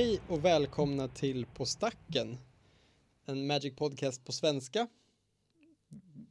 [0.00, 2.36] Hej och välkomna till På stacken.
[3.26, 4.88] En Magic Podcast på svenska.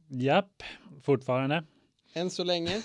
[0.08, 0.62] Japp,
[1.02, 1.64] fortfarande.
[2.12, 2.70] Än så länge.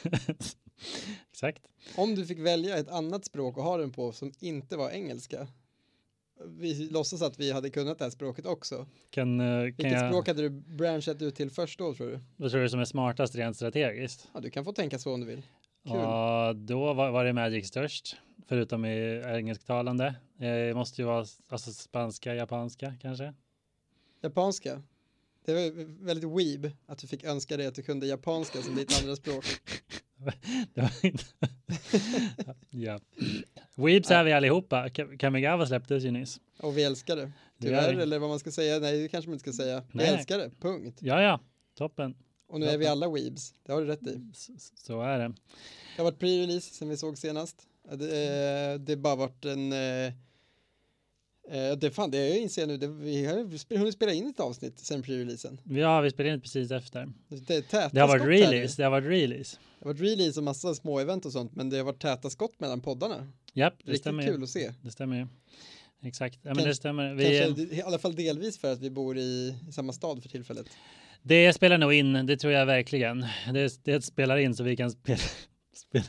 [1.31, 1.61] Exakt.
[1.97, 5.47] Om du fick välja ett annat språk att ha den på som inte var engelska.
[6.45, 8.87] Vi låtsas att vi hade kunnat det här språket också.
[9.09, 12.19] Kan, eh, kan Vilket jag, språk hade du branchat ut till först då tror du?
[12.35, 14.29] vad tror du som är smartast rent strategiskt?
[14.33, 15.41] Ja, du kan få tänka så om du vill.
[15.85, 15.95] Kul.
[15.95, 18.17] Ja, då var, var det Magic störst,
[18.47, 20.05] förutom i engelsktalande.
[20.39, 23.33] Eh, Det måste ju vara alltså, spanska, japanska kanske.
[24.21, 24.81] Japanska.
[25.45, 29.01] Det var väldigt weeb att du fick önska dig att du kunde japanska som ditt
[29.01, 29.45] andra språk.
[30.73, 31.23] Det var inte...
[32.69, 32.99] ja.
[33.75, 34.87] Weebs är vi allihopa.
[34.87, 36.39] Ka- Kamigawa släpptes ju nyss.
[36.59, 37.21] Och vi älskar det.
[37.25, 37.31] Det
[37.67, 38.01] Tyvärr, vi.
[38.01, 38.79] eller vad man ska säga.
[38.79, 39.81] Nej, det kanske man inte ska säga.
[39.91, 40.07] Vi Nej.
[40.07, 40.97] älskar det, punkt.
[41.01, 41.39] Ja, ja,
[41.77, 42.15] toppen.
[42.47, 43.53] Och nu är vi alla weebs.
[43.63, 44.21] Det har du rätt i.
[44.33, 45.27] S- Så är det.
[45.95, 47.67] Det har varit pre-release sen vi såg senast.
[47.91, 49.73] Det, eh, det har bara varit en...
[49.73, 50.05] eh,
[51.49, 54.79] eh, Det fan, det jag inser nu, det, vi har hunnit spela in ett avsnitt
[54.79, 55.57] sen pre-releasen.
[55.79, 57.13] Ja, vi spelade in precis efter.
[57.27, 58.73] Det, är täta Det har varit release.
[58.77, 59.57] Det har varit release.
[59.79, 62.29] Det har varit release och massa små event och sånt, men det har varit täta
[62.29, 63.27] skott mellan poddarna.
[63.53, 64.23] Japp, det Riktigt stämmer.
[64.27, 64.73] kul att se.
[64.81, 65.27] Det stämmer ju.
[66.07, 66.35] Exakt.
[66.41, 67.13] Ja, men Kanske- det stämmer.
[67.13, 70.65] Vi, Kanske i alla fall delvis för att vi bor i samma stad för tillfället.
[71.27, 73.25] Det spelar nog in, det tror jag verkligen.
[73.53, 75.19] Det, det spelar in så vi kan spela.
[75.75, 76.05] spela.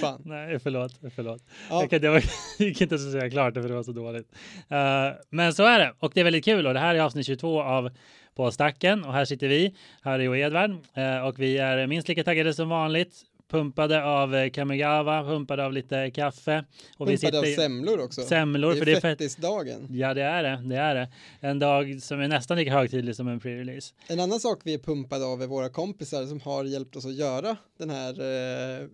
[0.00, 0.22] Fan.
[0.24, 0.92] Nej, förlåt.
[1.14, 1.42] förlåt.
[1.70, 2.22] Ja, Jag, kan, det var,
[2.58, 4.32] gick inte att säga klart det för det var så dåligt.
[4.68, 7.26] Eh, men så är det och det är väldigt kul och det här är avsnitt
[7.26, 7.90] 22 av
[8.34, 12.24] På stacken och här sitter vi, Harry och Edvard eh, och vi är minst lika
[12.24, 13.22] taggade som vanligt.
[13.48, 16.64] Pumpade av eh, Kamigawa, pumpade av lite kaffe.
[16.96, 18.22] Och vi pumpade av sitter i semlor också.
[18.22, 19.18] semlor det för är det är fett.
[19.18, 19.86] fettisdagen.
[19.90, 20.62] Ja, det är det.
[20.68, 21.08] Det är det.
[21.40, 23.92] En dag som är nästan lika högtidlig som en pre-release.
[24.06, 27.14] En annan sak vi är pumpade av är våra kompisar som har hjälpt oss att
[27.14, 28.86] göra den här eh,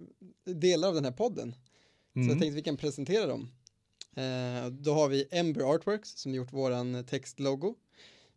[0.55, 1.53] delar av den här podden.
[1.53, 2.41] Så jag Mm.
[2.41, 3.51] tänkte vi kan presentera dem.
[4.17, 7.75] Eh, då har vi Ember Artworks som gjort våran textlogo.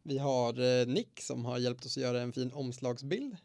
[0.04, 3.38] Vi har eh, Nick som har hjälpt oss att göra en fin omslagsbild.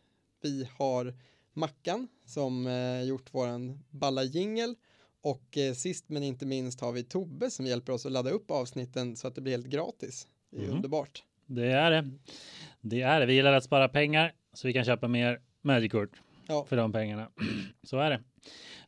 [0.43, 1.15] Vi har
[1.53, 4.75] Mackan som eh, gjort våran balla jingel.
[5.21, 8.51] Och eh, sist men inte minst har vi Tobbe som hjälper oss att ladda upp
[8.51, 10.29] avsnitten så att det blir helt gratis.
[10.51, 10.77] Det är Mhm.
[10.77, 11.23] underbart.
[11.47, 12.11] Det är det.
[12.81, 13.27] Det är det.
[13.27, 16.11] Vi gillar att spara pengar så vi kan köpa mer Magic-kort
[16.47, 16.65] Ja.
[16.69, 17.29] för de pengarna.
[17.83, 18.21] Så är det.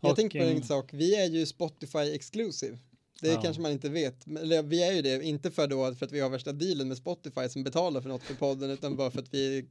[0.00, 2.78] Jag Och, tänker på eh, en sak, vi är ju Spotify exclusive.
[3.20, 3.40] Det Ja.
[3.42, 6.20] kanske man inte vet, Men- vi är ju det, inte för då för att vi
[6.20, 9.34] har värsta dealen med Spotify som betalar för något för podden, utan bara för att
[9.34, 9.64] vi är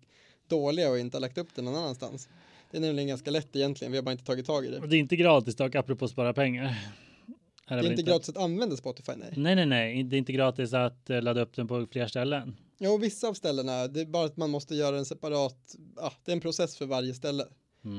[0.48, 2.30] dåliga och inte har lagt upp den någon annanstans.
[2.74, 4.80] Det är nämligen ganska lätt egentligen, vi har bara inte tagit tag i det.
[4.80, 6.64] Och det är inte gratis dock, apropå spara pengar.
[7.68, 9.34] Är Det är inte gratis att använda Spotify, nej.
[9.38, 10.04] Nej, nej, nej.
[10.04, 12.56] Det är inte gratis att eh, ladda upp den på fler ställen.
[12.80, 16.32] Jo, vissa av ställena, det är bara att man måste göra en separat, ja, det
[16.32, 17.44] är en process för varje ställe.
[17.86, 17.98] Mm.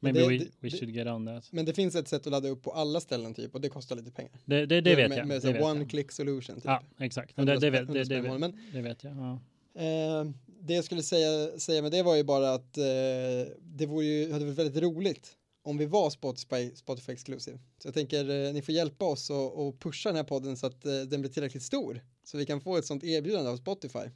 [0.00, 1.52] Men Maybe det- we, det- we det- should get on that.
[1.52, 3.96] Men det finns ett sätt att ladda upp på alla ställen typ, och det kostar
[3.96, 4.32] lite pengar.
[4.44, 5.26] Det, det, det vet med, jag.
[5.28, 5.90] Med det så vet one jag.
[5.90, 6.64] click solution typ.
[6.64, 7.36] Ja, exakt.
[7.36, 8.60] Det, det, 100 vet, spänn- det, 100 det, i månaden.
[8.72, 9.16] det vet jag.
[9.16, 9.40] Ja.
[9.74, 14.04] Eh, det jag skulle säga, säga med det var ju bara att eh, det vore
[14.04, 17.58] ju, hade varit väldigt roligt om vi var Spotify, Spotify Exclusive.
[17.78, 20.66] Så jag tänker, eh, ni får hjälpa oss och, och pusha den här podden så
[20.66, 22.00] att eh, den blir tillräckligt stor.
[22.24, 24.10] Så vi kan få ett sånt erbjudande av Spotify.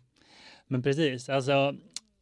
[0.67, 1.75] Men precis, alltså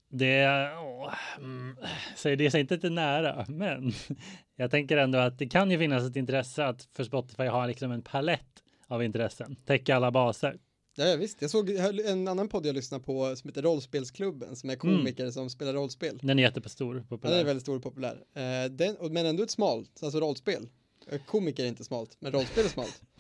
[0.09, 0.47] det,
[0.79, 1.77] åh, mm,
[2.17, 3.93] så det är inte till nära, men
[4.57, 7.93] jag tänker ändå att det kan ju finnas ett intresse att för Spotify ha liksom
[7.93, 10.59] en palett av intressen, täcka alla baser.
[10.99, 14.71] Ja, ja visst, jag såg en annan podd jag lyssnade på som heter Rollspelsklubben som
[14.71, 16.19] är komiker som spelar rollspel.
[16.23, 17.39] Den är jättestor, Ja, den populär.
[17.41, 18.25] är väldigt stor och populär.
[18.35, 20.69] Eh, den, men ändå ett smalt, alltså rollspel.
[21.11, 23.03] Eh, Komiker är inte smalt, men rollspel är smalt.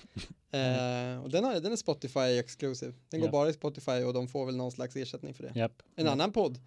[0.51, 2.93] Eh, och den, har, den är Spotify exclusive.
[3.09, 3.33] Den går Ja.
[3.33, 5.53] bara i Spotify och de får väl någon slags ersättning för det.
[5.55, 5.83] Japp.
[5.97, 6.59] En annan podd,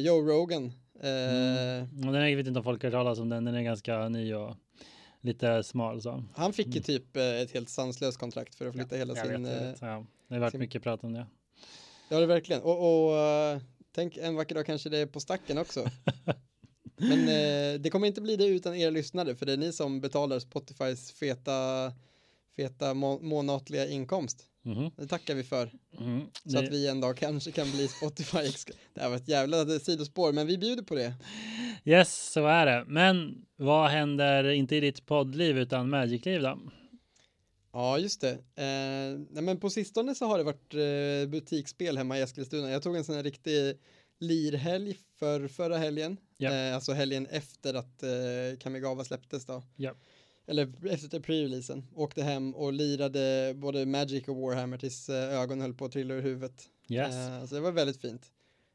[0.00, 0.72] Joe Rogan.
[1.02, 1.88] Mm.
[2.00, 4.34] Den är, jag vet inte om folk har talas om den, den är ganska ny
[4.34, 4.56] och
[5.20, 6.24] lite smal så.
[6.34, 9.30] Han fick ju typ eh, ett helt sanslöst kontrakt för att flytta hela Mm.
[9.30, 9.44] Jag sin...
[9.44, 9.80] vet, vet.
[9.80, 11.26] Ja, det har varit sin- mycket prat om det.
[12.08, 12.62] Ja, det är verkligen.
[12.62, 13.58] Och, och eh,
[13.92, 15.86] tänk en vacker dag kanske det är på stacken också.
[16.96, 20.00] Men eh, det kommer inte bli det utan er lyssnare, för det är ni som
[20.00, 21.92] betalar Spotifys feta,
[22.56, 24.44] feta må månatliga inkomst.
[24.62, 24.90] Mhm.
[24.96, 25.70] Det tackar vi för.
[26.00, 26.20] Mm.
[26.44, 28.72] Så Det- att vi en dag kanske kan bli Spotify.
[28.94, 31.14] Det här var ett jävla sidospår, men vi bjuder på det.
[31.84, 32.84] Yes, så är det.
[32.88, 36.58] Men vad händer, inte i ditt poddliv utan Magic-liv då?
[37.78, 38.30] Ja, just det.
[38.32, 42.70] Eh, nej, men på sistone så har det varit eh, butiksspel hemma i Eskilstuna.
[42.70, 43.78] Jag tog en sån här riktig
[44.20, 46.16] lirhelg för förra helgen.
[46.36, 46.54] Ja.
[46.54, 49.62] Eh, alltså helgen efter att eh, Kamigawa släpptes då.
[49.76, 49.94] Ja.
[50.46, 51.82] Eller efter pre-releasen.
[51.94, 56.14] Åkte hem och lirade både Magic och Warhammer tills eh, ögonen höll på att trilla
[56.14, 56.68] ur huvudet.
[56.88, 57.14] Yes.
[57.14, 58.32] Eh, så det var väldigt fint.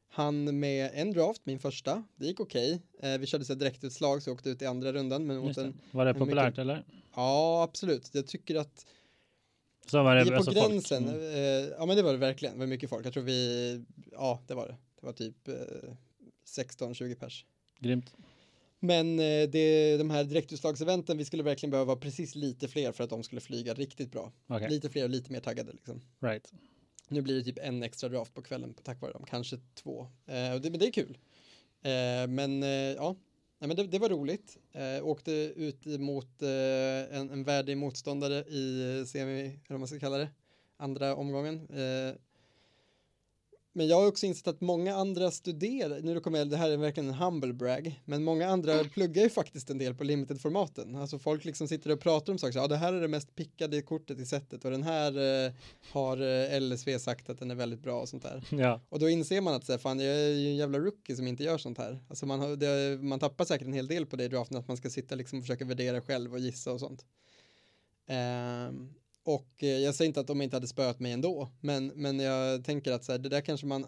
[0.10, 2.82] Han med en draft, min första, det gick okej.
[3.00, 5.28] Eh, vi körde så direktutslag så åkte ut i andra rundan.
[5.28, 5.62] Men det.
[5.62, 6.86] en, Var det populärt mycket- eller?
[7.16, 8.10] Ja, absolut.
[8.14, 8.86] Jag tycker att
[9.88, 10.70] Så var det, Vi är på alltså folk.
[10.72, 11.08] gränsen.
[11.08, 11.22] Mm.
[11.22, 12.54] Eh, ja men det var det verkligen.
[12.54, 13.06] Det var mycket folk.
[13.06, 13.82] Jag tror vi,
[14.12, 14.76] ja det var det.
[15.00, 15.54] Det var typ eh,
[16.58, 17.46] 16-20 pers.
[17.80, 18.14] Grymt.
[18.80, 23.10] Men eh, det, de här direktutslagseventen, vi skulle verkligen behöva precis lite fler för att
[23.10, 24.32] de skulle flyga riktigt bra.
[24.48, 26.02] Okej, Lite fler och lite mer taggade liksom.
[26.20, 26.52] right.
[27.08, 30.02] Nu blir det typ en extra draft på kvällen tack vare dem, kanske två.
[30.26, 31.18] Eh, det, men det är kul.
[31.82, 33.16] Eh, men eh, ja,
[33.64, 34.58] Nej, men det, det var roligt.
[34.72, 40.00] Eh, åkte ut mot eh, en, en värdig motståndare i semi, eller vad man ska
[40.00, 40.30] kalla det,
[40.78, 41.56] andra omgången.
[41.56, 42.16] Eh,
[43.74, 46.78] men jag har också insett att många andra studerar, nu kommer jag, det här är
[46.78, 50.96] verkligen en humble brag, men många andra pluggar ju faktiskt en del på limited-formaten.
[50.96, 53.82] Alltså folk liksom sitter och pratar om saker, ja det här är det mest pickade
[53.82, 55.52] kortet i sättet och den här eh,
[55.92, 58.44] har eh, LSV sagt att den är väldigt bra och sånt där.
[58.52, 61.16] Ja, Och då inser man att så här, fan jag är ju en jävla rookie
[61.16, 62.04] som inte gör sånt här.
[62.10, 64.68] Alltså man, har, det, man tappar säkert en hel del på det i draften, att
[64.68, 67.06] man ska sitta liksom och försöka värdera själv och gissa och sånt.
[68.08, 68.94] Ehm,
[69.24, 72.64] och eh, jag säger inte att de inte hade spöat mig ändå, men, men jag
[72.66, 73.86] tänker att så här, det där kanske man,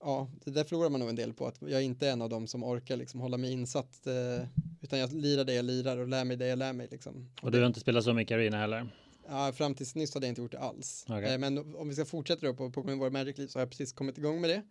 [0.00, 2.28] ja, det där förlorar man nog en del på, att jag inte är en av
[2.28, 4.46] dem som orkar liksom hålla mig insatt, eh,
[4.80, 7.30] utan jag lirar det jag lirar och lär mig det jag lär mig liksom.
[7.42, 8.90] och du har inte spelat så mycket arena heller.
[9.28, 11.04] Ja, fram tills nyss hade jag inte gjort det alls.
[11.08, 11.32] Okej.
[11.32, 13.70] Eh, men om vi ska fortsätta då på Pokémon War Magic Leaf så har jag
[13.70, 14.62] precis kommit igång med det.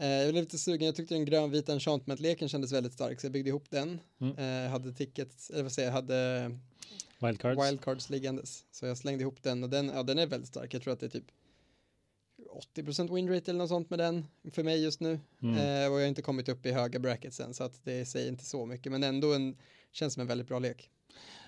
[0.00, 3.32] Eh, jag blev lite sugen, jag tyckte den grönvita enchantment-leken kändes väldigt stark så jag
[3.32, 4.00] byggde ihop den.
[4.20, 4.70] Mm.
[4.70, 6.50] Hade tickets, eller vad säger jag, hade
[7.18, 7.68] Wildcards.
[7.68, 8.64] wildcards liggandes.
[8.70, 10.74] Så jag slängde ihop den och den, ja den är väldigt stark.
[10.74, 11.30] Jag tror att det är typ
[12.76, 15.20] 80% winrate eller något sånt med den för mig just nu.
[15.42, 15.54] Mm.
[15.54, 18.28] Eh, och jag har inte kommit upp i höga brackets än så att det säger
[18.28, 19.56] inte så mycket men ändå en,
[19.92, 20.90] känns som en väldigt bra lek.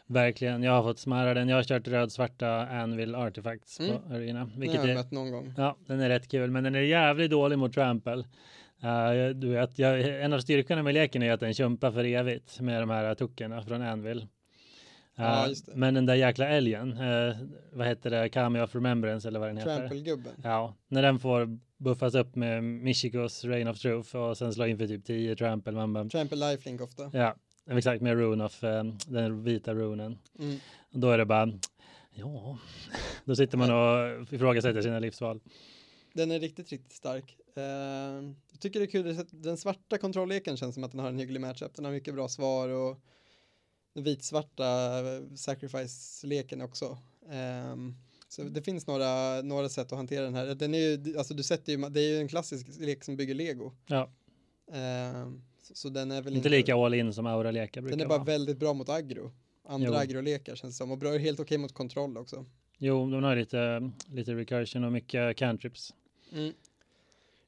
[0.07, 1.49] Verkligen, jag har fått smära den.
[1.49, 3.93] Jag har kört röd-svarta Anvil Artifacts Mm.
[3.93, 4.39] på arena.
[4.39, 5.55] Den Vilket har jag är, mött någon gång.
[5.57, 8.25] ja, den är rätt kul, men den är jävligt dålig mot Trample.
[8.85, 12.61] Uh, du vet, jag, en av styrkorna med leken är att den kämpar för evigt
[12.61, 14.27] med de här tuckerna från Anvil.
[15.21, 15.73] Uh, Ja, just det.
[15.77, 17.37] Men den där jäkla älgen, uh,
[17.73, 19.77] vad heter det, Kami of Remembrance eller vad den heter?
[19.77, 20.33] Trample-gubben.
[20.45, 24.79] Ja, när den får buffas upp med Michikos Rain of Truth och sen slå in
[24.79, 25.73] för typ 10 Trample.
[25.73, 27.11] Man bara, Trample lifelink ofta.
[27.13, 27.37] ja,
[27.71, 30.19] exakt med Rune of eh, den vita runen.
[30.39, 30.57] Mm.
[30.93, 31.53] Och då är det bara,
[32.11, 32.59] ja,
[33.25, 35.41] då sitter man och ifrågasätter sina livsval.
[36.13, 37.37] Den är riktigt, riktigt stark.
[37.57, 37.63] Eh,
[38.51, 41.19] jag tycker det är kul, att den svarta kontrollleken känns som att den har en
[41.19, 41.75] hygglig matchup.
[41.75, 43.01] Den har mycket bra svar och
[43.95, 46.99] vitsvarta eh, sacrifice-leken också.
[47.31, 47.95] Ehm,
[48.29, 50.55] så det finns några, några sätt att hantera den här.
[50.55, 53.35] Den är ju, alltså du sätter ju, det är ju en klassisk lek som bygger
[53.35, 53.73] lego.
[53.87, 54.11] Ja,
[54.73, 58.09] Ehm, så, så den är väl inte lika all in som aura-lekar brukar Den är
[58.09, 58.25] bara vara.
[58.27, 59.33] väldigt bra mot aggro.
[59.65, 59.95] Andra Jo.
[59.95, 60.91] agro-lekar känns som.
[60.91, 62.45] Och bra, helt okej mot kontroll också.
[62.79, 65.95] Jo, de har lite, lite recursion och mycket cantrips.
[66.33, 66.53] Mm.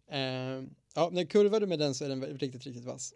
[0.09, 3.15] Eh, ja, när kurvar du med den så är den riktigt, riktigt vass.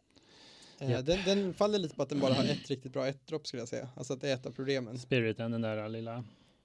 [0.78, 1.06] Eh, Japp.
[1.06, 3.68] den, den faller lite på att den bara har ett riktigt bra ett-dropp skulle jag
[3.68, 3.88] säga.
[3.96, 4.98] Alltså att det är ett av problemen.
[4.98, 6.24] Spiriten, den där lilla,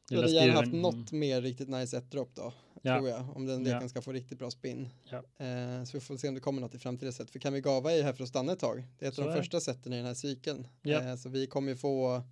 [0.10, 2.54] Jag hade gärna haft något mer riktigt nice ett-dropp då.
[2.82, 2.98] Ja.
[2.98, 3.36] Tror jag.
[3.36, 3.74] Om den Ja.
[3.74, 4.90] leken ska få riktigt bra spin.
[5.10, 5.18] Ja.
[5.46, 7.32] Eh, så vi får se om det kommer något i framtida sätt.
[7.32, 8.84] För Kamigawa är ju här för att stanna ett tag.
[9.00, 10.68] Det är ett Så av de är första sätten i den här cykeln.
[10.82, 11.02] Ja.
[11.02, 12.24] Eh, så vi kommer ju få,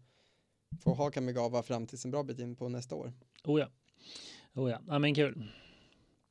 [0.84, 3.14] få ha Kamigawa fram tills en bra bit in på nästa år.
[3.44, 3.68] Oh ja.
[4.54, 5.44] Oh ja, ja men kul.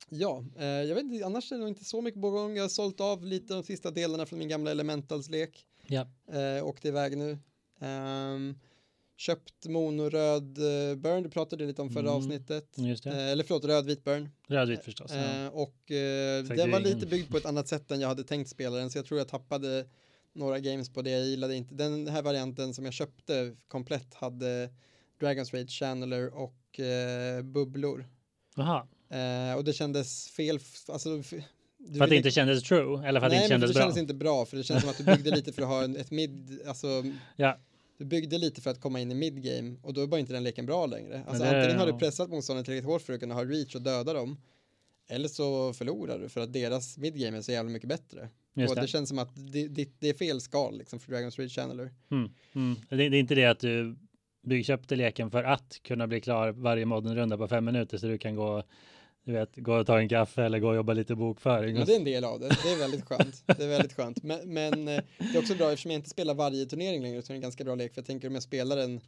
[0.09, 2.57] Ja, eh, jag vet inte, annars är det nog inte så mycket på gång.
[2.57, 5.67] Jag har sålt av lite de sista delarna från min gamla Elementals-lek.
[5.87, 6.07] Ja.
[6.33, 7.39] Eh, åkte iväg nu.
[7.81, 8.55] Ehm,
[9.17, 12.79] köpt monoröd uh, burn, du pratade lite om förra Mm, avsnittet.
[12.79, 14.29] Eh, eller förlåt, rödvit burn.
[14.47, 15.13] Rödvit förstås.
[15.15, 15.45] Ja.
[15.45, 18.51] Eh, och eh, den var lite byggd på ett annat sätt än jag hade tänkt
[18.51, 19.87] spela den, så jag tror jag tappade
[20.33, 21.11] några games på det.
[21.11, 21.75] Jag gillade inte.
[21.75, 24.71] Den här varianten som jag köpte komplett hade
[25.21, 28.07] Dragon's Rage Channeler och eh, bubblor.
[28.57, 31.43] Jaha, Eh, och det kändes fel, alltså för
[32.05, 33.75] att det inte kändes true eller för att det Nej, inte men för kändes det
[33.75, 33.83] bra.
[33.83, 35.97] kändes inte bra, för det känns som att du byggde lite för att ha en,
[35.97, 36.89] ett mid, alltså
[37.37, 37.59] Ja.
[37.99, 40.43] du byggde lite för att komma in i midgame och då är bara inte den
[40.45, 41.23] leken bra längre.
[41.27, 43.83] Alltså det- antingen har du pressat motståndaren tillräckligt hårt för att kunna ha reach och
[43.83, 44.37] döda dem,
[45.09, 48.29] eller så förlorar du för att deras midgame är så jävla mycket bättre.
[48.55, 48.83] Just och det.
[48.83, 48.89] det.
[48.89, 51.91] känns som att det, det, det är fel skal liksom för Dragon's Reach Channeler.
[52.11, 52.77] Mm, mm.
[52.89, 53.97] Det, det är inte det att du
[54.47, 58.19] bygg, köpte leken för att kunna bli klar varje moddenrunda på fem minuter så du
[58.19, 58.63] kan gå
[59.29, 61.75] du vet, gå och ta en kaffe eller gå och jobba lite bokföring.
[61.75, 63.43] Men det är en del av det, det är väldigt skönt.
[63.47, 64.23] Det är väldigt skönt.
[64.23, 67.23] Men, men eh, det är också bra eftersom jag inte spelar varje turnering längre är
[67.29, 69.01] det en ganska bra lek för jag tänker om jag spelar den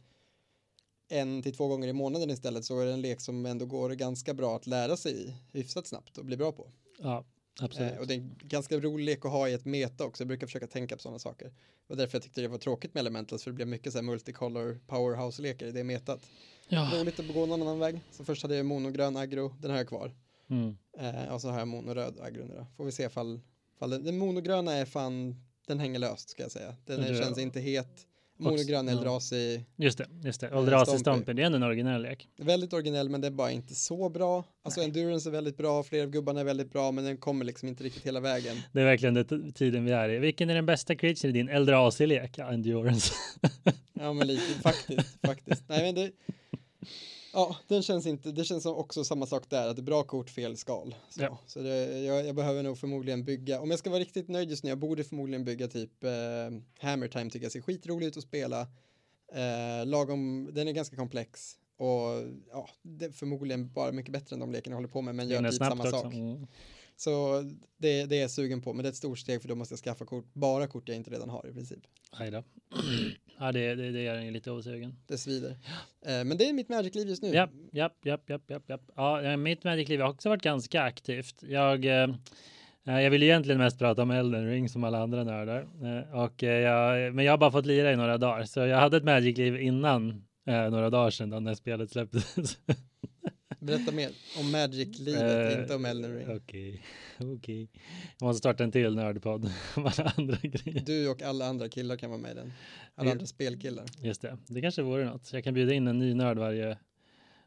[1.09, 3.89] en till två gånger i månaden istället så är det en lek som ändå går
[3.89, 6.71] ganska bra att lära sig i hyfsat snabbt och bli bra på.
[6.99, 7.25] Ja,
[7.59, 7.93] absolut.
[7.93, 10.23] Eh, och det är en ganska rolig lek att ha i ett meta också.
[10.23, 11.53] Jag brukar försöka tänka på sådana saker.
[11.87, 14.03] Var därför jag tyckte det var tråkigt med Elementals för det blev mycket så här
[14.03, 16.21] multicolor powerhouse-lekar i det metat.
[16.71, 16.91] Ja.
[17.01, 18.01] Roligt att gå någon annan väg.
[18.11, 20.11] Så först hade jag monogrön aggro, den har jag kvar.
[20.49, 20.77] Mm.
[20.99, 22.67] Eh, och så har jag monoröd aggro nu då.
[22.77, 23.39] Får vi se ifall,
[23.75, 25.35] ifall den, den monogröna är fan,
[25.67, 26.75] den hänger löst ska jag säga.
[26.85, 28.07] Den är, känns inte het.
[28.37, 28.93] monogrön ja.
[28.93, 29.63] Eldrazi.
[29.75, 30.47] Just det, just det.
[30.47, 30.99] Eh, Eldrazi Stompy.
[30.99, 32.27] Stomper, det är ändå en originell lek.
[32.37, 34.43] Väldigt originell men det är bara inte så bra.
[34.63, 37.67] Alltså endurance är väldigt bra, flera av gubbarna är väldigt bra men den kommer liksom
[37.67, 38.57] inte riktigt hela vägen.
[38.71, 40.19] Det är verkligen den tiden vi är i.
[40.19, 42.37] Vilken är den bästa creature i din Eldrazi-lek?
[42.37, 43.13] Ja, Endurance.
[43.93, 45.63] Ja men lite faktiskt, faktiskt.
[45.69, 46.11] Nej men det
[47.33, 50.29] Ja, den känns inte, det känns också samma sak där, att det är bra kort,
[50.29, 50.95] fel skal.
[51.09, 51.37] Så, Ja.
[51.47, 54.63] så det, jag, jag behöver nog förmodligen bygga, om jag ska vara riktigt nöjd just
[54.63, 56.09] nu, jag borde förmodligen bygga typ eh,
[56.79, 58.61] Hammer Time tycker jag ser skitroligt ut att spela.
[59.33, 64.39] Eh, lagom, den är ganska komplex och ja, det är förmodligen bara mycket bättre än
[64.39, 65.91] de lekarna jag håller på med, men gör typ samma också.
[65.91, 66.13] sak.
[66.13, 66.47] Mm.
[67.03, 67.43] Så
[67.77, 69.73] det, det är jag sugen på, men det är ett stort steg för då måste
[69.73, 71.79] jag skaffa kort, bara kort jag inte redan har i princip.
[72.11, 72.43] Aj då.
[73.39, 74.95] Ja, det, det, det gör en lite osugen.
[75.07, 75.49] Det svider.
[76.05, 77.29] Eh, men det är mitt Magic-liv just nu.
[77.29, 78.81] Japp, japp, japp, japp, japp, japp.
[78.95, 81.43] Ja, eh, mitt Magic-liv har också varit ganska aktivt.
[81.43, 82.09] Jag, eh,
[82.87, 85.61] eh, jag vill egentligen mest prata om Elden Ring som alla andra nördar.
[85.61, 88.97] Eh, och, jag, men jag har bara fått lira i några dagar, så jag hade
[88.97, 90.09] ett Magic-liv innan
[90.47, 92.57] eh, några dagar sedan då när spelet släpptes.
[93.61, 96.35] Berätta mer om Magic-livet, Eh, inte om Elden Ring.
[96.37, 96.81] Okej,
[97.19, 97.69] okej.
[98.19, 100.83] Jag måste starta en till nördpodd om alla andra grejer.
[100.85, 102.53] Du och alla andra killar kan vara med i den.
[102.95, 103.11] Alla Ja.
[103.11, 103.85] andra spelkillar.
[104.01, 105.33] Just det, det kanske vore något.
[105.33, 106.77] Jag kan bjuda in en ny nörd varje,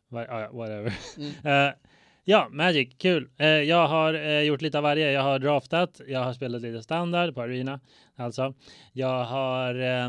[0.09, 0.95] var, ja, whatever.
[1.19, 1.33] Mm.
[1.69, 1.75] Eh,
[2.25, 3.29] ja, Magic, kul.
[3.39, 5.13] Eh, jag har gjort lite av varje.
[5.13, 7.81] Jag har draftat, jag har spelat lite standard på Arena,
[8.17, 8.55] alltså.
[8.93, 10.09] Jag har eh,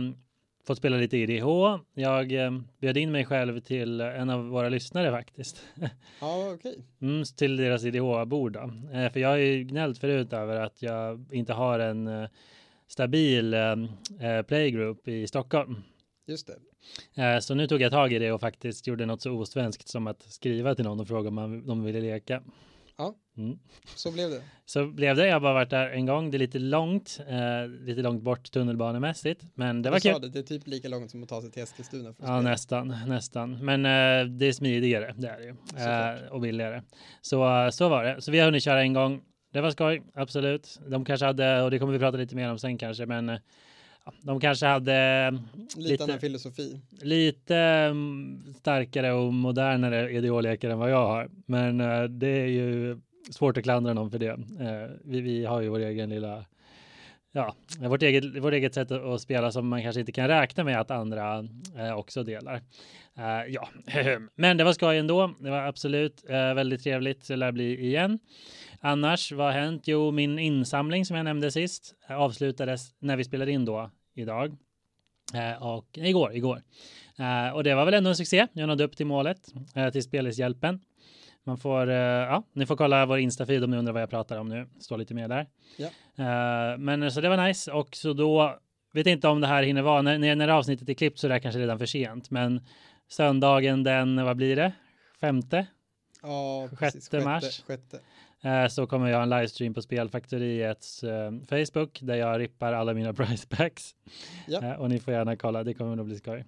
[0.67, 1.45] fått spela lite IDH.
[1.93, 5.63] Jag eh, bjöd in mig själv till en av våra lyssnare faktiskt.
[6.21, 6.77] Ja, okej.
[7.01, 8.55] Mm, till deras IDH-bord.
[8.55, 12.29] Eh, för jag har ju gnällt förut över att jag inte har en eh,
[12.87, 13.71] stabil eh,
[14.19, 15.75] eh, playgroup i Stockholm.
[16.27, 17.23] Just det.
[17.23, 20.07] Eh, Så nu tog jag tag i det och faktiskt gjorde något så osvenskt som
[20.07, 22.41] att skriva till någon och fråga om de ville leka.
[22.97, 23.15] Ja.
[23.37, 23.59] Mm.
[23.95, 24.41] Så blev det.
[24.65, 25.27] Så blev det.
[25.27, 26.31] Jag har bara varit där en gång.
[26.31, 30.21] Det är lite långt, eh, lite långt bort tunnelbanemässigt, men det Du var kul.
[30.21, 32.13] Det, det är typ lika långt som att ta sig till Eskilstuna.
[32.13, 33.65] För Ja, nästan, nästan.
[33.65, 36.25] Men eh, det är smidigare, det är det ju.
[36.25, 36.81] Eh, och billigare.
[37.21, 38.21] Så, så var det.
[38.21, 39.21] Så vi har hunnit köra en gång.
[39.53, 40.79] Det var skoj, absolut.
[40.87, 43.37] De kanske hade, och det kommer vi prata lite mer om sen kanske, men eh,
[44.21, 45.31] de kanske hade
[45.77, 46.79] Lite, lite- annan filosofi.
[47.01, 51.29] lite mm, starkare och modernare ideolekar än vad jag har.
[51.45, 54.27] Men eh, det är ju svårt att klandra någon för det.
[54.29, 56.45] Eh, vi, vi har ju vår egen lilla,
[57.35, 60.79] ja, vårt eget, vårt eget sätt att, spela som man kanske inte kan räkna med
[60.79, 62.61] att andra eh, också delar.
[63.17, 63.69] Eh, ja,
[64.35, 65.33] men det var skoj ändå.
[65.39, 67.27] Det var absolut eh, väldigt trevligt.
[67.27, 68.19] Det lär bli igen.
[68.79, 69.87] Annars, vad har hänt?
[69.87, 74.57] Jo, min insamling som jag nämnde sist eh, avslutades när vi spelade in då idag.
[75.33, 76.61] Eh, och igår, igår.
[77.19, 78.47] Eh, och det var väl ändå en succé.
[78.53, 80.79] Jag nådde upp till målet, eh, till Spelishjälpen.
[81.47, 84.37] Man får, eh, ja, ni får kolla vår Insta-feed om ni undrar vad jag pratar
[84.37, 84.67] om nu.
[84.79, 85.47] Står lite mer där.
[85.77, 85.87] Ja.
[86.15, 88.59] Eh, men så det var nice och så då
[88.93, 91.39] vet inte om det här hinner vara när, när, avsnittet är klippt så är det
[91.39, 92.31] kanske redan för sent.
[92.31, 92.65] Men
[93.07, 94.71] söndagen den, vad blir det?
[95.19, 95.67] Femte?
[96.21, 97.09] Ja, Sjätte precis.
[97.09, 97.63] Sjätte, mars.
[97.67, 97.99] Sjätte.
[98.41, 102.93] Eh, så kommer jag ha en livestream på Spelfaktoriets eh, Facebook där jag rippar alla
[102.93, 103.95] mina price packs.
[104.47, 104.63] Ja.
[104.63, 106.45] Eh, och ni får gärna kolla, det kommer nog bli skoj.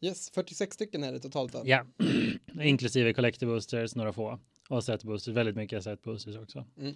[0.00, 1.62] Yes, 46 stycken är det totalt va?
[1.64, 1.84] Ja,
[2.62, 4.38] inklusive collective boosters, några få.
[4.68, 6.64] Och set boosters, väldigt mycket set boosters också.
[6.80, 6.94] Mm.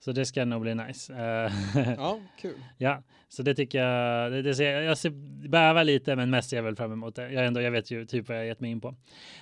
[0.00, 1.12] Så det ska nog bli nice.
[1.14, 1.52] Eh,
[1.96, 2.54] Ja, kul.
[2.78, 5.10] ja, så det tycker jag, det, det ser, jag ser,
[5.48, 7.32] bävar lite men mest ser jag väl fram emot det.
[7.32, 8.94] Jag, ändå, jag vet ju typ vad jag gett mig in på.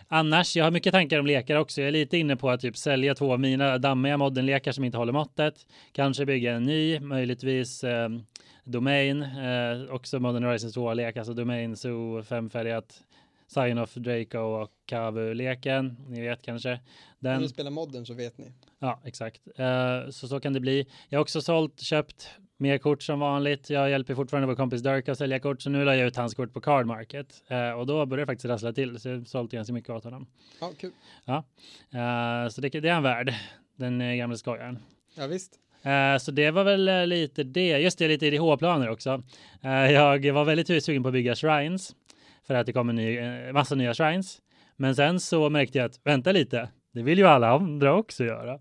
[0.09, 1.81] Annars, jag har mycket tankar om lekar också.
[1.81, 4.99] Jag är lite inne på att typ sälja två av mina dammiga moddenlekar som inte
[4.99, 5.67] håller måttet.
[5.93, 8.09] Kanske bygga en ny, möjligtvis eh,
[8.65, 13.03] Domain, eh, också Modern Horizons 2-lek, alltså Domain, Zoo, femfärgat,
[13.55, 15.97] Sign of Draco och Kavu-leken.
[16.09, 16.81] Ni vet kanske.
[17.19, 18.53] Den, ni spelar modden så vet ni.
[18.79, 19.41] Ja, exakt.
[19.57, 20.87] Eh, så så kan det bli.
[21.09, 23.71] Jag har också sålt, köpt mer kort som vanligt.
[23.71, 26.35] Jag hjälper fortfarande vår kompis Dirk att sälja kort, så nu la jag ut hans
[26.35, 29.53] kort på Card Market Eh, och då börjar det faktiskt rassla till, så jag sålt
[29.53, 30.27] ganska mycket åt honom.
[30.61, 30.93] Ja, kul.
[31.27, 33.35] Eh, så det, det är han värd,
[33.77, 34.79] den eh, gamla skojaren.
[35.15, 35.59] Ja, visst.
[35.83, 37.79] Eh, så det var väl eh, lite det.
[37.79, 39.23] Just det, lite IDH-planer också.
[39.63, 41.95] Jag var väldigt sugen på att bygga shrines
[42.53, 44.43] för att det kommer ny, eh, massa nya shrines.
[44.77, 48.61] Men sen så märkte jag att vänta lite, det vill ju alla andra också göra.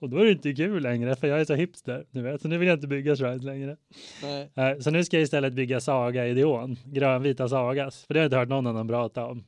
[0.00, 2.42] Och då är det inte kul längre för jag är så hipster, du vet.
[2.42, 3.76] Så nu vill jag inte bygga shrines längre.
[4.22, 4.50] Nej.
[4.56, 8.04] Eh, så nu ska jag istället bygga saga i Dion, grönvita sagas.
[8.04, 9.44] För det har jag inte hört någon annan prata om.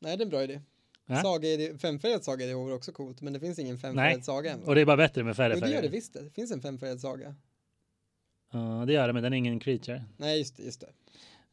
[0.00, 0.60] Nej, det är en bra idé.
[1.06, 1.22] Ja.
[1.22, 3.80] Saga i det, femfärgad saga i det vore också coolt, men det finns ingen Nej.
[3.80, 4.62] femfärgad saga än.
[4.62, 5.90] Och det är bara bättre med färre Jo, det gör det färger.
[5.90, 6.30] visst det.
[6.34, 7.34] Finns en femfärgad saga.
[8.52, 10.04] Ja, det gör det, men den är ingen creature.
[10.16, 10.88] Nej, just det, just det.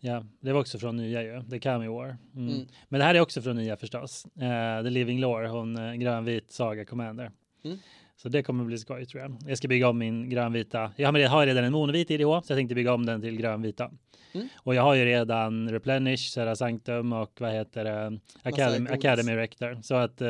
[0.05, 1.41] Ja, det var också från nya ju.
[1.47, 2.17] Det kam i år.
[2.35, 2.53] Mm.
[2.53, 2.67] Mm.
[2.89, 4.25] Men det här är också från nya förstås.
[4.25, 7.31] Uh, The Living Lore, hon uh, grönvit Saga Commander.
[7.63, 7.77] Mm.
[8.15, 9.37] Så det kommer bli skoj tror jag.
[9.47, 10.91] Jag ska bygga om min grönvita.
[10.95, 13.37] Jag har, med, har redan en monovit IDH så jag tänkte bygga om den till
[13.37, 13.91] grönvita.
[14.33, 14.47] Mm.
[14.57, 18.19] Och jag har ju redan Replenish, Serra Sanctum och vad heter det?
[18.41, 18.89] Academy.
[18.89, 19.81] Academy Rector.
[19.81, 20.29] Så att eh,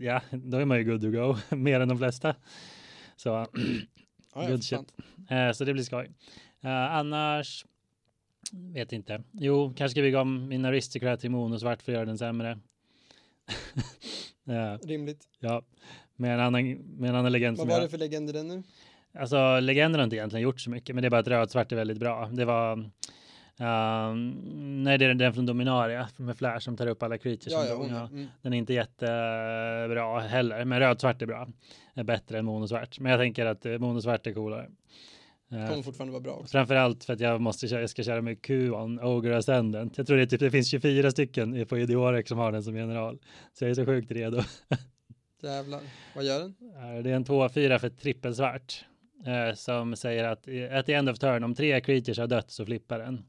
[0.00, 1.36] ja, då är man ju good to go.
[1.56, 2.34] Mer än de flesta.
[3.16, 3.46] Så,
[4.34, 4.62] Good
[5.30, 6.10] eh, så det blir skoj.
[6.62, 7.64] Eh, annars
[8.52, 9.22] vet inte.
[9.32, 12.58] Jo, kanske ska bygga om min aristocrat till monosvart för att göra den sämre.
[14.48, 15.28] Eh, Rimligt.
[15.38, 15.62] ja,
[16.16, 17.84] med en annan, med en annan legend Vad var jag...
[17.84, 18.62] det för legender den nu?
[19.18, 21.76] Alltså legender har inte egentligen gjort så mycket, men det är bara att röd-svart är
[21.76, 22.30] väldigt bra.
[22.32, 22.72] Det var
[23.58, 24.30] ehm,
[24.84, 27.52] nej, det är den från Dominaria med Flash som tar upp alla creatures.
[27.52, 28.06] Ja, ja, hon, ja.
[28.06, 28.26] mm.
[28.42, 31.48] Den är inte jättebra heller, men röd-svart är bra.
[31.94, 33.00] Är bättre än monosvart.
[33.00, 34.70] Men jag tänker att eh, monosvart är coolare.
[35.52, 36.52] Eh, kommer fortfarande vara bra också.
[36.52, 39.98] Framförallt för att jag måste köra, jag ska köra med Q-on Ogre Ascendant.
[39.98, 43.18] Jag tror det, typ, det finns 24 stycken på Idiorek som har den som general.
[43.52, 44.42] Så jag är så sjukt redo.
[45.42, 45.80] Jävlar.
[46.14, 46.54] Vad gör den?
[46.96, 48.84] Eh, Det är en 2-4 för trippelsvart.
[49.26, 52.66] Eh, som säger att at the end of turn, om tre creatures har dött så
[52.66, 53.22] flippar den.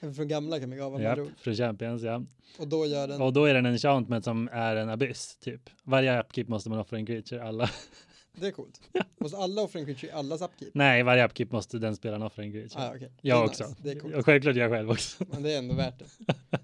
[0.00, 2.22] En Från gamla Kamigawa med Japp, från Champions, ja.
[2.58, 3.22] Och då gör den.
[3.22, 5.70] Och då är den en enchantment som är en abyss, typ.
[5.82, 7.70] Varje upkeep måste man offra en creature, alla.
[8.40, 8.80] Det är coolt.
[9.20, 10.70] Måste alla offra en creature i allas upkeep?
[10.74, 12.82] Nej, varje upkeep måste den spelaren offra en creature.
[12.82, 13.08] Ah, okay.
[13.22, 13.64] jag också.
[13.64, 13.76] Nice.
[13.82, 14.14] Det är coolt.
[14.14, 15.24] Och självklart jag själv också.
[15.32, 16.04] Men det är ändå värt det.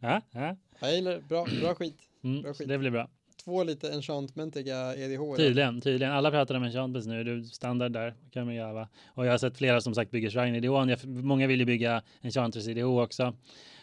[0.00, 0.56] ja, ja.
[0.80, 1.20] Jag gillar det.
[1.20, 1.98] Bra, bra skit.
[2.24, 2.68] Mm, Bra skit.
[2.68, 3.08] det blir bra.
[3.44, 5.36] Två lite enchantmentiga EDH.
[5.36, 6.12] Tydligen, tydligen.
[6.12, 7.20] Alla pratar om enchantments nu.
[7.20, 8.14] Är standard där.
[8.30, 8.88] Kan man göra.
[9.06, 10.62] Och jag har sett flera som sagt bygger shrine.
[10.88, 13.34] Jag- Många vill ju bygga enchantress IDH också.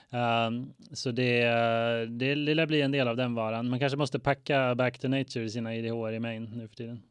[0.10, 1.44] Um, så det,
[2.10, 3.70] det lilla blir en del av den varan.
[3.70, 7.04] Man kanske måste packa back to nature i sina IDH i main nu för tiden.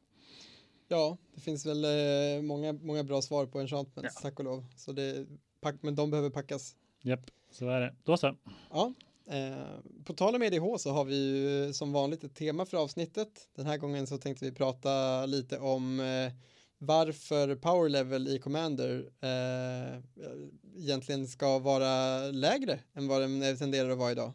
[0.89, 4.65] Ja, det finns väl eh, många, många bra svar på enchantments, tack och lov.
[4.77, 5.27] Så det,
[5.61, 6.77] pack, men de behöver packas.
[7.03, 7.95] Japp, så är det.
[8.05, 8.37] Då så.
[8.71, 8.93] Ja,
[9.27, 13.49] eh, på tal om EDH så har vi ju som vanligt ett tema för avsnittet.
[13.57, 16.33] Den här gången så tänkte vi prata lite om eh,
[16.79, 19.99] varför power level i Commander eh,
[20.77, 24.33] egentligen ska vara lägre än vad den tenderar att vara idag.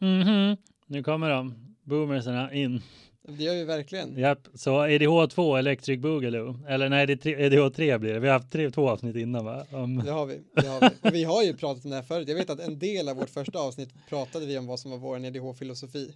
[0.00, 1.54] Mhm, nu kommer de.
[1.82, 2.82] Boomersarna in.
[3.28, 4.18] Det gör vi verkligen.
[4.18, 6.58] Japp, så EDH2 Electric Boogaloo.
[6.68, 8.20] Eller nej, det är tre, EDH3 blir det.
[8.20, 9.66] Vi har haft tre, två avsnitt innan va?
[9.70, 9.96] Om...
[10.04, 10.40] Det har vi.
[10.54, 11.08] Det har vi.
[11.08, 12.28] Och vi har ju pratat om det här förut.
[12.28, 14.98] Jag vet att en del av vårt första avsnitt pratade vi om vad som var
[14.98, 16.14] vår EDH-filosofi.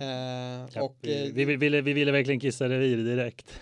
[0.00, 0.06] Eh,
[0.74, 3.60] Ja, och vi, eh, vi, vi, ville, vi ville verkligen kissa revir direkt.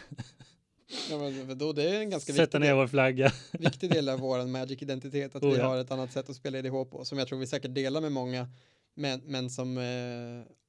[1.10, 3.32] Ja, men då, det är en ganska Sätta ner del, vår flagga.
[3.52, 5.36] viktig del av vår Magic-identitet.
[5.36, 5.66] Att Oh, vi ja.
[5.66, 7.04] har ett annat sätt att spela EDH på.
[7.04, 8.48] Som jag tror vi säkert delar med många.
[8.94, 9.84] Men, men som, eh,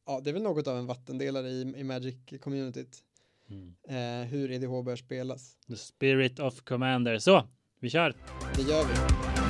[0.06, 3.04] ja, det är väl något av en vattendelare i, i Magic-communityt.
[3.50, 3.76] Mm.
[3.90, 5.58] Eh, hur EDH bör spelas.
[5.68, 7.20] The spirit of commander.
[7.20, 7.48] Så,
[7.80, 8.16] vi kör.
[8.56, 9.47] Det gör vi.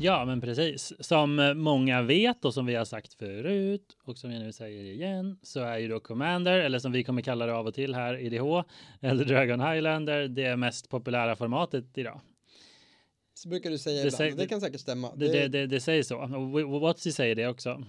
[0.00, 0.92] Ja, men precis.
[1.00, 5.38] Som många vet och som vi har sagt förut och som jag nu säger igen
[5.42, 8.18] så är ju då Commander, eller som vi kommer kalla det av och till här,
[8.20, 8.62] IDH,
[9.00, 12.20] eller Dragon Highlander, det mest populära formatet idag.
[13.34, 14.32] Så brukar du säga Det ibland.
[14.32, 15.14] och det kan säkert stämma.
[15.16, 16.18] Det, det, det, det säger så.
[16.72, 17.84] Och Watsy säger det också.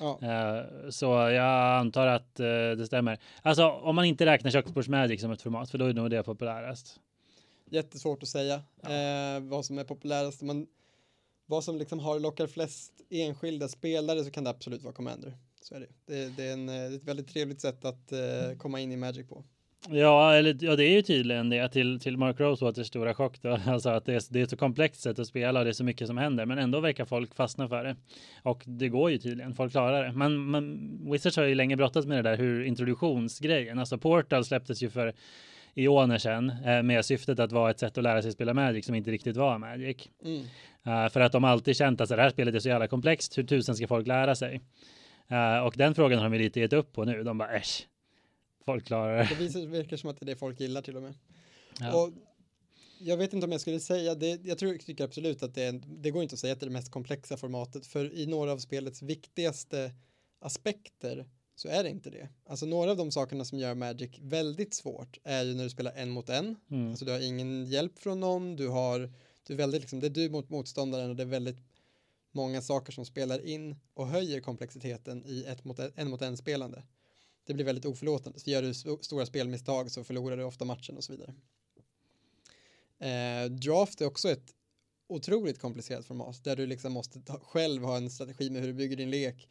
[0.00, 0.18] ja.
[0.22, 3.18] Eh, Så jag antar att eh, det stämmer.
[3.42, 7.00] Alltså om man inte räknar köksbordsmagic som ett format, för då är nog det populärast.
[7.70, 10.42] Jättesvårt att säga eh, vad som är populärast.
[10.42, 10.66] Man,
[11.50, 15.36] vad som liksom har lockar flest enskilda spelare så kan det absolut vara Commander.
[15.62, 15.86] Så är det.
[16.06, 18.92] Det, det, är, en, eh, det är ett väldigt trevligt sätt att eh, komma in
[18.92, 19.44] i Magic på.
[19.88, 23.42] Ja, eller, ja, det är ju tydligen det till, till Mark Rosewaters stora chock.
[23.42, 23.58] Då.
[23.66, 25.72] Alltså att det är, det är ett så komplext sätt att spela och det är
[25.72, 26.46] så mycket som händer.
[26.46, 27.96] Men ändå verkar folk fastna för det.
[28.42, 30.12] Och det går ju tydligen, folk klarar det.
[30.12, 34.82] Men, men Wizards har ju länge brottats med det där hur introduktionsgrejen, alltså Portal släpptes
[34.82, 35.14] ju för
[35.74, 38.94] ioner sedan eh, med syftet att vara ett sätt att lära sig spela Magic som
[38.94, 40.08] inte riktigt var Magic.
[40.24, 40.42] Mm.
[40.86, 43.44] Eh, för att de alltid känt att det här spelet är så jävla komplext, hur
[43.44, 44.60] tusen ska folk lära sig?
[45.28, 47.22] Eh, och den frågan har de ju lite gett upp på nu.
[47.22, 47.88] De bara äsch,
[48.64, 49.48] folk klarar det.
[49.52, 51.14] Det verkar som att det är det folk gillar till och med.
[51.80, 52.02] Ja.
[52.02, 52.12] Och
[53.00, 54.40] jag vet inte om jag skulle säga det.
[54.44, 56.68] Jag tror, tycker absolut att det, är, det går inte att säga att det är
[56.68, 57.86] det mest komplexa formatet.
[57.86, 59.92] För i några av spelets viktigaste
[60.40, 62.28] aspekter så är det inte det.
[62.46, 65.92] Alltså några av de sakerna som gör Magic väldigt svårt är ju när du spelar
[65.92, 66.56] en mot en.
[66.70, 66.90] Mm.
[66.90, 69.12] Alltså du har ingen hjälp från någon, du har,
[69.50, 71.58] du är väldigt liksom, det är du mot motståndaren och det är väldigt
[72.32, 76.36] många saker som spelar in och höjer komplexiteten i ett mot en, en mot en
[76.36, 76.82] spelande.
[77.44, 80.96] Det blir väldigt oförlåtande, så gör du st- stora spelmisstag så förlorar du ofta matchen
[80.96, 81.34] och så vidare.
[82.98, 84.54] Eh, draft är också ett
[85.06, 88.74] otroligt komplicerat format där du liksom måste ta, själv ha en strategi med hur du
[88.74, 89.48] bygger din lek.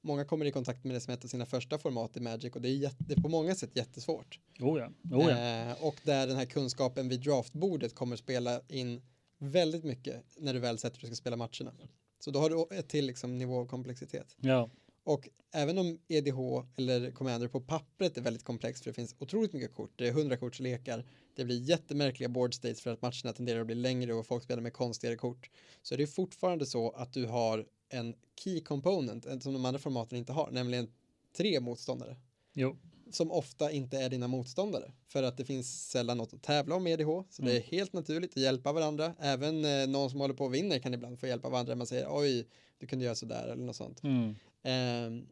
[0.00, 2.62] Många kommer i kontakt med det som ett av sina första format i Magic och
[2.62, 4.40] det är, jätte, det är på många sätt jättesvårt.
[4.60, 5.70] Oh ja, oh ja.
[5.70, 9.02] Eh, och där den här kunskapen vid draftbordet kommer spela in
[9.42, 11.72] väldigt mycket när du väl sätter dig och ska spela matcherna.
[12.18, 14.36] Så då har du ett till liksom, nivå av komplexitet.
[14.40, 14.70] ja.
[15.04, 16.38] Och även om EDH
[16.76, 20.10] eller Commander på pappret är väldigt komplext för det finns otroligt mycket kort, det är
[20.10, 24.26] 100 kortslekar, det blir jättemärkliga board states för att matcherna tenderar att bli längre och
[24.26, 25.50] folk spelar med konstigare kort.
[25.82, 30.18] Så det är fortfarande så att du har en key component som de andra formaten
[30.18, 30.92] inte har, nämligen
[31.36, 32.16] tre motståndare.
[32.52, 32.76] Jo.
[33.14, 34.92] Som ofta inte är dina motståndare.
[35.08, 37.06] För att det finns sällan något att tävla om EDH.
[37.30, 37.54] Så Mm.
[37.54, 39.14] det är helt naturligt att hjälpa varandra.
[39.20, 41.74] Även eh, någon som håller på och vinner kan ibland få hjälpa varandra.
[41.74, 42.46] Man säger oj,
[42.78, 44.02] du kunde göra sådär eller något sånt.
[44.02, 44.34] Mm.
[44.62, 45.26] Ehm,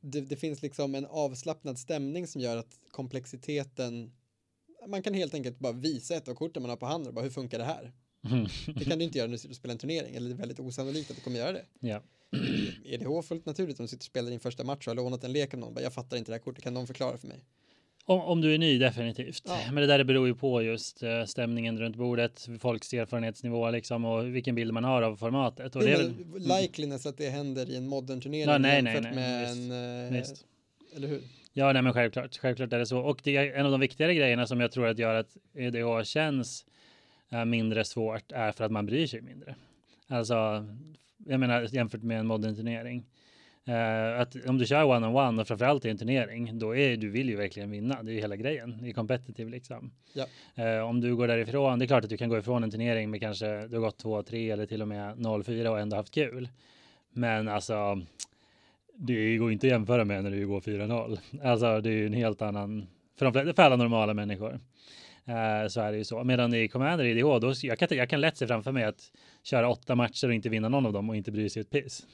[0.00, 4.12] det, det finns liksom en avslappnad stämning som gör att komplexiteten
[4.88, 7.22] man kan helt enkelt bara visa ett av korten man har på handen och bara
[7.22, 7.92] hur funkar det här?
[8.78, 10.38] Det kan du inte göra när du sitter och spelar en turnering eller det är
[10.38, 11.64] väldigt osannolikt att du kommer göra det.
[12.30, 12.38] Ja.
[12.84, 15.32] EDH fullt naturligt om du sitter och spelar din första match och har lånat en
[15.32, 15.82] lek av någon.
[15.82, 17.44] Jag fattar inte det här kortet, kan någon förklara för mig?
[18.04, 19.42] Om, om du är ny, definitivt.
[19.46, 19.58] Ja.
[19.72, 24.34] Men det där beror ju på just eh, stämningen runt bordet, folks erfarenhetsnivå liksom och
[24.34, 25.76] vilken bild man har av formatet.
[25.76, 28.50] Och det det är är väl, väl likeliness att det händer i en modern turnering
[28.50, 30.44] Ja, nej, nej, jämfört nej, med visst, en, eh, visst.
[30.96, 31.22] eller hur?
[31.52, 32.36] Ja, nej, men självklart.
[32.36, 32.98] Självklart är det så.
[32.98, 36.02] Och det är en av de viktigare grejerna som jag tror att gör att EDH
[36.04, 36.66] känns
[37.30, 39.54] eh, mindre svårt är för att man bryr sig mindre.
[40.08, 40.66] Alltså,
[41.26, 43.04] jag menar jämfört med en modern turnering.
[43.64, 47.28] Eh, att om du kör one-on-one och framförallt i en turnering, då är du vill
[47.28, 48.02] ju verkligen vinna.
[48.02, 48.78] Det är ju hela grejen.
[48.82, 49.90] Det är competitive liksom.
[50.12, 50.26] Ja.
[50.64, 53.10] Eh, om du går därifrån, det är klart att du kan gå ifrån en turnering
[53.10, 56.48] med kanske du har gått 2-3 eller till och med 0-4 och ändå haft kul.
[57.12, 58.02] Men alltså,
[58.94, 61.18] det går inte att jämföra med när du går 4-0.
[61.42, 62.86] Alltså, det är ju en helt annan,
[63.18, 64.60] för, de, för alla normala människor.
[65.30, 66.24] Eh, så är det ju så.
[66.24, 69.12] Medan i Commander i IDH, då, jag, kan, jag kan lätt se framför mig att
[69.42, 72.06] köra åtta matcher och inte vinna någon av dem och inte bry sig ett piss.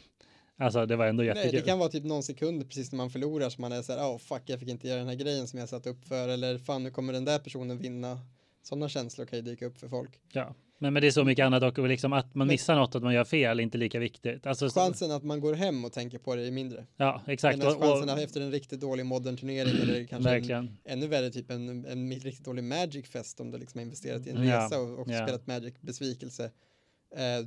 [0.58, 1.60] Alltså det var ändå Nej, jättekul.
[1.60, 4.00] det kan vara typ någon sekund precis när man förlorar som man är så här,
[4.00, 6.58] oh fuck, jag fick inte göra den här grejen som jag satt upp för, eller
[6.58, 8.20] fan, nu kommer den där personen vinna.
[8.62, 10.10] Sådana känslor kan ju dyka upp för folk.
[10.32, 10.54] Ja.
[10.78, 13.02] Men, men det är så mycket annat och liksom att man Men- missar något, att
[13.02, 14.46] man gör fel, är inte lika viktigt.
[14.46, 16.86] Alltså, så, Chansen att man går hem och tänker på det är mindre.
[16.96, 17.58] ja, exakt.
[17.58, 21.50] Medan chansen och, efter en riktigt dålig modern turnering eller kanske en, ännu värre typ
[21.50, 24.80] en, en riktigt dålig magic fest om du liksom har investerat i en Ja, resa
[24.80, 25.22] och, och ja.
[25.26, 26.44] spelat magic besvikelse.
[26.44, 26.50] Eh,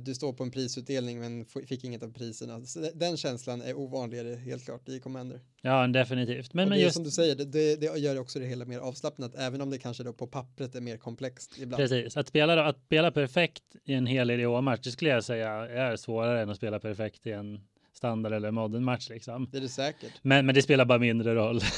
[0.00, 2.64] du står på en prisutdelning men fick inget av priserna.
[2.66, 5.40] Så de- den känslan är ovanligare helt klart i Commander.
[5.62, 6.54] Ja, definitivt.
[6.54, 8.46] Men, och men det är just som du säger, det, det, det gör också det
[8.46, 11.76] hela mer avslappnat även om det kanske då på pappret är mer komplext ibland.
[11.82, 15.96] Precis, att spela, att spela perfekt i en hel IDH-match, det skulle jag säga är
[15.96, 17.60] svårare än att spela perfekt i en
[18.00, 19.48] standard eller modern match liksom.
[19.50, 20.12] Det är det säkert.
[20.22, 21.60] Men, men det spelar bara mindre roll.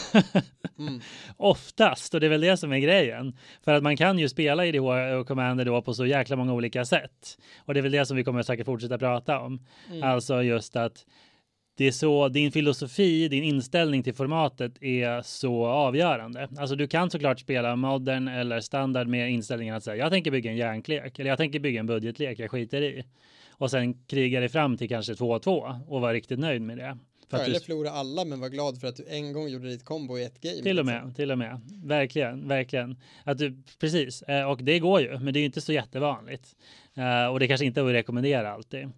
[0.79, 1.01] Mm.
[1.37, 3.37] Oftast, och det är väl det som är grejen.
[3.65, 4.85] För att man kan ju spela IDH
[5.21, 7.39] och Commander då på så jäkla många olika sätt.
[7.65, 9.67] Och det är väl det som vi kommer säkert fortsätta prata om.
[9.91, 10.03] Mm.
[10.03, 11.07] Alltså just att
[11.77, 16.49] det är så, din filosofi, din inställning till formatet är så avgörande.
[16.59, 20.51] Alltså du kan såklart spela modern eller standard med inställningen att säga jag tänker bygga
[20.51, 23.05] en järnklek eller jag tänker bygga en budgetlek, jag skiter i.
[23.53, 26.99] Och sen kriga dig fram till kanske 2-2 och vara riktigt nöjd med det.
[27.31, 29.49] För Ja, att eller du, förlora alla men var glad för att du en gång
[29.49, 30.63] gjorde ditt kombo i ett game.
[30.63, 31.07] till och liksom.
[31.07, 31.61] med, till och med.
[31.85, 32.97] Verkligen, verkligen.
[33.25, 36.57] Att du, precis, Eh, och det går ju, men det är ju inte så jättevanligt.
[36.95, 38.93] Eh, Och det kanske inte är att rekommendera alltid.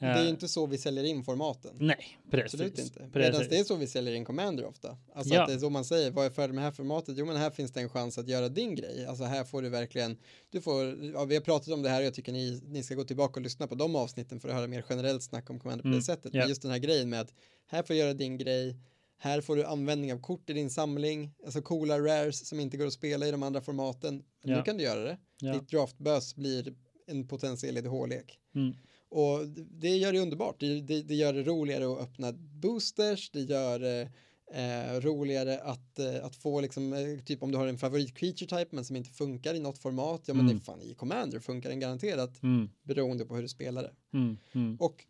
[0.00, 1.76] Det är ju inte så vi säljer in formaten.
[1.80, 2.54] Nej, precis.
[2.54, 3.10] Absolut inte.
[3.18, 4.96] Medan det är så vi säljer in Commander ofta.
[5.14, 5.42] Alltså Ja.
[5.42, 7.14] att det är så man säger, vad är fördelen med det här formatet?
[7.18, 9.06] Jo men här finns det en chans att göra din grej.
[9.06, 10.16] Alltså här får du verkligen,
[10.50, 12.94] du får, ja, vi har pratat om det här och jag tycker ni, ni ska
[12.94, 15.82] gå tillbaka och lyssna på de avsnitten för att höra mer generellt snack om Commander
[15.82, 16.34] på Mm, det sättet.
[16.34, 16.40] ja.
[16.40, 17.34] Men just den här grejen med att
[17.66, 18.76] här får du göra din grej,
[19.18, 22.86] här får du användning av kort i din samling, alltså coola rares som inte går
[22.86, 24.22] att spela i de andra formaten.
[24.44, 24.56] Ja.
[24.56, 25.18] Nu kan du göra det.
[25.52, 26.74] Ditt draftbös blir
[27.06, 28.38] en potentiell EDH-lek.
[28.54, 28.74] Mm.
[29.10, 29.48] Och
[29.80, 30.60] det gör det underbart.
[30.60, 34.10] Det, det, det gör det roligare att öppna boosters, det gör det
[34.52, 38.46] eh, roligare att, eh, att få liksom, eh, typ om du har en favorit creature
[38.58, 40.56] type men som inte funkar i något format, ja men Mm.
[40.56, 42.70] det är fan i Commander funkar den garanterat Mm.
[42.82, 43.92] beroende på hur du spelar det.
[44.18, 44.36] Mm.
[44.52, 44.76] Mm.
[44.80, 45.04] Och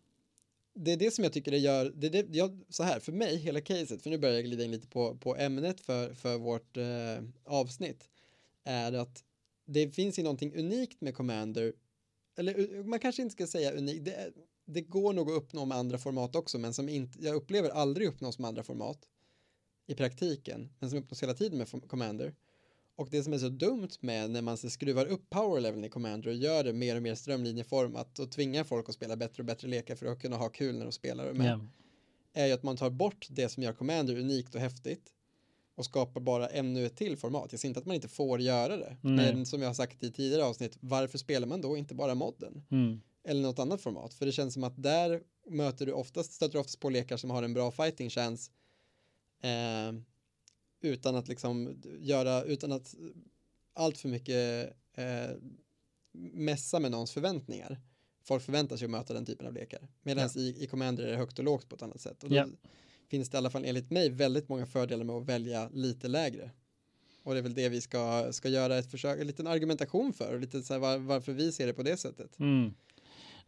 [0.75, 3.37] det är det som jag tycker det gör, det det, jag, så här, för mig,
[3.37, 6.77] hela caset, för nu börjar jag glida in lite på, på ämnet för, för vårt
[6.77, 6.85] eh,
[7.45, 8.09] avsnitt,
[8.65, 9.25] är att
[9.67, 11.73] det finns ju någonting unikt med Commander,
[12.41, 14.33] eller man kanske inte ska säga unikt, det,
[14.65, 18.09] det går nog att uppnå med andra format också, men som inte, jag upplever aldrig
[18.09, 19.09] uppnås med andra format
[19.87, 22.35] i praktiken, men som uppnås hela tiden med Commander.
[22.97, 26.35] Och det som är så dumt med när man skruvar upp powerleveln i Commander och
[26.37, 29.95] gör det mer och mer strömlinjeformat och tvingar folk att spela bättre och bättre lekar
[29.95, 31.61] för att kunna ha kul när de spelar med, Ja.
[32.43, 35.13] är ju att man tar bort det som gör Commander unikt och häftigt
[35.75, 37.53] och skapar bara ännu ett till format.
[37.53, 39.35] Jag säger inte att man inte får göra det, Nej.
[39.35, 42.63] men som jag har sagt i tidigare avsnitt, varför spelar man då inte bara modden?
[42.71, 43.01] Mm.
[43.25, 44.15] Eller något annat format?
[44.15, 47.31] För det känns som att där möter du oftast, stöter du oftast på lekar som
[47.31, 48.51] har en bra fighting chance
[49.43, 49.93] eh,
[50.81, 52.95] utan att liksom göra, utan att
[53.75, 55.31] allt för mycket eh,
[56.13, 57.81] mässa med någons förväntningar.
[58.23, 59.89] Folk förväntar sig att möta den typen av lekar.
[60.03, 62.25] Medan i, i Commander är det högt och lågt på ett annat sätt.
[62.25, 62.47] Och då, Ja
[63.11, 66.51] finns det i alla fall enligt mig väldigt många fördelar med att välja lite lägre.
[67.23, 70.35] Och det är väl det vi ska, ska göra ett försök, en liten argumentation för,
[70.35, 72.39] och lite så här var, varför vi ser det på det sättet.
[72.39, 72.75] Mm.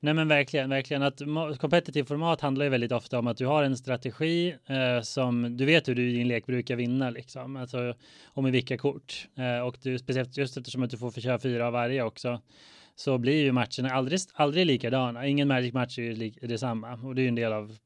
[0.00, 1.20] Nej men verkligen, verkligen att
[1.58, 5.64] kompetitiv format handlar ju väldigt ofta om att du har en strategi eh, som du
[5.64, 7.94] vet hur du i din lek brukar vinna liksom, alltså
[8.24, 11.66] och med vilka kort eh, och du speciellt just eftersom att du får köra fyra
[11.66, 12.40] av varje också
[12.94, 15.26] så blir ju matcherna aldrig, aldrig likadana.
[15.26, 17.76] Ingen Magic match är ju li detsamma och det är ju en del av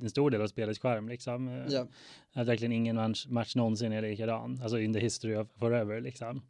[0.00, 1.64] en stor del av spelets skärm liksom.
[1.68, 1.86] Ja.
[2.32, 6.42] Att verkligen ingen match, match någonsin är likadan, alltså in the history of forever liksom.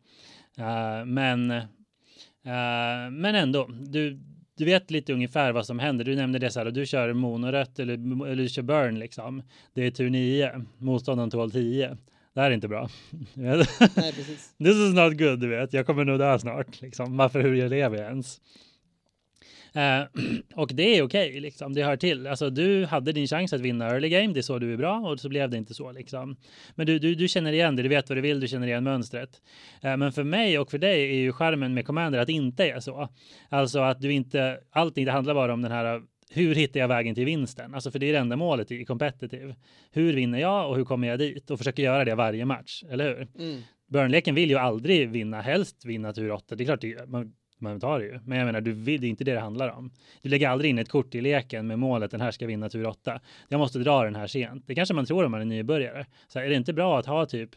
[0.59, 4.21] Uh, men uh, men ändå, du,
[4.57, 6.05] du vet lite ungefär vad som händer.
[6.05, 7.95] Du nämnde det så här, du kör monorött eller,
[8.27, 9.43] eller du kör burn liksom.
[9.75, 11.97] Det är tur 9, motståndaren tål 10.
[12.37, 12.89] Det här är inte bra.
[13.35, 14.55] Nej, precis.
[14.59, 15.73] This is not good, du vet.
[15.73, 16.81] Jag kommer nog dö snart.
[16.81, 17.17] Liksom.
[17.17, 18.41] Varför, hur jag lever ens?
[19.77, 20.07] Uh,
[20.55, 21.75] och det är okej, okay, liksom.
[21.75, 22.27] det hör till.
[22.27, 24.99] Alltså, du hade din chans att vinna early game, det är så du är bra
[24.99, 25.93] och så blev det inte så.
[25.93, 26.37] Liksom.
[26.75, 28.85] Men du, du, du känner igen det, du vet vad du vill, du känner igen
[28.85, 29.31] mönstret.
[29.85, 32.81] Uh, men för mig och för dig är ju skärmen med Commander att inte är
[32.81, 33.09] så.
[33.49, 37.15] Alltså att du inte, allting det handlar bara om den här hur hittar jag vägen
[37.15, 37.75] till vinsten?
[37.75, 39.55] Alltså för det är det enda målet i competitive.
[39.91, 41.51] Hur vinner jag och hur kommer jag dit?
[41.51, 43.29] Och försöker göra det varje match, eller hur?
[43.39, 43.63] Mm.
[43.89, 46.55] Burnleken vill ju aldrig vinna, helst vinna tur 8.
[46.55, 48.21] Det är klart, det, man, man tar det ju.
[48.25, 49.91] Men jag menar, du vill, det är inte det det handlar om.
[50.23, 52.87] Du lägger aldrig in ett kort i leken med målet den här ska vinna tur
[52.87, 53.21] 8.
[53.49, 54.65] Jag måste dra den här sent.
[54.67, 56.07] Det kanske man tror om man är nybörjare.
[56.29, 57.51] Så här, är det inte bra att ha typ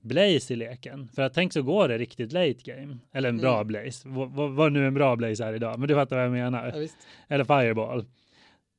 [0.00, 1.08] Blaze i leken?
[1.14, 2.98] För att tänk så går det riktigt late game.
[3.12, 3.66] Eller en bra mm.
[3.66, 4.08] Blaze.
[4.08, 5.78] Vad nu en bra Blaze är idag.
[5.78, 6.72] Men du fattar vad jag menar.
[6.76, 6.88] Ja,
[7.28, 8.04] Eller Fireball.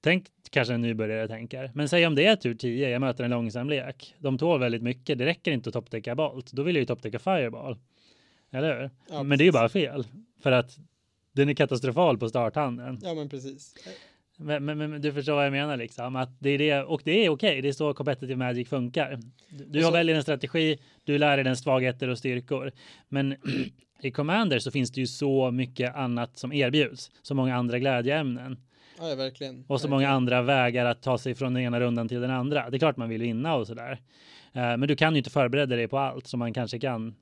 [0.01, 1.71] Tänk kanske en nybörjare tänker.
[1.73, 4.15] Men säg om det är tur 10, jag möter en långsam lek.
[4.19, 5.17] De tål väldigt mycket.
[5.17, 6.51] Det räcker inte att toppdäcka Bolt.
[6.51, 7.77] Då vill jag ju toppdäcka Fireball.
[8.51, 8.89] Eller hur?
[9.09, 10.07] Ja, men det är ju bara fel.
[10.39, 10.77] För att
[11.31, 12.99] den är katastrofal på starthanden.
[13.03, 13.73] Ja, men precis.
[14.37, 16.15] Men, men, men, du förstår vad jag menar liksom.
[16.15, 17.29] Att det är det, och det är okej.
[17.29, 17.61] Okay.
[17.61, 19.19] Det är så competitive magic funkar.
[19.49, 22.71] Du har väljer en strategi, du lär dig den svagheter och styrkor.
[23.09, 23.35] Men
[24.01, 27.11] i Commander så finns det ju så mycket annat som erbjuds.
[27.21, 28.57] Så många andra glädjeämnen.
[28.99, 29.59] Ja, verkligen.
[29.59, 29.89] Och så verkligen.
[29.89, 32.69] många andra vägar att ta sig från den ena rundan till den andra.
[32.69, 34.01] Det är klart man vill vinna och sådär.
[34.53, 37.15] Eh, men du kan ju inte förbereda dig på allt som man kanske kan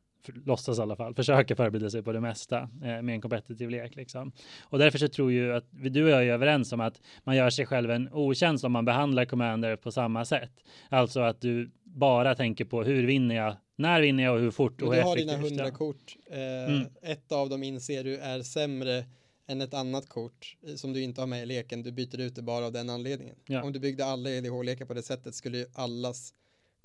[0.46, 3.96] låtsas i alla fall, försöka förbereda sig på det mesta eh, med en kompetitiv lek.
[3.96, 4.32] Liksom.
[4.64, 7.50] Och därför så tror ju att du och jag är överens om att man gör
[7.50, 10.52] sig själv en otjänst om man behandlar Commander på samma sätt.
[10.90, 14.82] Alltså att du bara tänker på hur vinner jag, när vinner jag och hur fort
[14.82, 15.28] och hur effektivt.
[15.28, 16.16] Du har dina hundra kort.
[16.32, 16.88] Eh, mm.
[17.02, 19.06] Ett av dem inser du är sämre
[19.48, 21.84] än ett annat kort som du inte har med i leken.
[21.84, 23.36] Du byter ut det bara av den anledningen.
[23.46, 23.64] Ja.
[23.64, 26.34] Om du byggde alla EDH-lekar på det sättet skulle ju allas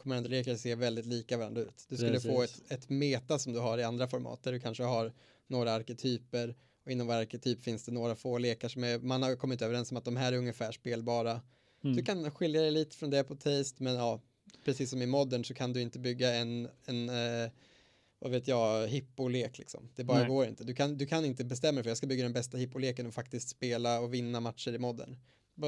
[0.02, 1.86] Commander-lekar se väldigt lika varandra ut.
[1.88, 2.30] Du skulle Precis.
[2.30, 5.12] få ett, ett meta som du har i andra format där du kanske har
[5.46, 9.36] några arketyper och inom varje arketyp finns det några få lekar som är, man har
[9.36, 11.40] kommit överens om att de här är ungefär spelbara.
[11.84, 11.96] Mm.
[11.96, 14.20] Du kan skilja dig lite från det på taste men ja,
[14.64, 17.50] precis som i modern så kan du inte bygga en, en eh,
[18.18, 19.88] vad vet jag, hippolek liksom.
[19.94, 20.28] Det bara Nej.
[20.28, 20.64] går inte.
[20.64, 23.14] Du kan, du kan inte bestämma dig för jag ska bygga den bästa hippoleken och
[23.14, 25.16] faktiskt spela och vinna matcher i modern.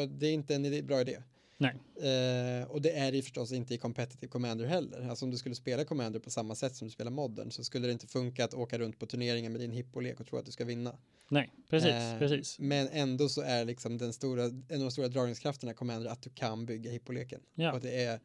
[0.09, 1.23] Det är inte en bra idé.
[1.57, 1.75] Nej.
[1.97, 5.09] Eh, och det är det förstås inte i competitive commander heller.
[5.09, 7.87] Alltså om du skulle spela commander på samma sätt som du spelar modern så skulle
[7.87, 10.53] det inte funka att åka runt på turneringen med din hippolek och tro att du
[10.53, 10.99] ska vinna.
[11.29, 12.59] Nej, precis, eh, precis.
[12.59, 16.31] Men ändå så är liksom den stora, en av de stora dragningskrafterna commander att du
[16.31, 17.41] kan bygga hippoleken.
[17.55, 17.73] Ja.
[17.73, 18.21] Och det är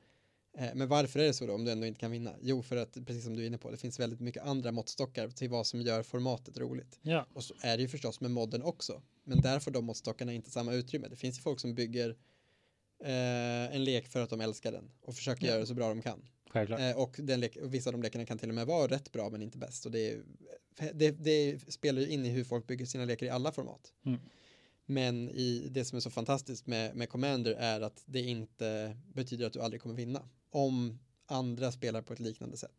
[0.58, 2.36] Eh, men varför är det så då om du ändå inte kan vinna?
[2.42, 5.30] Jo, för att precis som du är inne på, det finns väldigt mycket andra måttstockar
[5.30, 7.00] till vad som gör formatet roligt.
[7.02, 7.28] Ja.
[7.34, 9.02] Och så är det ju förstås med modden också.
[9.24, 11.08] Men där får de måttstockarna inte samma utrymme.
[11.08, 12.16] Det finns ju folk som bygger
[13.04, 15.50] eh, en lek för att de älskar den och försöker ja.
[15.50, 16.22] göra det så bra de kan.
[16.56, 19.30] Eh, och, lek, och vissa av de lekarna kan till och med vara rätt bra
[19.30, 19.86] men inte bäst.
[19.86, 20.20] Och det,
[20.94, 23.94] det, det spelar ju in i hur folk bygger sina lekar i alla format.
[24.06, 24.20] Mm.
[24.86, 29.46] Men i det som är så fantastiskt med, med Commander är att det inte betyder
[29.46, 32.72] att du aldrig kommer vinna om andra spelar på ett liknande sätt.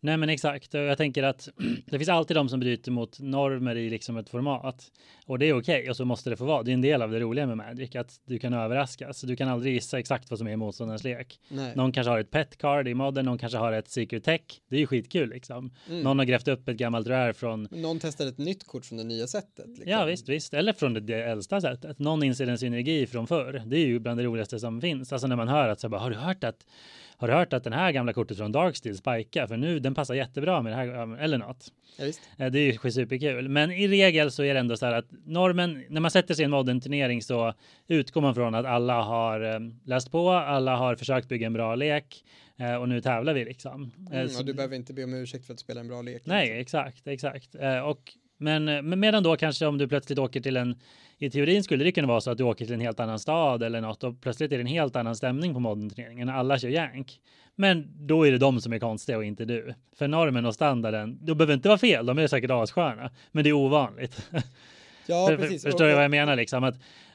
[0.00, 0.74] Nej, men exakt.
[0.74, 1.48] Jag tänker att
[1.86, 4.92] det finns alltid de som bryter mot normer i liksom ett format
[5.26, 6.62] och det är okej okay, och så måste det få vara.
[6.62, 9.20] Det är en del av det roliga med Magic att du kan överraskas.
[9.20, 11.40] Du kan aldrig gissa exakt vad som är motståndarens lek.
[11.48, 11.72] Nej.
[11.76, 14.40] Någon kanske har ett pet card i modden, någon kanske har ett secret tech.
[14.68, 15.74] Det är ju skitkul liksom.
[15.88, 16.02] Mm.
[16.02, 17.68] Någon har grävt upp ett gammalt rare från.
[17.70, 19.68] Någon testar ett nytt kort från det nya sättet.
[19.68, 19.90] Liksom.
[19.90, 21.98] Ja, visst, visst, eller från det, det äldsta sättet.
[21.98, 23.62] Någon inser en synergi från förr.
[23.66, 25.12] Det är ju bland det roligaste som finns.
[25.12, 26.66] Alltså när man hör att så bara, har du hört att
[27.22, 29.46] har du hört att den här gamla kortet från Darksteel spikar?
[29.46, 31.72] För nu den passar jättebra med det här eller något.
[31.98, 32.20] Ja, visst.
[32.38, 33.48] Eh, det är ju superkul.
[33.48, 36.42] Men i regel så är det ändå så här att normen, när man sätter sig
[36.42, 37.54] i en modern turnering så
[37.88, 41.74] utgår man från att alla har eh, läst på, alla har försökt bygga en bra
[41.74, 42.24] lek
[42.56, 43.92] eh, och nu tävlar vi liksom.
[44.12, 46.22] Mm, och du behöver inte be om ursäkt för att spela en bra lek.
[46.26, 46.60] Nej, liksom.
[46.60, 47.54] exakt, exakt.
[47.84, 50.76] Och Men, men medan då kanske om du plötsligt åker till en
[51.18, 53.62] i teorin skulle det kunna vara så att du åker till en helt annan stad
[53.62, 56.28] eller något och plötsligt är det en helt annan stämning på modern-turneringen.
[56.28, 57.20] Alla kör jank.
[57.54, 59.74] Men då är det de som är konstiga och inte du.
[59.96, 63.50] För normen och standarden, de behöver inte vara fel, de är säkert assköna, men det
[63.50, 64.30] är ovanligt.
[65.06, 65.62] Ja, precis.
[65.62, 66.64] Förstår du vad jag menar liksom?
[66.64, 66.74] Att,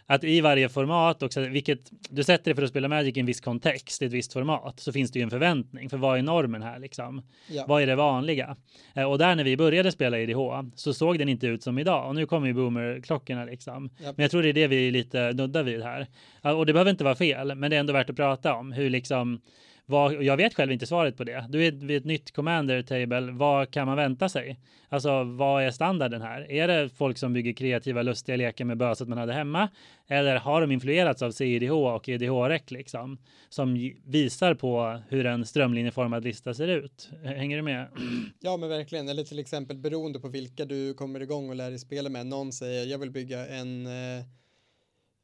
[0.09, 3.25] att i varje format, också, vilket du sätter det för att spela Magic i en
[3.25, 5.89] viss kontext, i ett visst format, så finns det ju en förväntning.
[5.89, 7.21] För vad är normen här liksom?
[7.47, 7.65] Ja.
[7.67, 8.55] Vad är det vanliga?
[8.95, 10.39] Eh, och där när vi började spela IDH
[10.75, 12.07] så såg den inte ut som idag.
[12.07, 13.89] Och nu kommer ju boomer-klockorna liksom.
[13.97, 14.13] Ja.
[14.15, 16.07] Men jag tror det är det vi lite nuddar vid här.
[16.41, 18.89] Och det behöver inte vara fel, men det är ändå värt att prata om hur
[18.89, 19.41] liksom
[19.89, 21.45] vad, jag vet själv inte svaret på det.
[21.49, 23.31] Du är vid ett nytt commander table.
[23.31, 24.59] Vad kan man vänta sig?
[24.89, 26.51] Alltså, vad är standarden här?
[26.51, 29.69] Är det folk som bygger kreativa, lustiga lekar med böset man hade hemma?
[30.07, 33.17] Eller har de influerats av CIDH och EDH-rec liksom?
[33.49, 37.09] Som visar på hur en strömlinjeformad lista ser ut.
[37.23, 37.87] Hänger du med?
[38.39, 39.09] Ja, men verkligen.
[39.09, 42.27] Eller till exempel beroende på vilka du kommer igång och lär dig spela med.
[42.27, 44.25] Någon säger jag vill bygga en eh,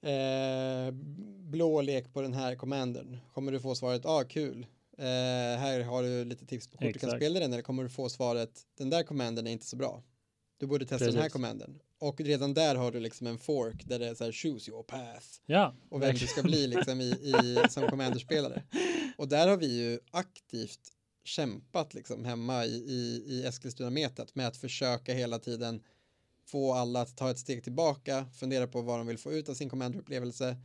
[0.03, 0.91] eh,
[1.39, 3.17] blå lek på den här commandern.
[3.33, 4.65] Kommer du få svaret, ja ah, kul.
[4.97, 5.05] Eh,
[5.59, 7.53] här har du lite tips på hur du kan spela den.
[7.53, 10.03] Eller kommer du få svaret, den där commandern är inte så bra.
[10.57, 11.33] Du borde testa den här Precis.
[11.33, 11.79] commandern.
[11.99, 14.83] Och redan där har du liksom en fork där det är så här choose your
[14.83, 15.25] path.
[15.45, 18.63] Ja, och vem du ska bli liksom i, i, som commanderspelare.
[19.17, 20.79] Och där har vi ju aktivt
[21.23, 25.83] kämpat liksom hemma i, i, i Eskilstuna-metat med att försöka hela tiden
[26.45, 29.53] få alla att ta ett steg tillbaka, fundera på vad de vill få ut av
[29.53, 30.57] sin commander-upplevelse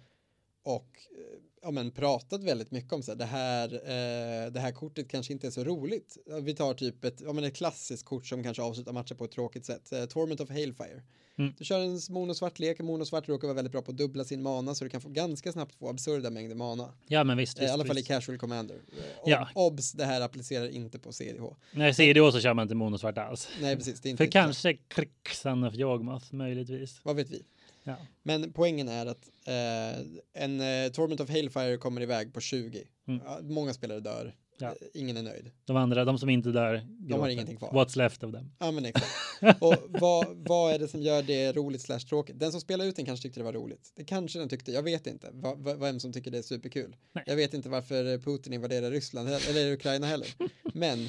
[0.63, 4.73] och eh, ja, men, pratat väldigt mycket om så här, det här, eh, det här
[4.73, 6.17] kortet kanske inte är så roligt.
[6.43, 9.31] Vi tar typ ett, ja, men ett klassiskt kort som kanske avslutar matcher på ett
[9.33, 9.93] tråkigt sätt.
[9.93, 11.03] Eh, Torment of Hailfire.
[11.39, 11.55] Mm.
[11.59, 14.75] Du kör en monosvart lek, monosvart råkar vara väldigt bra på att dubbla sin mana
[14.75, 16.93] så du kan få ganska snabbt få absurda mängder mana.
[17.07, 17.59] ja men visst.
[17.59, 18.09] Eh, visst I alla fall i visst.
[18.09, 18.75] casual commander.
[18.75, 19.49] Eh, ob- Ja.
[19.55, 21.43] Obs, det här applicerar inte på CDH.
[21.73, 23.49] När CDH så kör man inte monosvart alls.
[23.61, 24.01] Nej, precis.
[24.01, 27.01] Det är inte För kanske Krick, Son of Yawgmoth, möjligtvis.
[27.03, 27.43] Vad vet vi?
[27.89, 27.97] Ja.
[28.23, 32.85] Men poängen är att eh, en eh, Torment of Hailfire kommer iväg på 20.
[33.09, 33.23] Mm.
[33.55, 34.35] Många spelare dör.
[34.59, 34.67] Ja.
[34.67, 35.51] Eh, ingen är nöjd.
[35.65, 37.29] De andra, de som inte dör, gråter.
[37.29, 37.71] ingenting kvar.
[37.73, 38.53] What's left of them.
[38.59, 39.07] Ja, men exakt.
[39.63, 42.39] Och vad, vad är det som gör det roligt slash tråkigt?
[42.39, 43.93] Den som spelar ut den kanske tyckte det var roligt.
[43.95, 45.31] Det kanske den tyckte, jag vet inte.
[45.33, 46.97] Va, va, vem som tycker det är superkul.
[47.13, 47.25] Nej.
[47.27, 50.29] Jag vet inte varför Putin invaderar Ryssland eller Ukraina heller.
[50.75, 51.09] Men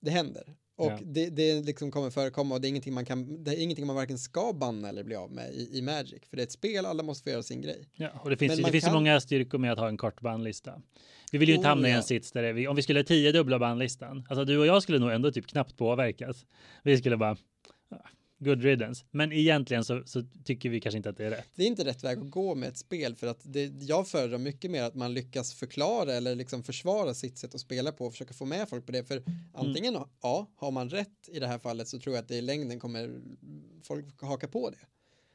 [0.00, 0.56] det händer.
[0.78, 0.98] Och Ja.
[1.02, 3.96] det, det liksom kommer förekomma och det är ingenting man kan, det är ingenting man
[3.96, 6.20] varken ska banna eller bli av med i, i Magic.
[6.30, 7.88] För det är ett spel, alla måste få göra sin grej.
[7.94, 9.96] Ja, och det finns, Men ju- det finns kan- många styrkor med att ha en
[9.96, 10.82] kort bandlista.
[11.32, 11.96] Vi vill ju inte Oh, hamna i ja.
[11.96, 14.26] en sits där vi, om vi skulle tio dubbla bandlistan.
[14.28, 16.46] Alltså du och jag skulle nog ändå typ knappt påverkas.
[16.82, 17.36] Vi skulle bara
[17.90, 17.96] ah,
[18.46, 19.04] good riddance.
[19.10, 21.46] Men egentligen så, så tycker vi kanske inte att det är rätt.
[21.54, 24.38] Det är inte rätt väg att gå med ett spel för att det, jag föredrar
[24.38, 28.12] mycket mer att man lyckas förklara eller liksom försvara sitt sätt att spela på och
[28.12, 29.04] försöka få med folk på det.
[29.04, 29.22] För
[29.54, 32.42] antingen, ja, har man rätt i det här fallet så tror jag att det i
[32.42, 33.20] längden kommer
[33.82, 34.78] folk haka på det.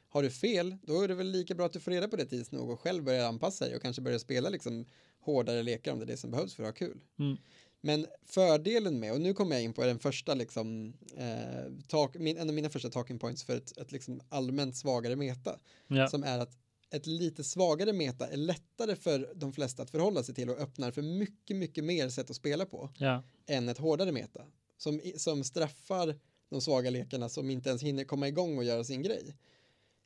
[0.08, 2.26] Har du fel, då är det väl lika bra att du får reda på det
[2.26, 4.84] tids nog och själv börjar anpassa dig och kanske börja spela liksom
[5.20, 7.00] hårdare lekar om det är det som behövs för att ha kul.
[7.18, 7.36] Mm.
[7.84, 12.38] Men fördelen med, och nu kommer jag in på den första liksom, eh, talk, min,
[12.38, 16.24] en av mina första talking points för ett, ett liksom allmänt svagare meta Ja, som
[16.24, 16.58] är att
[16.90, 20.90] ett lite svagare meta är lättare för de flesta att förhålla sig till och öppnar
[20.90, 24.44] för mycket, mycket mer sätt att spela på ja, än ett hårdare meta
[24.76, 26.18] som, som straffar
[26.48, 29.36] de svaga lekarna som inte ens hinner komma igång och göra sin grej.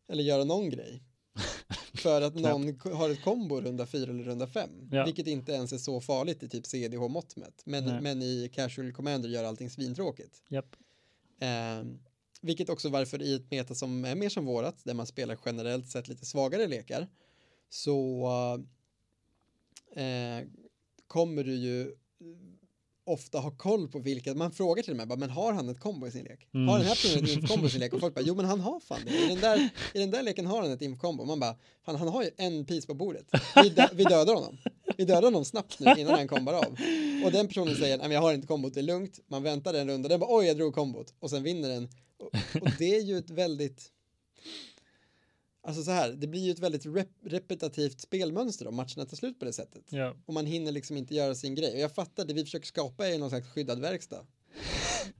[0.08, 1.02] Eller göra någon grej.
[1.94, 4.70] För att någon har ett kombo runda fyra eller runda fem.
[4.92, 5.04] Ja.
[5.04, 7.62] Vilket inte ens är så farligt i typ CDH-mått mätt.
[7.64, 8.00] Men, Nej.
[8.00, 10.42] men i Casual Commander gör allting svintråkigt.
[10.48, 10.76] japp.
[11.40, 11.98] Ehm,
[12.40, 15.88] vilket också varför i ett meta som är mer som vårat, där man spelar generellt
[15.88, 17.08] sett lite svagare lekar,
[17.68, 18.26] så
[19.96, 20.48] eh,
[21.06, 21.94] kommer du ju
[23.06, 26.06] ofta ha koll på vilka, man frågar till och med, men har han ett kombo
[26.06, 26.48] i sin lek?
[26.54, 26.68] Mm.
[26.68, 27.92] Har den här personen ett inf-kombo i sin lek?
[27.92, 29.24] Och folk bara, jo men han har fan det.
[29.24, 31.24] I den där, i den där leken har han ett inf-kombo.
[31.24, 33.26] Man bara, fan han har ju en piece på bordet.
[33.62, 34.58] Vi, dö- vi dödar honom.
[34.96, 36.76] Vi dödar honom snabbt nu innan han kombar av.
[37.24, 39.20] Och den personen säger, nej jag har inte kombot, det är lugnt.
[39.28, 41.14] Man väntar en runda, den bara, oj jag drog kombot.
[41.20, 41.88] Och sen vinner den.
[42.18, 43.92] Och, och det är ju ett väldigt,
[45.66, 49.38] alltså så här, det blir ju ett väldigt rep repetitivt spelmönster om matcherna tar slut
[49.38, 49.82] på det sättet.
[49.88, 51.72] Ja, Och man hinner liksom inte göra sin grej.
[51.72, 54.26] Och jag fattar, det vi försöker skapa är någon slags skyddad verkstad.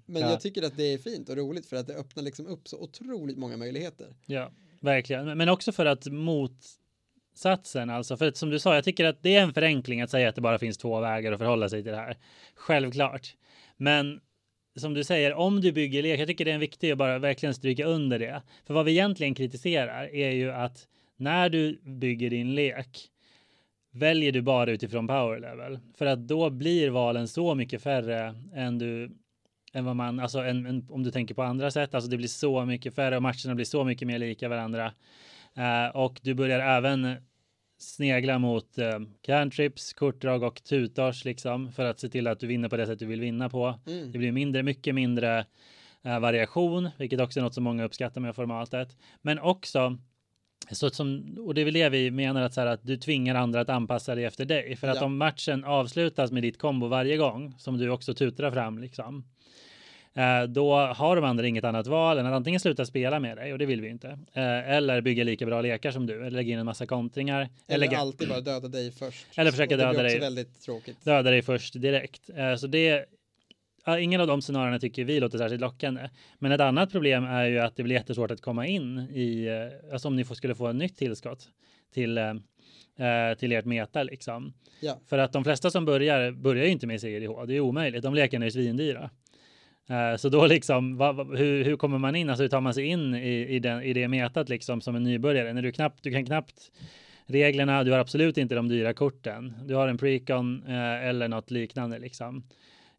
[0.07, 0.31] Men Ja.
[0.31, 2.79] jag tycker att det är fint och roligt för att det öppnar liksom upp så
[2.79, 4.15] otroligt många möjligheter.
[4.27, 5.25] ja, verkligen.
[5.25, 9.23] Men- Men också för att motsatsen, alltså för att som du sa, jag tycker att
[9.23, 11.83] det är en förenkling att säga att det bara finns två vägar att förhålla sig
[11.83, 12.17] till det här.
[12.55, 13.35] Självklart.
[13.77, 14.21] Men
[14.77, 17.55] som du säger, om du bygger lek, jag tycker det är viktigt att bara verkligen
[17.55, 18.43] stryka under det.
[18.67, 23.11] För vad vi egentligen kritiserar är ju att när du bygger din lek
[23.93, 25.79] väljer du bara utifrån power level.
[25.99, 29.11] För att då blir valen så mycket färre än du
[29.73, 32.29] än vad man, alltså en, en, om du tänker på andra sätt, alltså det blir
[32.29, 34.93] så mycket färre och matcherna blir så mycket mer lika varandra.
[35.59, 37.17] Uh, och du börjar även
[37.79, 42.69] snegla mot uh, cantrips, kortdrag och tutars liksom för att se till att du vinner
[42.69, 43.81] på det sätt du vill vinna på.
[43.87, 44.13] Mm.
[44.13, 45.47] Det blir mindre, mycket mindre
[46.07, 48.97] uh, variation, vilket också är något som många uppskattar med formatet.
[49.23, 49.99] Men också
[50.71, 53.35] så som, och det är väl det vi menar att, så här, att du tvingar
[53.35, 54.77] andra att anpassa dig efter dig.
[54.77, 55.05] För att ja.
[55.05, 59.23] om matchen avslutas med ditt kombo varje gång, som du också tutrar fram, liksom, eh,
[60.49, 63.59] då har de andra inget annat val än att antingen sluta spela med dig, och
[63.59, 66.59] det vill vi inte, eh, eller bygga lika bra lekar som du, eller lägga in
[66.59, 67.49] en massa kontringar.
[67.69, 69.27] Eller, eller alltid bara döda dig först.
[69.37, 70.19] Eller försöka döda dig.
[70.19, 71.05] väldigt tråkigt.
[71.05, 72.31] Döda dig först direkt.
[72.37, 73.07] Eh, så det
[73.99, 76.11] ingen av de scenarierna tycker vi låter särskilt lockande.
[76.39, 79.93] Men ett annat problem är ju att det blir jättesvårt att komma in i, eh,
[79.93, 81.49] alltså om ni skulle få ett nytt tillskott
[81.95, 82.31] till, eh,
[83.09, 84.55] eh, till ert meta liksom.
[84.81, 85.01] Ja.
[85.07, 88.15] För att de flesta som börjar, börjar ju inte med CGDH, det är omöjligt, de
[88.15, 89.11] lekarna är svindyra.
[89.89, 92.85] Eh, så då liksom, vad, hur, hur kommer man in, alltså hur tar man sig
[92.85, 95.53] in i, i, den, i det metat liksom som en nybörjare?
[95.53, 96.73] När du knappt, du kan knappt
[97.27, 99.55] reglerna, du har absolut inte de dyra korten.
[99.65, 102.45] Du har en precon eh, eller något liknande liksom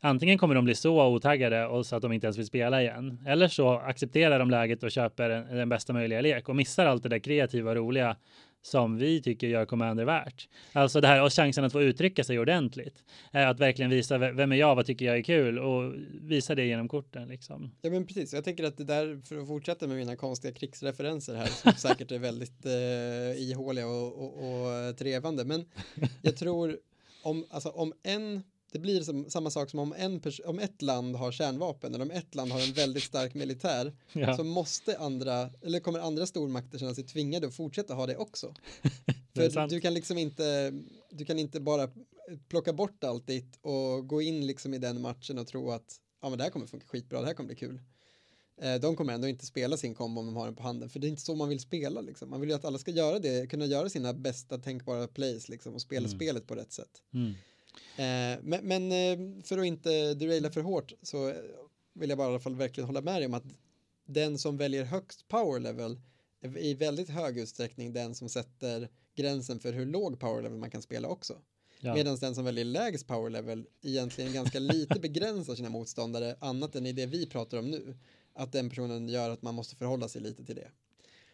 [0.02, 3.20] antingen kommer de bli så otaggade och så att de inte ens vill spela igen.
[3.26, 7.04] Eller så accepterar de läget och köper den, den bästa möjliga lek och missar allt
[7.04, 8.16] det där kreativa och roliga
[8.62, 10.50] som vi tycker gör Commander värt.
[10.74, 13.04] Alltså det här och chansen att få uttrycka sig ordentligt.
[13.32, 16.88] Att verkligen visa vem är jag, vad tycker jag är kul och visa det genom
[16.88, 17.72] korten liksom.
[17.82, 21.36] Ja men precis, jag tänker att det där för att fortsätta med mina konstiga krigsreferenser
[21.36, 25.46] här som säkert är väldigt eh, ihåliga och, och, och trevande.
[25.46, 25.66] Men
[26.22, 26.78] jag tror
[27.24, 31.16] om, alltså, om en det blir som, samma sak som om, en om ett land
[31.16, 34.38] har kärnvapen eller om ett land har en väldigt stark militär ja.
[34.38, 38.54] så måste andra, eller kommer andra stormakter känna sig tvingade att fortsätta ha det också.
[39.34, 40.74] det För du kan liksom inte,
[41.10, 41.90] du kan inte bara
[42.50, 46.30] plocka bort allt ditt och gå in liksom i den matchen och tro att ja
[46.30, 47.82] men det här kommer funka skitbra, det här kommer bli kul.
[48.62, 51.00] Eh, de kommer ändå inte spela sin kombo om de har den på handen, för
[51.00, 52.30] det är inte så man vill spela liksom.
[52.30, 55.74] Man vill ju att alla ska göra det, kunna göra sina bästa tänkbara plays liksom
[55.74, 56.18] och spela mm.
[56.18, 57.02] spelet på rätt sätt.
[57.14, 57.34] Mm.
[57.98, 61.34] Eh, men, men eh, för att inte deraila för hårt så
[61.94, 63.46] vill jag bara i alla fall verkligen hålla med dig om att
[64.06, 66.00] den som väljer högst power level
[66.42, 70.72] är i väldigt hög utsträckning den som sätter gränsen för hur låg power level man
[70.72, 71.42] kan spela också.
[71.80, 71.94] Ja.
[71.94, 76.86] Medan den som väljer lägst power level egentligen ganska lite begränsar sina motståndare annat än
[76.86, 77.98] i det vi pratar om nu.
[78.34, 80.72] Att den personen gör att man måste förhålla sig lite till det.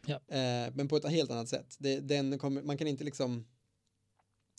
[0.06, 0.16] Ja.
[0.16, 1.76] Eh, men på ett helt annat sätt.
[1.80, 3.46] Det, den kommer, man kan inte liksom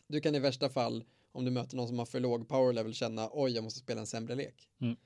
[0.07, 1.05] du kan i värsta fall
[1.35, 4.01] om du möter någon som har för låg power level känna oj, jag måste spela
[4.01, 4.69] en sämre lek.
[4.81, 4.97] Mm.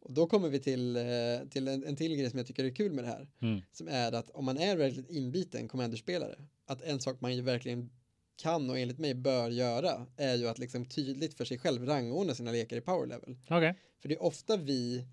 [0.00, 1.02] Och då kommer vi till, eh,
[1.50, 3.28] till en, en till grej som jag tycker är kul med det här.
[3.42, 3.60] Mm.
[3.72, 7.90] Som är att om man är väldigt inbiten commanderspelare, att en sak man ju verkligen
[8.36, 12.34] kan och enligt mig bör göra är ju att liksom tydligt för sig själv rangordna
[12.34, 13.36] sina lekar i power level.
[13.44, 13.74] Okay.
[14.00, 15.06] För det är ofta vi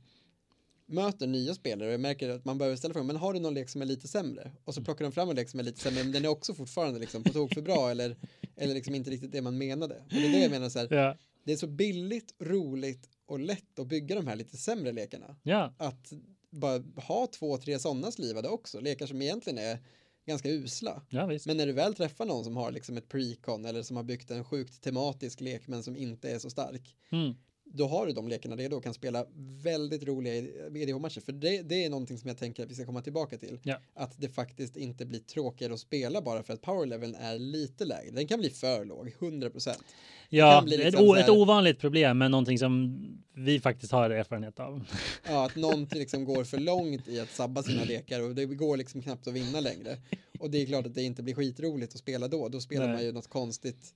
[0.91, 3.53] möter nya spelare och jag märker att man behöver ställa frågan, men har du någon
[3.53, 4.51] lek som är lite sämre?
[4.65, 4.85] Och så mm.
[4.85, 7.23] plockar de fram en lek som är lite sämre, men den är också fortfarande liksom
[7.23, 8.17] på tok för bra eller,
[8.55, 9.95] eller liksom inte riktigt det man menade.
[9.95, 11.17] Och det är det jag menar så här, ja.
[11.43, 15.35] det är så billigt, roligt och lätt att bygga de här lite sämre lekarna.
[15.43, 15.73] Ja.
[15.77, 16.13] Att
[16.49, 19.79] bara ha två, tre sådana slivade också, lekar som egentligen är
[20.25, 21.01] ganska usla.
[21.09, 24.03] Ja, men när du väl träffar någon som har liksom ett precon eller som har
[24.03, 26.95] byggt en sjukt tematisk lek men som inte är så stark.
[27.11, 27.35] Mm
[27.73, 29.25] då har du de lekarna redo och kan spela
[29.63, 30.35] väldigt roliga
[30.75, 31.21] EDH-matcher.
[31.21, 33.59] För det, det, är någonting som jag tänker att vi ska komma tillbaka till.
[33.63, 33.77] Ja.
[33.93, 38.11] Att det faktiskt inte blir tråkigare att spela bara för att powerleveln är lite lägre.
[38.11, 39.83] Den kan bli för låg, 100 procent.
[40.29, 42.99] Ja, liksom ett, o, ett ovanligt problem, men någonting som
[43.33, 44.83] vi faktiskt har erfarenhet av.
[45.27, 48.77] Ja, att någon liksom går för långt i att sabba sina lekar och det går
[48.77, 49.97] liksom knappt att vinna längre.
[50.39, 52.49] Och det är klart att det inte blir skitroligt att spela då.
[52.49, 52.95] Då spelar Nej.
[52.95, 53.93] man ju något konstigt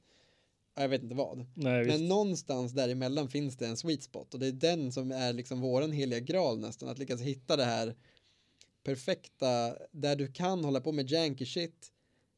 [0.75, 1.45] jag vet inte vad.
[1.53, 5.33] Nej, Men någonstans däremellan finns det en sweet spot och det är den som är
[5.33, 7.95] liksom våran heliga graal nästan, att lyckas hitta det här
[8.83, 11.91] perfekta, där du kan hålla på med janky shit,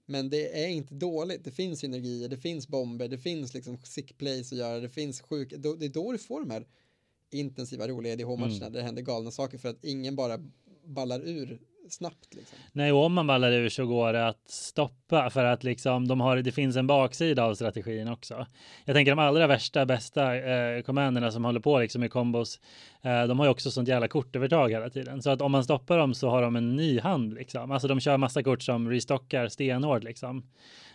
[0.06, 4.18] men det är inte dåligt, det finns synergier, det finns bomber, det finns liksom sick
[4.18, 6.68] plays att göra, det finns sjuk, det är då du får de här
[7.30, 8.74] intensiva roliga EDH-matcherna mm.
[8.74, 10.40] där det händer galna saker för att ingen bara
[10.86, 11.60] ballar ur
[11.90, 12.36] snabbt.
[12.36, 12.58] Liksom.
[12.72, 16.22] Nej, och om man ballar ur så går det att stoppa för att liksom de
[16.22, 18.46] har, det finns en baksida av strategin också.
[18.86, 22.60] Jag tänker de allra värsta, bästa eh, commanderna som håller på liksom i kombos,
[23.02, 25.22] eh, de har ju också sånt jävla kortövertag hela tiden.
[25.22, 27.72] Så att om man stoppar dem så har de en ny hand liksom.
[27.72, 30.44] Alltså de kör massa kort som restockar stenhårt liksom.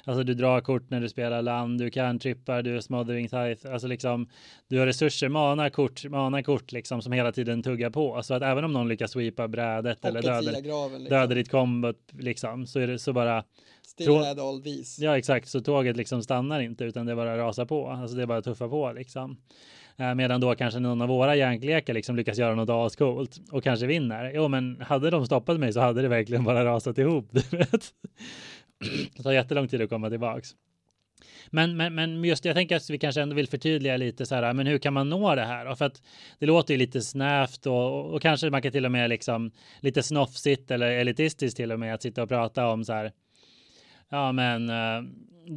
[0.05, 3.72] Alltså du drar kort när du spelar land, du kan trippar, du är smothering tithe,
[3.72, 4.28] alltså liksom
[4.68, 8.22] du har resurser, mana kort, mana kort liksom som hela tiden tuggar på.
[8.22, 11.05] Så att även om någon lyckas sweepa brädet eller döda, liksom.
[11.05, 13.44] döda ditt kombot liksom så är det så bara
[13.86, 15.05] Still Trå- had all these.
[15.05, 15.48] Ja, exakt.
[15.48, 17.88] Så tåget liksom stannar inte utan det bara rasar på.
[17.88, 19.36] Alltså det är bara tuffa på liksom.
[19.96, 23.86] Eh, Medan då kanske någon av våra järnklekar liksom lyckas göra något ascoolt och kanske
[23.86, 24.32] vinner.
[24.34, 27.28] Jo, men hade de stoppat mig så hade det verkligen bara rasat ihop.
[27.50, 27.94] Du vet.
[29.16, 30.55] Det tar jättelång tid att komma tillbaks.
[31.51, 34.53] Men, men, men just jag tänker att vi kanske ändå vill förtydliga lite så här,
[34.53, 35.64] men hur kan man nå det här?
[35.64, 35.76] då?
[35.76, 36.03] För att
[36.39, 40.03] det låter ju lite snävt och, och kanske man kan till och med liksom lite
[40.03, 43.12] snofsigt eller elitistiskt till och med att sitta och prata om så här.
[44.09, 45.05] Ja, men uh,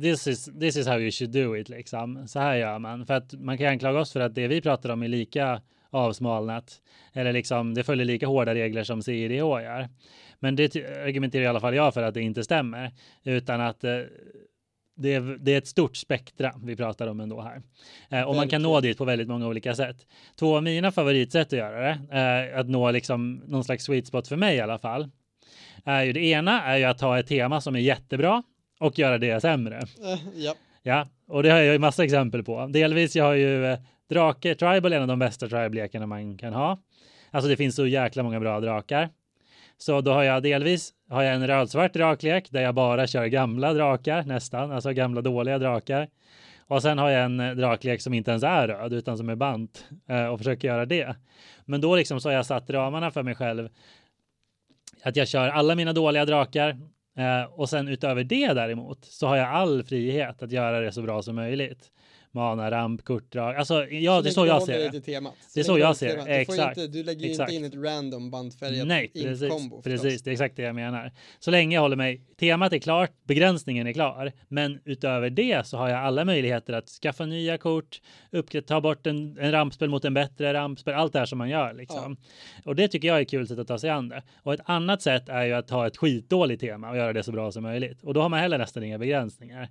[0.02, 2.28] this is this is how you should do it liksom.
[2.28, 4.90] Så här gör man för att man kan anklaga oss för att det vi pratar
[4.90, 6.82] om är lika avsmalnat
[7.14, 9.90] eller liksom det följer lika hårda regler som CIDH gör.
[10.40, 10.76] Men det
[11.06, 12.92] argumenterar i alla fall jag för att det inte stämmer
[13.24, 14.00] utan att eh,
[14.98, 17.62] det är, det är ett stort spektra vi pratar om ändå här.
[18.10, 19.98] Eh, och man kan nå dit på väldigt många olika sätt.
[20.40, 22.00] Två av mina favoritsätt att göra det,
[22.52, 25.10] eh, att nå liksom någon slags sweet spot för mig i alla fall,
[25.86, 28.44] är ju det ena är ju att ta ett tema som är jättebra
[28.80, 29.78] och göra det sämre.
[29.78, 30.56] Eh, ja,
[30.88, 32.68] Ja, och det har jag ju massa exempel på.
[32.68, 33.80] Delvis, jag har ju eh,
[34.10, 36.80] drake, tribal en av de bästa tribe-lekarna man kan ha.
[37.32, 39.10] Alltså det finns så jäkla många bra drakar.
[39.78, 43.74] Så då har jag delvis har jag en rödsvart draklek där jag bara kör gamla
[43.74, 46.10] drakar nästan, alltså gamla dåliga drakar.
[46.68, 49.36] Och sen har jag en eh, draklek som inte ens är röd utan som är
[49.36, 51.16] bant eh, och försöker göra det.
[51.66, 53.70] Men då liksom så har jag satt ramarna för mig själv
[55.04, 56.70] att jag kör alla mina dåliga drakar
[57.18, 61.02] eh, och sen utöver det däremot så har jag all frihet att göra det så
[61.02, 61.92] bra som möjligt.
[62.36, 63.56] Mana, ramp, kortdrag.
[63.56, 65.02] Alltså, ja, det är så jag ser det.
[65.02, 65.34] temat.
[65.54, 66.36] Det är så jag ser det.
[66.36, 66.78] Exakt.
[66.78, 69.84] inte, du lägger ju inte in ett random bandfärgat Nej, precis, förstås.
[69.84, 70.24] precis.
[70.24, 71.12] Det är exakt det jag menar.
[71.40, 75.78] Så länge jag håller mig, temat är klart, begränsningen är klar, men utöver det så
[75.78, 78.02] har jag alla möjligheter att skaffa nya kort,
[78.68, 81.74] ta bort en, en rampspel mot en bättre rampspel, allt det här som man gör
[81.74, 82.18] liksom.
[82.66, 84.24] Och det tycker jag är kul sätt att ta sig an det.
[84.44, 87.32] Och ett annat sätt är ju att ta ett skitdåligt tema och göra det så
[87.32, 88.04] bra som möjligt.
[88.04, 89.70] Och då har man heller nästan inga begränsningar.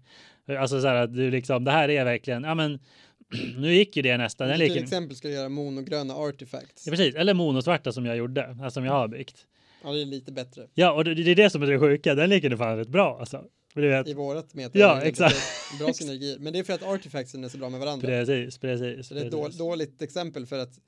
[0.49, 2.79] Alltså så här att du liksom, det här är verkligen, ja men
[3.59, 4.49] nu gick ju det nästan.
[4.49, 6.87] Den Till leken, exempel ska du göra monogröna artifacts.
[6.87, 9.47] ja, precis, eller monosvarta som jag gjorde, alltså som jag har byggt.
[9.85, 10.67] Ja, det är lite bättre.
[10.75, 12.15] Ja, och det, det är det som är det sjuka.
[12.15, 13.45] Den leken är fan rätt bra alltså.
[13.75, 14.79] Du vet, I vårat meta.
[14.79, 15.37] Ja, exakt.
[15.79, 16.37] Bra synergi.
[16.41, 18.09] Men det är för att artifactsen är så bra med varandra.
[18.09, 19.07] precis, precis.
[19.09, 19.59] Så det är ett precis.
[19.59, 20.79] dåligt exempel för att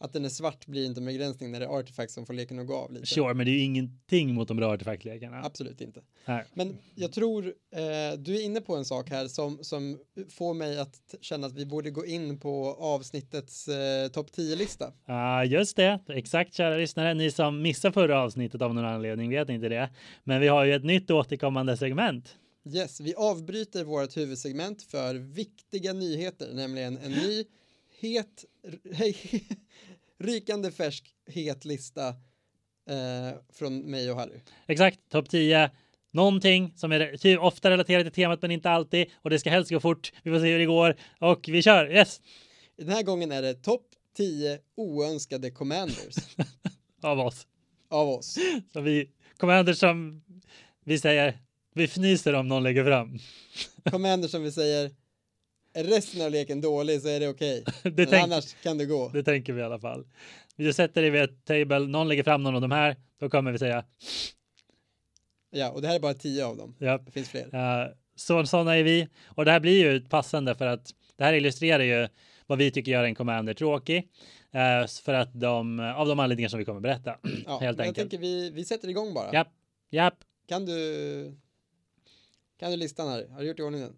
[0.00, 2.58] att den är svart blir inte en begränsning när det är artifacts som får leken
[2.58, 3.06] att gå av lite.
[3.06, 5.42] Sure, men det är ju ingenting mot de bra artefaktlekarna.
[5.44, 6.00] Absolut inte.
[6.24, 6.44] Nej.
[6.54, 10.78] Men jag tror eh, du är inne på en sak här som, som får mig
[10.78, 14.92] att känna att vi borde gå in på avsnittets eh, topp 10-lista.
[15.06, 16.00] Ja, just det.
[16.08, 17.14] Exakt, kära lyssnare.
[17.14, 19.90] Ni som missade förra avsnittet av någon anledning vet inte det.
[20.24, 22.36] Men vi har ju ett nytt återkommande segment.
[22.74, 27.44] Yes, vi avbryter vårt huvudsegment för viktiga nyheter, nämligen en ny
[28.00, 28.44] het,
[30.18, 32.08] rykande färsk het lista
[32.88, 34.40] eh, från mig och Harry.
[34.66, 35.70] Exakt, topp 10.
[36.10, 39.06] Någonting som är ofta relaterat till temat men inte alltid.
[39.22, 40.12] Och det ska helst gå fort.
[40.22, 40.96] Vi får se hur det går.
[41.18, 41.92] Och vi kör.
[41.92, 42.20] Yes!
[42.76, 46.16] Den här gången är det topp 10 oönskade commanders
[47.02, 47.46] Av oss.
[47.88, 48.38] av oss.
[48.72, 50.22] Så vi, commanders som
[50.84, 51.38] vi säger,
[51.74, 53.18] vi fnyser om någon lägger fram.
[53.90, 54.90] Commanders som vi säger,
[55.78, 57.64] är resten av leken dålig så är det okej.
[57.82, 59.08] Det, tänk, annars kan det gå.
[59.08, 60.06] det tänker vi i alla fall.
[60.56, 63.52] Vi sätter det vid ett table, någon lägger fram någon av de här, då kommer
[63.52, 63.84] vi säga,
[65.50, 66.74] Ja, och det här är bara 10 av dem.
[66.78, 67.54] ja, Det finns fler.
[67.54, 69.08] Uh, så, sådana är vi.
[69.26, 72.08] Och det här blir ju passande för att det här illustrerar ju
[72.46, 73.96] vad vi tycker gör en commander tråkig.
[74.54, 77.16] Uh, för att de, av de anledningar som vi kommer berätta.
[77.46, 77.96] Ja, helt men jag enkelt.
[78.10, 79.32] tänker vi, vi sätter igång bara.
[79.32, 79.48] Japp,
[79.90, 80.14] japp.
[80.48, 81.34] Kan du
[82.58, 83.28] kan du listan här?
[83.28, 83.96] Har du gjort i ordning den?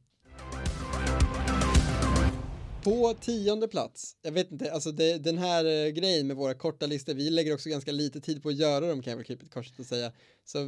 [2.85, 6.87] På tionde plats, jag vet inte, alltså det, den här eh, grejen med våra korta
[6.87, 9.51] listor, vi lägger också ganska lite tid på att göra dem kan jag väl ett
[9.51, 10.13] korset och säga.
[10.45, 10.67] Så eh,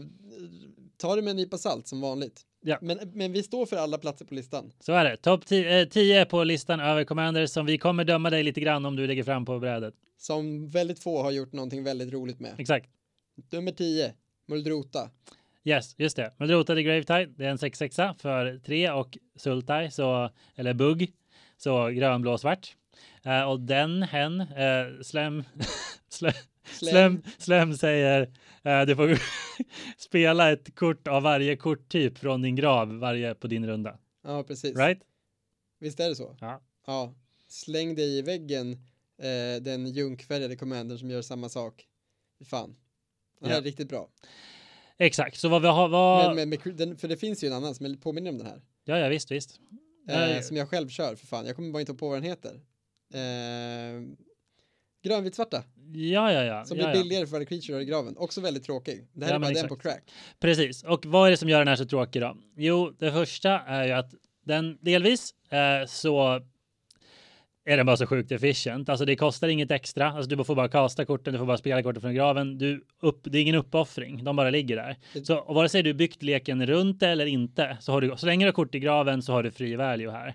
[0.97, 2.41] ta det med en nypa salt som vanligt.
[2.61, 2.79] Ja.
[2.81, 4.73] Men, men vi står för alla platser på listan.
[4.81, 5.17] Så är det.
[5.17, 5.47] Topp
[5.91, 9.25] 10 på listan över commanders som vi kommer döma dig lite grann om du lägger
[9.25, 9.95] fram på brädet.
[10.19, 12.55] Som väldigt få har gjort någonting väldigt roligt med.
[12.59, 12.91] Exakt.
[13.51, 14.13] Nummer 10,
[14.49, 15.11] Muldrota.
[15.65, 16.33] Yes, just det.
[16.37, 21.13] Men rotade Gravetide, det är en 6-6 för 3 och Sultai, så, eller Bugg,
[21.63, 22.77] så grön, blå, svart.
[23.25, 25.45] Eh, och den, hen, eh, Slem,
[26.09, 26.33] Slem,
[26.65, 28.33] Slem, Slem säger
[28.63, 29.19] eh, du får
[29.97, 33.99] spela ett kort av varje korttyp från din grav varje på din runda.
[34.25, 34.77] Ja, precis.
[34.77, 35.01] Right?
[35.81, 36.37] Visst är det så?
[36.41, 36.61] Ja.
[36.87, 37.15] Ja.
[37.49, 38.73] Släng dig i väggen
[39.19, 41.87] eh, den junkfärgade commandern som gör samma sak.
[42.45, 42.77] Fan.
[43.41, 43.61] Det här Ja.
[43.61, 44.09] är riktigt bra.
[44.99, 46.27] Exakt, så vad vi har, vad...
[46.27, 48.63] Men, men, med, den, för det finns ju en annan som påminner om den här.
[48.85, 49.61] Ja, ja, visst, visst.
[50.09, 51.47] Eh, som jag själv kör för fan.
[51.47, 52.61] Jag kommer bara inte på vad den heter.
[53.15, 54.03] Eh,
[55.03, 55.63] Grönvitsvarta.
[55.95, 56.65] Ja, ja, ja.
[56.65, 57.03] Som ja, blir ja.
[57.03, 58.17] billigare för varje creature i graven.
[58.17, 59.09] Också väldigt tråkig.
[59.13, 60.11] Det här Ja, är bara den på crack.
[60.41, 60.83] Precis.
[60.83, 62.37] Och vad är det som gör den här så tråkig då?
[62.57, 66.41] Jo, det första är ju att den delvis eh, så
[67.65, 68.89] är den bara så sjukt efficient.
[68.89, 70.13] Alltså det kostar inget extra.
[70.13, 72.59] Alltså du får bara kasta korten, du får bara spela korten från graven.
[72.59, 74.97] Du upp, det är ingen uppoffring, de bara ligger där.
[75.25, 78.27] Så och vare sig du byggt leken runt det eller inte, så har du så
[78.27, 80.35] länge du har kort i graven så har du free value här.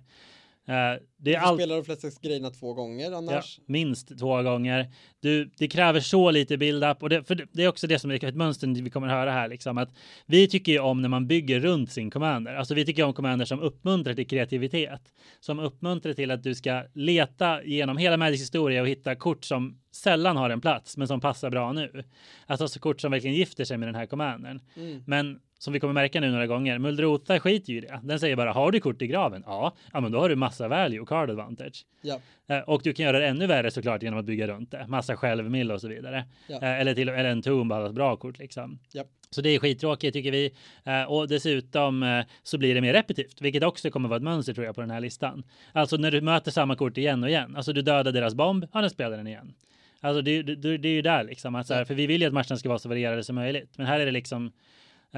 [0.68, 1.60] Eh, det Du är allt.
[1.62, 3.60] spela de flesta grejerna två gånger Ja, annars.
[3.66, 4.92] minst två gånger.
[5.20, 8.24] Du, det kräver så lite build-up och det, för det är också det som är
[8.24, 9.90] ett mönster vi kommer höra här liksom att
[10.26, 12.56] vi tycker ju om när man bygger runt sin commander.
[12.56, 16.84] Alltså vi tycker om commander som uppmuntrar till kreativitet, som uppmuntrar till att du ska
[16.94, 21.22] leta genom hela Magics historia och hitta kort som sällan har en plats, men som
[21.22, 22.04] passar bra nu.
[22.46, 24.60] Alltså kort som verkligen gifter sig med den här commandern.
[24.76, 25.04] Mm.
[25.08, 28.00] Men som vi kommer märka nu några gånger, Muldrota skiter ju i det.
[28.04, 29.44] Den säger bara, har du kort i graven?
[29.46, 31.86] Ja, ja men då har du massa value, card advantage.
[32.02, 32.20] Ja.
[32.50, 34.88] Eh, Och du kan göra det ännu värre såklart genom att bygga runt det.
[34.88, 36.26] Massa självmill och så vidare.
[36.48, 36.56] Ja.
[36.56, 38.80] Eh, Eller till eller en tomb, alla bra kort liksom.
[38.92, 39.04] Ja.
[39.30, 40.52] Så det är skittråkigt tycker vi.
[40.86, 44.66] Eh, Och dessutom så blir det mer repetitivt, vilket också kommer vara ett mönster tror
[44.66, 45.44] jag på den här listan.
[45.74, 47.56] Alltså när du möter samma kort igen och igen.
[47.56, 49.54] Alltså du dödar deras bomb, ja den spelar den igen.
[50.02, 52.28] Alltså det, det, det är ju där liksom, att så här, för vi vill ju
[52.28, 53.78] att matcherna ska vara så varierade som möjligt.
[53.78, 54.52] Men här är det liksom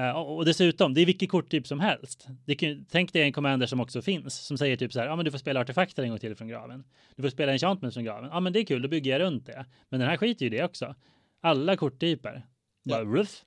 [0.00, 2.26] Eh, och, dessutom, det är vilket korttyp som helst.
[2.58, 5.24] Kan, tänk dig en commander som också finns som säger typ så här, ja men
[5.24, 6.84] du får spela artefakter en gång till från graven.
[7.16, 8.30] Du får spela enchantment från graven.
[8.32, 9.66] Ja men det är kul, då bygger jag runt det.
[9.88, 10.94] Men den här skiter ju i det också.
[11.40, 12.46] Alla korttyper.
[12.82, 12.96] Ja.
[12.96, 13.44] Bara ruff.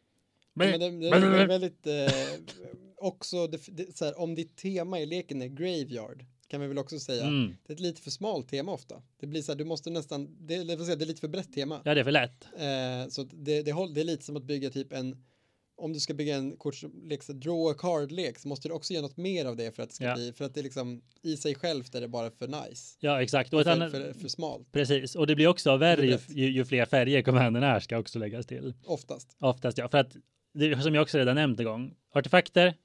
[0.54, 1.94] Ja, men det, det är väldigt eh,
[2.98, 6.78] också det, det, så här, om ditt tema i leken är graveyard kan vi väl
[6.78, 7.24] också säga.
[7.24, 7.56] Mm.
[7.68, 9.02] Det är ett lite för smalt tema ofta.
[9.20, 11.54] Det blir så här, du måste nästan, det, det, säga, det är lite för brett
[11.54, 11.82] tema.
[11.86, 12.48] Ja, det är för lätt.
[12.58, 15.24] Eh, så det, det, det är lite som att bygga typ en,
[15.78, 19.02] om du ska bygga en kortlek, så draw a card-lek, så måste du också göra
[19.02, 20.16] något mer av det för att det ska Ja.
[20.16, 22.98] bli, för att det liksom i sig självt är det bara för nice.
[23.00, 23.54] Ja, exakt.
[23.54, 25.16] Och ett För, annat, för, för smalt, precis.
[25.16, 28.46] Och det blir också värre ju, ju, ju fler färger commanden är ska också läggas
[28.46, 28.74] till.
[28.86, 29.36] oftast.
[29.40, 30.16] Oftast ja, för att
[30.54, 31.94] det som jag också redan nämnt en gång.
[32.14, 32.76] Artefakter,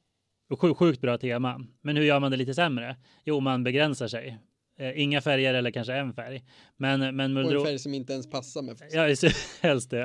[0.50, 1.66] och sjukt, sjukt bra tema.
[1.82, 2.96] Men hur gör man det lite sämre?
[3.24, 4.38] Jo, man begränsar sig.
[4.80, 6.44] Eh, inga färger eller kanske en färg.
[6.76, 7.64] Men, men Och en Muldro...
[7.64, 8.76] färg som inte ens passar med.
[8.92, 10.02] Ja, helst det.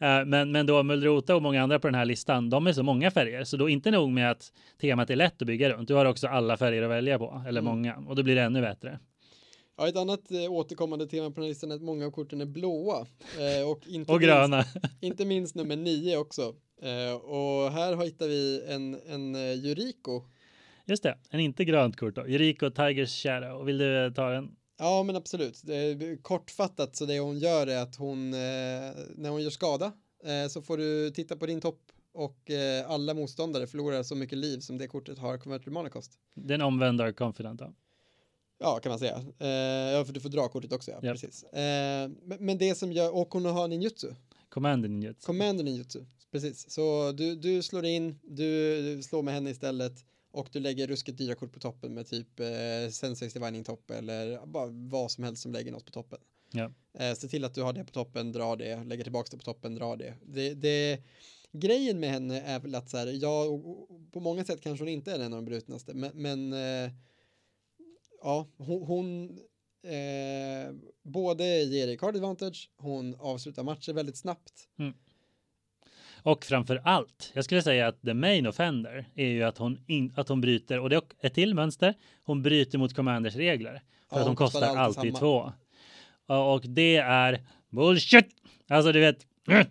[0.00, 2.82] Eh, Men, men då Muldrota och många andra på den här listan, de är så
[2.82, 3.44] många färger.
[3.44, 5.88] Så då inte nog med att temat är lätt att bygga runt.
[5.88, 7.64] Du har också alla färger att välja på, eller Mm.
[7.74, 7.96] många.
[7.96, 8.98] Och då blir det ännu bättre.
[9.76, 12.40] Ja, ett annat eh, återkommande tema på den här listan är att många av korten
[12.40, 13.06] är blåa.
[13.38, 14.64] Eh, och inte Och minst, gröna.
[15.00, 16.42] Inte minst nummer nio också.
[16.82, 20.22] Eh, och här hittar vi en, en Juriko.
[20.88, 22.28] Just det, en inte grönt kort då.
[22.28, 23.64] Jericho Tigers Shadow.
[23.64, 24.50] Vill du ta den?
[24.78, 25.62] Ja, men absolut.
[26.22, 28.38] Kortfattat så det hon gör är att hon, eh,
[29.14, 29.92] när hon gör skada,
[30.24, 31.80] eh, så får du titta på din topp
[32.12, 36.12] och eh, alla motståndare förlorar så mycket liv som det kortet har converted mana cost.
[36.34, 37.72] Den omvända Confident då.
[38.58, 39.16] Ja, kan man säga.
[39.38, 39.48] Eh,
[39.92, 41.14] ja, för du får dra kortet också, ja, Japp.
[41.14, 41.42] precis.
[41.44, 44.08] Eh, men, det som gör, och hon har ninjutsu.
[44.48, 45.26] Commander Ninjutsu.
[45.26, 46.70] Commander ninjutsu, precis.
[46.70, 50.04] Så du, du slår in, du slår med henne istället
[50.38, 54.46] och du lägger ruskigt dyra kort på toppen med typ eh, Senseis Divining topp eller
[54.46, 56.18] bara vad som helst som lägger något på toppen.
[56.52, 56.72] Ja.
[56.98, 59.44] Eh, se till att du har det på toppen, dra det, lägger tillbaka det på
[59.44, 60.14] toppen, dra det.
[60.26, 61.02] det, det
[61.52, 63.44] grejen med henne är väl att så här, ja,
[64.12, 66.90] på många sätt kanske hon inte är en av de brutnaste, men, men eh,
[68.22, 69.38] ja, hon, hon
[69.82, 74.68] eh, både ger dig card advantage, hon avslutar matcher väldigt snabbt.
[76.22, 80.12] Och framför allt, jag skulle säga att the main offender är ju att hon, in,
[80.16, 81.94] att hon bryter, och det är ett till mönster,
[82.24, 83.82] hon bryter mot Commanders regler.
[84.10, 85.52] För Ja, att hon kostar alltid alltid två.
[86.26, 87.40] Och, och det är
[87.70, 88.28] bullshit!
[88.68, 89.26] Alltså du vet,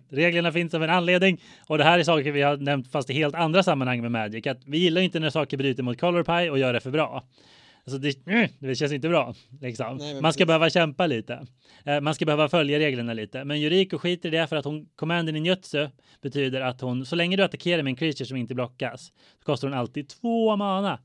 [0.08, 1.40] reglerna finns av en anledning.
[1.66, 4.46] Och det här är saker vi har nämnt fast i helt andra sammanhang med Magic.
[4.46, 7.24] Att vi gillar inte när saker bryter mot Color Pie och gör det för bra.
[7.88, 8.18] Alltså det,
[8.58, 9.34] det känns inte bra.
[9.60, 9.96] Liksom.
[9.96, 11.46] Nej, man ska behöva kämpa lite.
[11.84, 13.44] Eh, Man ska behöva följa reglerna lite.
[13.44, 15.88] Men Yuriko skiter i det för att hon, commanden i Njutsu
[16.22, 19.68] betyder att hon, så länge du attackerar med en creature som inte blockas, så kostar
[19.68, 20.98] hon alltid två mana.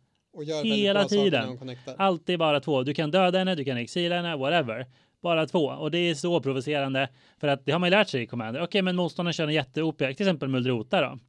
[0.63, 1.57] Hela tiden.
[1.97, 2.83] Alltid bara två.
[2.83, 4.87] Du kan döda henne, du kan exila henne, whatever.
[5.21, 5.65] Bara två.
[5.65, 7.09] Och det är så provocerande.
[7.39, 8.61] För att det har man ju lärt sig i Commander.
[8.61, 11.19] Okej, men motståndaren kör en jätte till exempel Muldrota då.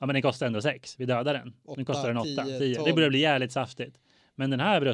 [0.00, 0.94] Ja, men den kostar ändå sex.
[0.98, 1.52] Vi dödar den.
[1.76, 2.84] Nu kostar den åtta, tio, tio.
[2.84, 3.96] Det börjar bli jävligt saftigt.
[4.40, 4.86] Men den här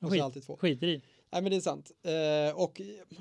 [0.00, 1.02] Och så skit, skiter i.
[1.32, 1.90] Nej men det är sant.
[2.02, 2.80] Eh, och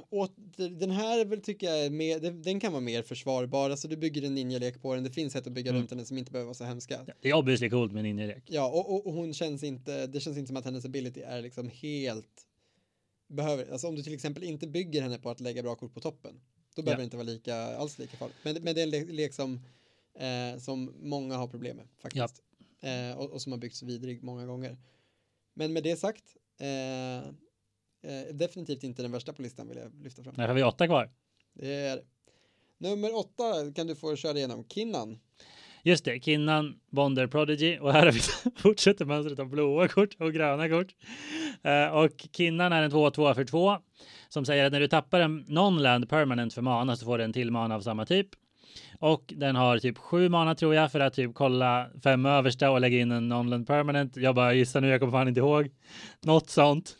[0.09, 3.69] åter, den här väl tycker jag är mer, den, kan vara mer försvarbar.
[3.69, 5.03] Alltså du bygger en ninjalek på den.
[5.03, 5.81] Det finns sätt att bygga Mm.
[5.81, 7.05] runt den som inte behöver vara så hemska.
[7.21, 8.43] Det är obviously coolt med ninjalek.
[8.47, 11.41] Ja, och, och, och hon känns inte, det känns inte som att hennes ability är
[11.41, 12.47] liksom helt
[13.27, 15.99] behöver, alltså om du till exempel inte bygger henne på att lägga bra kort på
[15.99, 16.41] toppen,
[16.75, 17.01] då behöver Ja.
[17.01, 18.35] det inte vara lika, alls lika farligt.
[18.43, 19.59] Men, men det är en lek, lek som,
[20.19, 22.41] eh, som många har problem med faktiskt.
[22.81, 24.77] Eh, och, och som har byggts vidrig många gånger.
[25.53, 26.23] Men med det sagt,
[26.59, 27.31] eh,
[28.03, 30.33] Eh, definitivt inte den värsta på listan vill jag lyfta fram.
[30.37, 31.09] Där har vi åtta kvar.
[31.53, 32.01] Det är
[32.77, 34.65] Nummer åtta kan du få köra igenom.
[34.69, 35.19] Kinnan.
[35.83, 38.19] Just det, Kinnan, Bonder, Prodigy och här har vi
[38.61, 40.95] fortsätter mönstret av blåa kort och gröna kort.
[41.65, 43.77] Uh, och Kinnan är en 2-2 för 2
[44.29, 47.33] som säger att när du tappar en non-land permanent för mana så får du en
[47.33, 48.29] till mana av samma typ.
[48.99, 52.81] Och den har typ sju mana tror jag för att typ kolla fem översta och
[52.81, 54.17] lägga in en non-land permanent.
[54.17, 55.69] Jag bara gissar nu, jag kommer fan inte ihåg.
[56.21, 56.97] Något sånt.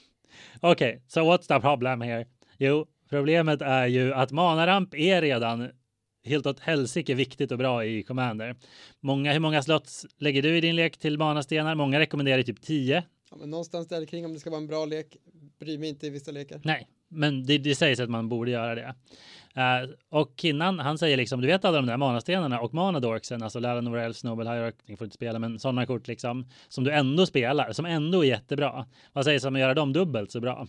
[0.59, 2.25] Okej, okay, so what's the problem here?
[2.57, 5.69] Jo, problemet är ju att manaramp är redan
[6.25, 8.55] helt åt helsike viktigt och bra i Commander.
[8.99, 11.75] Många, hur många slots lägger du i din lek till manastenar?
[11.75, 13.03] Många rekommenderar typ 10.
[13.31, 15.17] Ja, men någonstans där kring om det ska vara en bra lek.
[15.59, 16.61] Bryr mig inte i vissa lekar.
[16.63, 18.95] Nej, men det, det sägs att man borde göra det.
[19.57, 23.59] Uh, och Kinnan, han säger liksom, du vet alla de där manastenarna och manadorksen, alltså
[23.59, 27.25] Lära Nora Elves, Nobel ni får inte spela, men sådana kort liksom, som du ändå
[27.25, 28.85] spelar, som ändå är jättebra.
[29.13, 30.67] Vad sägs om att göra dem dubbelt så bra?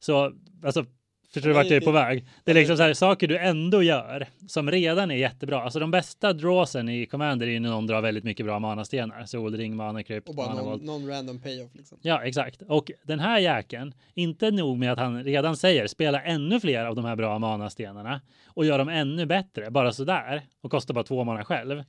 [0.00, 0.32] Så,
[0.64, 0.84] alltså,
[1.32, 2.26] Förstår du vart jag är på väg?
[2.44, 5.62] Det är liksom så här saker du ändå gör som redan är jättebra.
[5.62, 9.24] Alltså de bästa drawsen i Commander är ju när någon drar väldigt mycket bra manastenar.
[9.24, 11.98] Solring, manakrypt, Och bara någon, någon, random payoff liksom.
[12.02, 12.62] Ja, exakt.
[12.62, 16.96] Och den här jäkeln, inte nog med att han redan säger spela ännu fler av
[16.96, 21.24] de här bra manastenarna och gör dem ännu bättre, bara sådär och kostar bara två
[21.24, 21.84] mana själv.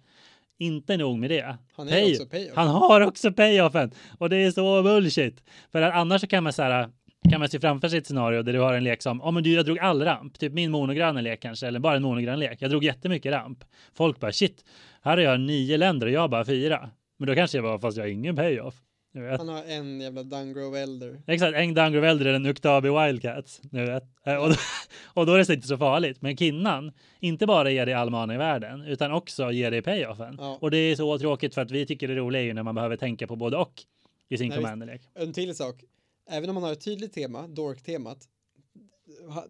[0.62, 1.58] Inte nog med det.
[1.76, 2.56] Han, är Pay också payoff.
[2.56, 5.44] han har också payoffen och det är så bullshit.
[5.72, 6.92] För att annars så kan man säga
[7.30, 9.32] kan man se framför sig ett scenario där du har en lek som, ja oh,
[9.32, 12.40] men du, jag drog all ramp, typ min monogröna lek kanske, eller bara en monogrön
[12.40, 12.62] lek.
[12.62, 13.64] Jag drog jättemycket ramp.
[13.94, 14.66] Folk bara shit,
[15.02, 16.90] här har jag nio länder och jag bara fyra.
[17.18, 18.76] Men då kanske jag bara, fast jag har ingen payoff.
[19.38, 21.22] Han har en jävla Dungrove Elder.
[21.28, 23.62] Exakt, en Dungrove Elder är en Uktabi Wildcats.
[23.72, 24.04] Nu vet.
[24.26, 24.56] Eh, och, då,
[25.22, 26.22] och då är det inte så farligt.
[26.22, 30.36] Men Kinnan, inte bara ger dig all mana i världen, utan också ger dig payoffen.
[30.40, 30.58] Ja.
[30.62, 32.76] Och det är så tråkigt för att vi tycker det roliga är ju när man
[32.76, 33.74] behöver tänka på både och
[34.30, 35.02] i sin commanderlek.
[35.16, 35.76] En till sak
[36.30, 38.30] även om man har ett tydligt tema, dork-temat,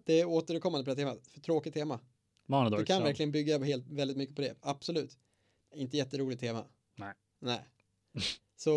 [0.06, 2.00] det är återkommande på det temat, för tråkigt tema.
[2.46, 3.04] Manodork, du kan så.
[3.04, 5.18] verkligen bygga helt, väldigt mycket på det, absolut.
[5.76, 6.66] Inte jätteroligt tema.
[6.96, 7.14] Nej.
[7.40, 7.60] Nej.
[8.56, 8.72] så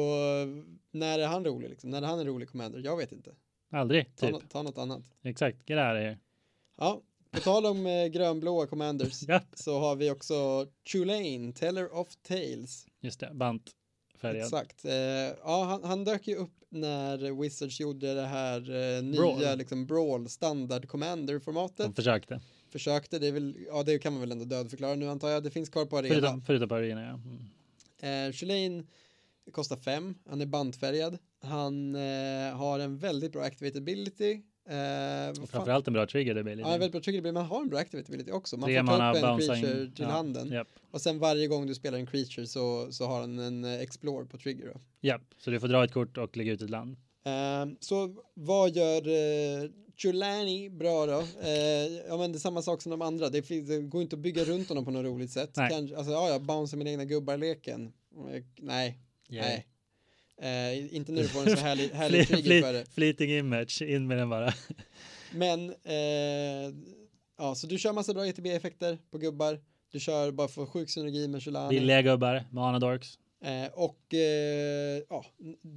[0.90, 1.90] när är han rolig liksom?
[1.90, 2.80] När är han en rolig commander?
[2.84, 3.34] Jag vet inte.
[3.70, 4.50] Aldrig, ta, typ.
[4.50, 5.02] ta något annat.
[5.22, 6.18] Exakt, get out of here.
[6.76, 9.40] Ja, på tal om eh, grönblåa commanders ja.
[9.52, 12.86] så har vi också Tulane, Teller of Tales.
[13.00, 13.70] Just det, bant
[14.14, 14.42] färgad.
[14.42, 14.84] Exakt.
[14.84, 14.92] Eh,
[15.42, 19.58] ja, han, han, dök ju upp när Wizards gjorde det här eh, nya brawl.
[19.58, 21.86] liksom brawl standard commander formatet.
[21.86, 22.40] De försökte.
[22.70, 25.42] Försökte, det är väl, ja det kan man väl ändå dödförklara nu antar jag.
[25.42, 26.20] Det finns kvar på arenan.
[26.20, 27.20] Förutom, förutom på arenan ja.
[28.04, 28.28] Mm.
[28.28, 28.84] Eh, Shulane
[29.52, 31.18] kostar fem, han är bandfärgad.
[31.42, 33.80] Han eh, har en väldigt bra activate
[34.68, 36.60] Eh, Framförallt en bra trigger ability.
[36.60, 37.34] Ja, en väldigt bra trigger ability.
[37.34, 38.56] Man har en bra activate ability också.
[38.56, 40.52] Man Tre får ta upp en creature till ja, handen.
[40.52, 40.66] Yep.
[40.90, 44.26] Och sen varje gång du spelar en creature så, så har den en uh, explore
[44.26, 44.76] på trigger.
[45.00, 46.96] Ja, så du får dra ett kort och lägga ut ett land.
[47.26, 51.18] Uh, så vad gör uh, Chulani bra då?
[51.18, 53.28] Uh, ja men det är samma sak som de andra.
[53.28, 55.50] Det, det går inte att bygga runt honom på något roligt sätt.
[55.56, 55.70] Nej.
[55.70, 57.92] Kanske, alltså ja, jag bouncear mina egna gubbar-leken.
[58.56, 58.98] nej.
[59.30, 59.46] Yeah.
[59.46, 59.66] Nej.
[60.42, 62.84] Eh, inte nu får en så härlig, härlig trigger för det.
[62.94, 64.52] Fleeting image, in med den bara.
[65.32, 66.74] Men, eh,
[67.38, 69.60] ja, så du kör massa bra ETB-effekter på gubbar.
[69.92, 71.68] Du kör bara för sjuk synergi med Shelani.
[71.68, 73.18] Billiga gubbar, Mana Dorks.
[73.42, 75.24] Eh, och eh, ja,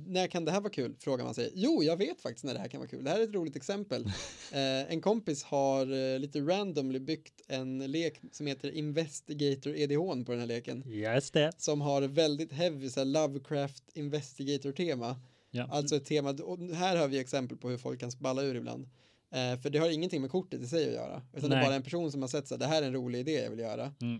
[0.08, 0.96] när kan det här vara kul?
[1.00, 1.52] Frågar man sig.
[1.56, 3.04] Jo, jag vet faktiskt när det här kan vara kul.
[3.04, 4.12] Det här är ett roligt exempel.
[4.52, 10.32] Eh, en kompis har eh, lite randomly byggt en lek som heter Investigator EDH på
[10.32, 10.84] den här leken.
[10.86, 11.52] Just det.
[11.58, 15.16] Som har väldigt heavy så Lovecraft Investigator tema.
[15.52, 15.68] Ja.
[15.72, 18.88] Alltså ett tema, och här har vi exempel på hur folk kan spalla ur ibland.
[19.32, 21.22] Eh, för det har ingenting med kortet i sig att göra.
[21.34, 21.60] Utan Nej.
[21.60, 23.20] det är bara en person som har sett så här, det här är en rolig
[23.20, 23.94] idé jag vill göra.
[24.02, 24.20] Mm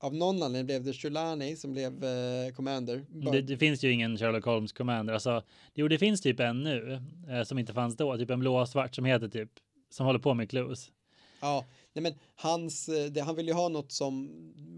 [0.00, 3.04] av någon anledning blev det Shulani som blev eh, commander.
[3.08, 5.14] Det, det, finns ju ingen Sherlock Holmes commander.
[5.14, 5.42] Alltså,
[5.74, 8.68] jo, det finns typ en nu eh, som inte fanns då, typ en blå och
[8.68, 9.50] svart som heter typ
[9.90, 10.90] som håller på med clues.
[11.40, 14.30] Ja, nej men hans, eh, det, han vill ju ha något som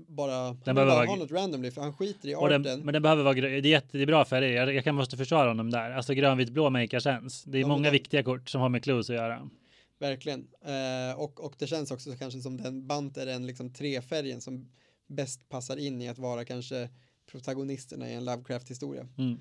[0.08, 2.62] bara, den han behöver bara ha något randomly för han skiter i arten.
[2.62, 4.50] Den, men den behöver vara, det är jättebra för det.
[4.50, 5.90] Jag, jag kan måste försvara honom där.
[5.90, 7.50] Alltså grönvit blå maker sense.
[7.50, 9.50] Det är ja, många den, viktiga kort som har med clues att göra.
[9.98, 10.48] Verkligen.
[10.64, 14.68] Eh, och, och det känns också kanske som den bant är den liksom trefärgen som
[15.10, 16.88] bäst passar in i att vara kanske
[17.26, 19.08] protagonisterna i en Lovecraft-historia.
[19.18, 19.38] Mm.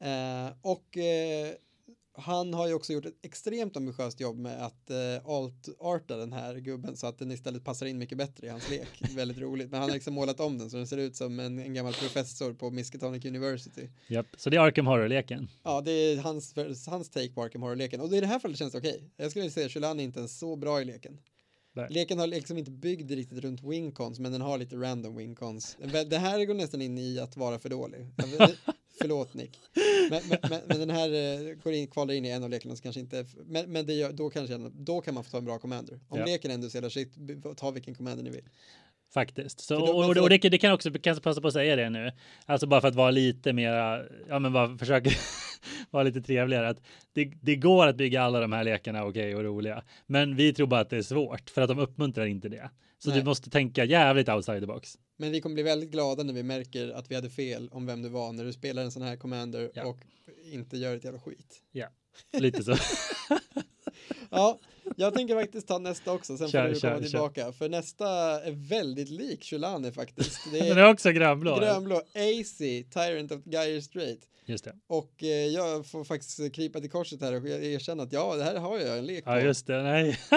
[0.00, 1.54] Eh, och eh,
[2.16, 6.54] han har ju också gjort ett extremt ambitiöst jobb med att eh, alt-arta den här
[6.54, 8.88] gubben så att den istället passar in mycket bättre i hans lek.
[9.16, 9.70] Väldigt roligt.
[9.70, 11.92] Men han har liksom målat om den så den ser ut som en, en gammal
[11.92, 13.88] professor på Miskatonic University.
[14.06, 15.50] Japp, så det är Arkham Horror-leken.
[15.62, 16.54] Ja, det är hans,
[16.86, 18.00] hans take på Arkham Horror-leken.
[18.00, 18.96] Och i det här fallet känns det okej.
[18.96, 19.08] Okay.
[19.16, 21.18] Jag skulle säga att Shulan är inte ens så bra i leken.
[21.76, 21.86] Nej.
[21.90, 25.76] Leken har liksom inte byggd riktigt runt wingcons men den har lite random wingcons.
[26.10, 28.06] Det här går nästan in i att vara för dålig.
[28.98, 29.60] Förlåt Nick.
[30.10, 32.76] Men, men, men, men den här eh, går in, kvalar in i en av lekarna
[32.76, 35.58] så kanske inte, men, men gör, då, kanske, då kan man få ta en bra
[35.58, 36.00] commander.
[36.08, 36.24] Om Ja.
[36.24, 37.12] leken ändå ser shit,
[37.56, 38.44] ta vilken commander ni vill.
[39.14, 39.60] Faktiskt.
[39.60, 41.76] Så, då- och, och, och det, kan- det kan också kanske passa på att säga
[41.76, 42.12] det nu.
[42.46, 45.10] Alltså bara för att vara lite mera, ja men bara försöka
[45.90, 46.68] vara lite trevligare.
[46.68, 46.80] Att
[47.12, 49.82] det, det går att bygga alla de här lekarna okej och roliga.
[50.06, 52.70] Men vi tror bara att det är svårt för att de uppmuntrar inte det.
[52.98, 53.18] Så Nej.
[53.18, 54.94] du måste tänka jävligt outside the box.
[55.16, 58.02] Men vi kommer bli väldigt glada när vi märker att vi hade fel om vem
[58.02, 59.84] du var när du spelar en sån här commander Ja.
[59.86, 59.98] och
[60.52, 61.62] inte gör ett jävla skit.
[62.38, 62.76] Lite så.
[64.34, 64.58] Ja,
[64.96, 67.08] jag tänker faktiskt ta nästa också, sen Kör, får du kör, komma kör.
[67.08, 67.52] tillbaka.
[67.52, 68.08] För nästa
[68.44, 70.40] är väldigt lik Shulane faktiskt.
[70.52, 71.56] Det Den är är också grönblå.
[71.56, 72.58] grönblå AC,
[72.94, 74.20] Tyrant of Gyre Strait.
[74.46, 74.74] Just det.
[74.86, 78.56] Och eh, jag får faktiskt krypa till korset här och erkänna att ja, det här
[78.56, 79.30] har jag en lek på.
[79.30, 79.82] Ja, just det.
[79.82, 80.18] Nej.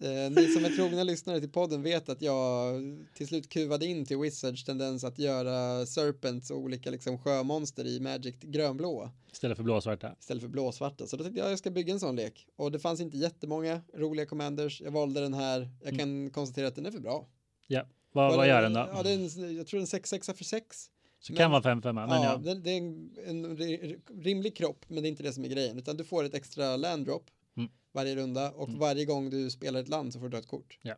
[0.00, 2.74] Eh, ni som är trogna lyssnare till podden vet att jag
[3.16, 8.00] till slut kuvade in till Wizards tendens att göra Serpents och olika liksom sjömonster i
[8.00, 10.16] Magic grönblåa Istället för blåsvarta.
[10.20, 11.06] istället för blåsvarta.
[11.06, 12.46] Så då tänkte jag jag ska bygga en sån lek.
[12.56, 14.80] Och det fanns inte jättemånga roliga commanders.
[14.80, 15.70] Jag valde den här.
[15.82, 15.98] Jag Mm.
[15.98, 17.26] kan konstatera att den är för bra.
[17.66, 17.86] Ja.
[18.12, 18.88] Vad, vad gör den då?
[18.94, 20.86] Ja, det är en, jag tror en 6-6 för 6.
[21.26, 21.92] Så men- kan vara 5-5.
[21.92, 22.36] Men ja, ja.
[22.36, 25.48] Det, det är en, en ri- rimlig kropp, men det är inte det som är
[25.48, 25.78] grejen.
[25.78, 27.70] Utan du får ett extra land drop Mm.
[27.92, 28.80] varje runda och Mm.
[28.80, 30.78] varje gång du spelar ett land så får du ett kort.
[30.82, 30.94] Ja.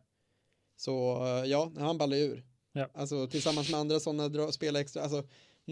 [0.77, 2.43] Så eh, ja, han ballar ur.
[2.73, 2.89] Ja.
[2.93, 5.23] Alltså tillsammans med andra sådana spela extra, alltså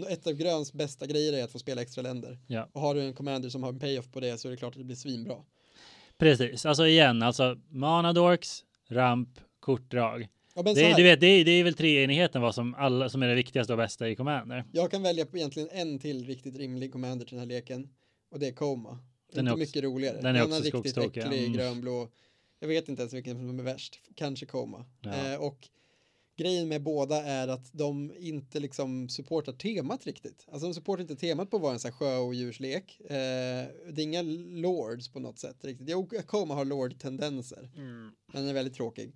[0.08, 2.38] ett av Gröns bästa grejer är att få spela extra länder.
[2.46, 2.68] Ja.
[2.72, 4.72] Och har du en commander som har en payoff på det så är det klart
[4.74, 5.36] att det blir svinbra.
[6.18, 6.66] Precis.
[6.66, 10.28] Alltså igen, alltså mana dorks, ramp, kortdrag.
[10.56, 13.08] Ja, men Det, är- du vet, det är, det är väl treenigheten vad som, alla,
[13.08, 14.64] som är det viktigaste och bästa i Commander.
[14.72, 17.88] Jag kan välja på egentligen en till riktigt rimlig commander till den här leken.
[18.30, 18.98] Och det är Koma.
[19.32, 20.20] Den är inte också- mycket roligare.
[20.20, 21.52] den är också riktigt skogstokig, äcklig mm.
[21.52, 22.08] grönblå.
[22.60, 24.00] Jag vet inte ens vilken som är värst.
[24.14, 24.84] Kanske Koma.
[25.00, 25.32] Ja.
[25.32, 25.68] Eh, och
[26.36, 30.46] grejen med båda är att de inte liksom supportar temat riktigt.
[30.48, 33.00] Alltså de supportar inte temat på att vara en sån här sjö och djurslek.
[33.00, 33.06] Eh,
[33.90, 35.88] det är inga lords på något sätt riktigt.
[35.90, 37.70] Jo, Koma har lord-tendenser.
[37.76, 38.10] Mm.
[38.32, 39.12] Den är väldigt tråkig.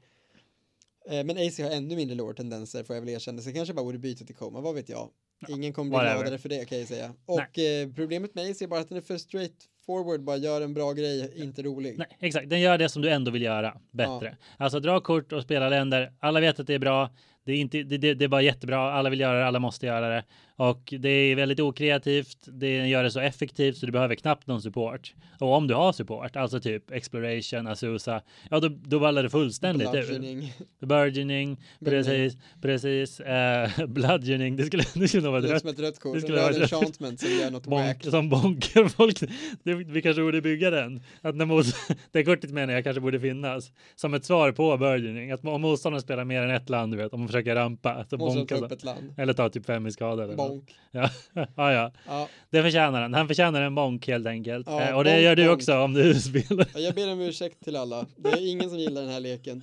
[1.11, 3.43] Eh, Men AC har ännu mindre lore-tendenser får jag väl erkänna.
[3.43, 5.09] Så kanske bara borde byta till Koma, vad vet jag.
[5.49, 7.13] Ingen kommer bli gladare för det kan jag säga.
[7.27, 9.55] Och eh, problemet med AC är bara att den är för straight
[9.87, 11.99] forward, bara gör en bra grej, inte rolig.
[11.99, 12.51] Nej, exakt.
[12.51, 14.37] Den gör det som du ändå vill göra bättre.
[14.57, 16.13] Alltså dra kort och spela länder.
[16.21, 17.11] Alla vet att det är bra.
[17.45, 18.93] Det är, inte, det, det, det är bara jättebra.
[18.93, 19.47] Alla vill göra det.
[19.47, 20.25] Alla måste göra det.
[20.61, 22.39] Och det är väldigt okreativt.
[22.47, 25.15] Det gör det så effektivt så du behöver knappt någon support.
[25.39, 29.91] Och om du har support, alltså typ Exploration, Azusa, ja då, då ballar det fullständigt.
[29.91, 30.53] Bludgeoning.
[30.81, 33.21] Burgeoning, precis, precis.
[33.21, 36.15] Uh, bludgeoning, det skulle, det skulle nog vara Det rött som ett rött kort.
[36.15, 38.05] det skulle vara ett- enchantment som gör något bonk, wack.
[38.05, 39.21] som bonkar folk.
[39.63, 41.03] Det, vi kanske borde bygga den.
[41.21, 41.67] Att när mot,
[42.13, 45.31] det kortet menar jag kanske borde finnas som ett svar på burgeoning.
[45.31, 48.17] Att om motståndaren spelar mer än ett land, du vet, om man försöker rampa, så
[48.17, 48.75] bonkar ta upp så.
[48.75, 49.15] ett land.
[49.17, 50.25] Eller ta typ fem i skada.
[50.25, 50.50] Eller.
[50.51, 50.75] Bonk.
[50.91, 51.11] Ja.
[51.35, 53.15] ja, ja, Ja, det förtjänar han.
[53.15, 54.67] Han förtjänar en bonk helt enkelt.
[54.67, 55.57] Ja, Eh, och det bonk, gör du bonk.
[55.57, 56.67] också om du spelar.
[56.81, 58.07] jag ber om ursäkt till alla.
[58.17, 59.63] Det är ingen som gillar den här leken.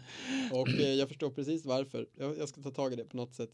[0.51, 2.07] Och eh, jag förstår precis varför.
[2.17, 3.49] Jag, jag ska ta tag i det på något sätt.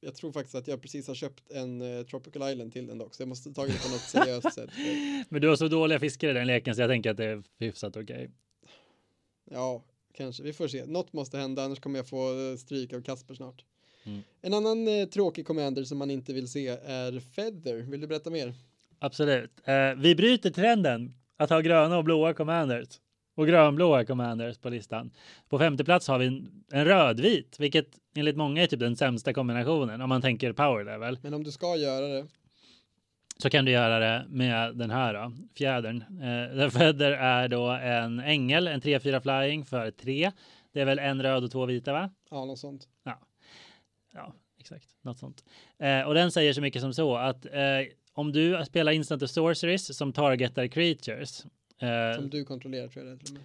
[0.00, 3.14] Jag tror faktiskt att jag precis har köpt en eh, Tropical Island till den dock.
[3.14, 4.70] Så jag måste ta tag i det på något seriöst sätt.
[5.28, 7.42] Men du har så dåliga fiskare i den leken så jag tänker att det är
[7.58, 8.30] hyfsat okej.
[9.50, 10.42] Ja, kanske.
[10.42, 10.86] Vi får se.
[10.86, 13.64] Något måste hända, annars kommer jag få eh, stryk av Kasper snart.
[14.06, 14.22] Mm.
[14.42, 17.74] En annan eh, tråkig commander som man inte vill se är Feather.
[17.90, 18.54] Vill du berätta mer?
[18.98, 19.50] Absolut.
[19.64, 23.00] Eh, vi bryter trenden att ha gröna och blåa commanders
[23.34, 25.10] och grönblåa commanders på listan.
[25.48, 29.32] På femte plats har vi en, en rödvit, vilket enligt många är typ den sämsta
[29.32, 31.18] kombinationen om man tänker power level.
[31.22, 32.26] Men om du ska göra det.
[33.38, 36.04] Så kan du göra det med den här då, fjädern.
[36.22, 40.32] Eh, Feather är då en ängel, en 3-4 flying för 3.
[40.72, 42.10] Det är väl en röd och två vita va?
[42.30, 42.88] Ja, något sånt.
[43.04, 43.18] Ja,
[44.60, 44.86] exakt.
[45.02, 45.44] Något sånt.
[45.78, 47.52] Eh, och den säger så mycket som så att eh,
[48.12, 51.46] om du spelar instant och sorceries som targetar creatures.
[51.78, 53.38] Eh, Som du kontrollerar tror jag det är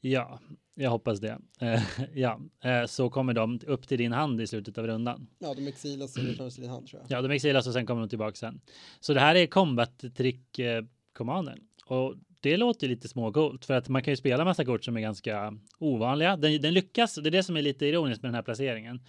[0.00, 0.40] ja,
[0.74, 1.38] jag hoppas det.
[1.60, 1.82] Eh,
[2.14, 5.26] ja, eh, så kommer de upp till din hand i slutet av rundan.
[5.38, 7.18] Ja, de exilas och till din hand tror jag.
[7.18, 8.60] Ja, de exilas och sen kommer de tillbaka sen.
[9.00, 11.58] Så det här är combat trick eh, commanden.
[11.86, 15.00] Och det låter lite småcoolt för att man kan ju spela massa kort som är
[15.00, 16.36] ganska ovanliga.
[16.36, 19.00] Den, den lyckas, det är det som är lite ironiskt med den här placeringen.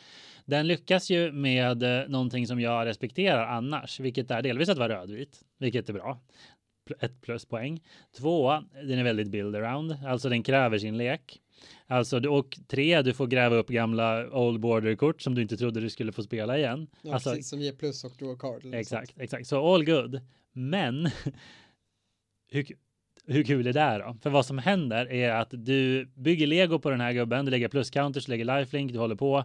[0.45, 4.99] Den lyckas ju med eh, någonting som jag respekterar annars, vilket är delvis att vara
[4.99, 6.19] rödvit, vilket är bra.
[6.99, 7.83] Ett pluspoäng.
[8.17, 11.41] Två, den är väldigt build around, alltså den kräver sin lek.
[11.87, 15.79] Alltså, och tre, du får gräva upp gamla old border kort som du inte trodde
[15.79, 16.87] du skulle få spela igen.
[17.01, 18.73] Ja, alltså, precis, som ger plus och draw card.
[18.73, 19.47] Exakt, exakt.
[19.47, 20.21] Så all good.
[20.53, 21.09] Men
[22.51, 22.65] hur,
[23.27, 24.15] hur kul är det då?
[24.21, 27.67] För vad som händer är att du bygger lego på den här gubben, du lägger
[27.67, 29.43] plus counters, lägger lifelink, du håller på.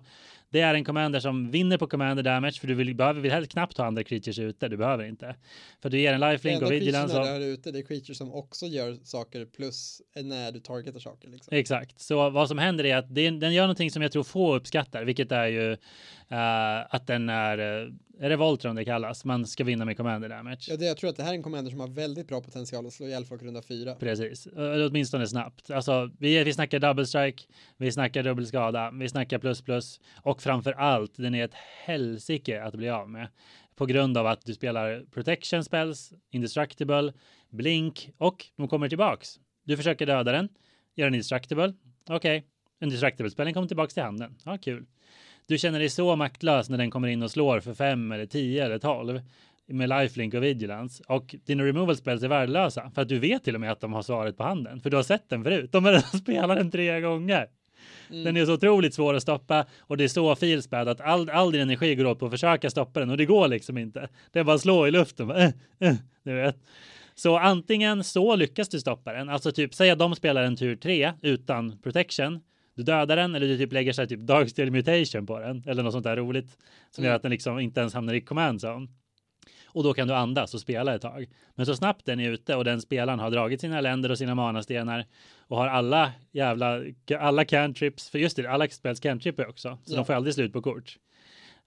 [0.51, 3.53] Det är en commander som vinner på commander damage för du vill, behöver vill helst
[3.53, 4.69] knappt ha andra creatures ute.
[4.69, 5.35] Du behöver inte.
[5.83, 7.19] För du ger en lifelink och vigilance.
[7.19, 11.29] Det enda ute det är creatures som också gör saker plus när du targetar saker.
[11.29, 11.57] Liksom.
[11.57, 12.01] Exakt.
[12.01, 15.05] Så vad som händer är att det, den gör någonting som jag tror få uppskattar,
[15.05, 19.25] vilket är ju uh, att den är uh, är det Voltron det kallas?
[19.25, 20.67] Man ska vinna med commander damage.
[20.69, 22.87] Ja, det, jag tror att det här är en commander som har väldigt bra potential
[22.87, 23.95] att slå ihjäl folk runda fyra.
[23.95, 24.49] Precis,
[24.89, 25.71] åtminstone snabbt.
[25.71, 27.45] Alltså, vi, vi snackar double strike,
[27.77, 31.55] vi snackar dubbelskada, vi snackar plus plus och framför allt, den är ett
[31.85, 33.29] helsike att bli av med
[33.77, 37.13] på grund av att du spelar protection spells, indestructible,
[37.51, 39.29] blink och de kommer tillbaks.
[39.65, 40.49] Du försöker döda den,
[40.95, 41.75] gör den indestructible.
[42.09, 42.43] Okej, okay.
[42.81, 44.37] indestructible spelen kommer tillbaks till handen.
[44.45, 44.87] Ja, kul.
[45.47, 48.65] Du känner dig så maktlös när den kommer in och slår för 5 eller 10
[48.65, 49.21] eller 12
[49.67, 53.55] med lifelink och vigilance och dina removal spells är värdelösa för att du vet till
[53.55, 55.73] och med att de har svaret på handen för du har sett den förut.
[55.73, 57.47] De har redan spelat den tre gånger.
[58.11, 58.25] Mm.
[58.25, 61.53] Den är så otroligt svår att stoppa och det är så filspäd att all, all
[61.53, 64.09] din energi går åt på att försöka stoppa den och det går liksom inte.
[64.33, 65.31] Det är bara att slå i luften.
[65.31, 66.57] Äh, äh, du vet.
[67.15, 70.77] Så antingen så lyckas du stoppa den, alltså typ säg att de spelar en tur
[70.77, 72.41] tre utan protection
[72.75, 75.83] du dödar den eller du typ lägger så här typ Darksteel mutation på den eller
[75.83, 76.59] något sånt där roligt
[76.91, 77.09] som mm.
[77.09, 78.89] gör att den liksom inte ens hamnar i command zone.
[79.75, 81.27] Och då kan du andas och spela ett tag.
[81.55, 84.35] Men så snabbt den är ute och den spelaren har dragit sina länder och sina
[84.35, 85.07] manastenar
[85.37, 86.83] och har alla jävla
[87.19, 89.97] alla cantrips, för just det, alla spels cantripper också, så ja.
[89.97, 90.97] de får aldrig slut på kort.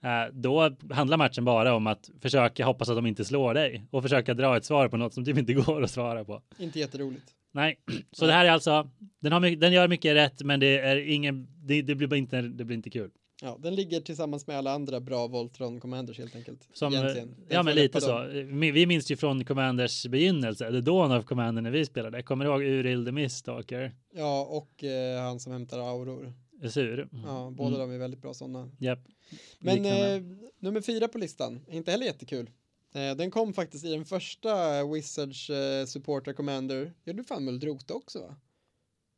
[0.04, 4.02] Uh, då handlar matchen bara om att försöka hoppas att de inte slår dig och
[4.02, 6.42] försöka dra ett svar på något som typ inte går att svara på.
[6.58, 7.35] Inte jätteroligt.
[7.56, 7.80] Nej,
[8.12, 8.90] så det här är alltså,
[9.20, 12.64] den, har, den gör mycket rätt, men det är ingen, det, det blir inte, det
[12.64, 13.10] blir inte kul.
[13.42, 16.68] Ja, den ligger tillsammans med alla andra bra Voltron Commanders helt enkelt.
[16.72, 16.92] Som,
[17.48, 18.18] ja, men lite så.
[18.18, 18.60] Dem.
[18.60, 22.22] Vi minns ju från Commanders begynnelse, The Dawn of Commander när vi spelade.
[22.22, 23.94] Kommer du ihåg Uril the Miststalker?
[24.14, 26.32] Ja, och eh, han som hämtar auror.
[26.70, 26.98] Sur.
[26.98, 27.24] Mm.
[27.26, 27.88] Ja, båda mm.
[27.88, 28.70] de är väldigt bra sådana.
[28.80, 28.98] Yep.
[29.58, 30.22] Men eh,
[30.58, 32.50] nummer fyra på listan, inte heller jättekul.
[32.96, 36.92] Eh, den kom faktiskt i den första Wizards eh, Supporter Commander.
[37.04, 38.36] Ja, du fan Muldrota också va?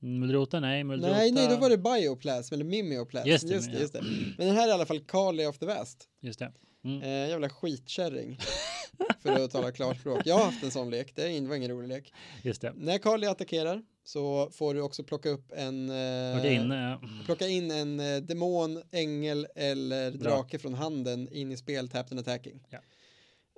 [0.01, 0.85] Muldrota, nej.
[0.85, 1.17] Muldrota.
[1.17, 3.29] Nej, nej, då var det Bioplasm eller Mimeoplasm.
[3.29, 4.03] Just det, just det, just det.
[4.39, 6.09] Men den här är i alla fall Kali of the West.
[6.21, 6.53] Just det.
[6.85, 7.03] Mm.
[7.03, 8.39] Eh, jävla skitkärring.
[9.23, 10.23] för att tala klarspråk.
[10.25, 12.13] Jag har haft en sån lek, det var ingen rolig lek.
[12.43, 12.73] Just det.
[12.77, 15.91] När Kali attackerar så får du också plocka upp en...
[15.91, 17.01] Eh, plocka in, ja.
[17.27, 22.21] plocka in en eh, demon, ängel eller drake från handen in i spel, tapped and
[22.21, 22.61] attacking.
[22.71, 22.79] Ja.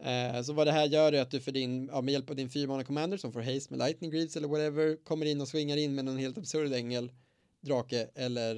[0.02, 2.36] Eh, så vad det här gör är att du för din, ja, med hjälp av
[2.36, 5.76] din fyrmana commander som får haste med lightning greaves eller whatever kommer in och swingar
[5.76, 7.10] in med någon helt absurd ängel
[7.60, 8.54] drake eller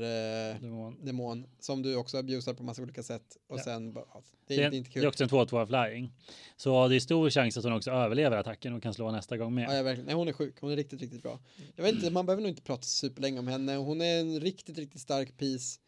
[0.52, 1.04] eh, demon.
[1.04, 1.46] demon.
[1.60, 3.62] som du också abusar på massa olika sätt och ja.
[3.62, 5.02] sen ja, det, är, det, är inte kul.
[5.02, 6.12] Det är också en 2-2 flying.
[6.56, 9.54] Så det är stor chans att hon också överlever attacken och kan slå nästa gång
[9.54, 9.68] med.
[9.68, 10.06] Ja, ja verkligen.
[10.06, 10.54] Nej, hon är sjuk.
[10.60, 11.38] Hon är riktigt, riktigt bra.
[11.76, 13.76] Jag vet inte, man behöver nog inte prata superlänge om henne.
[13.76, 15.78] Hon är en riktigt, riktigt stark piece.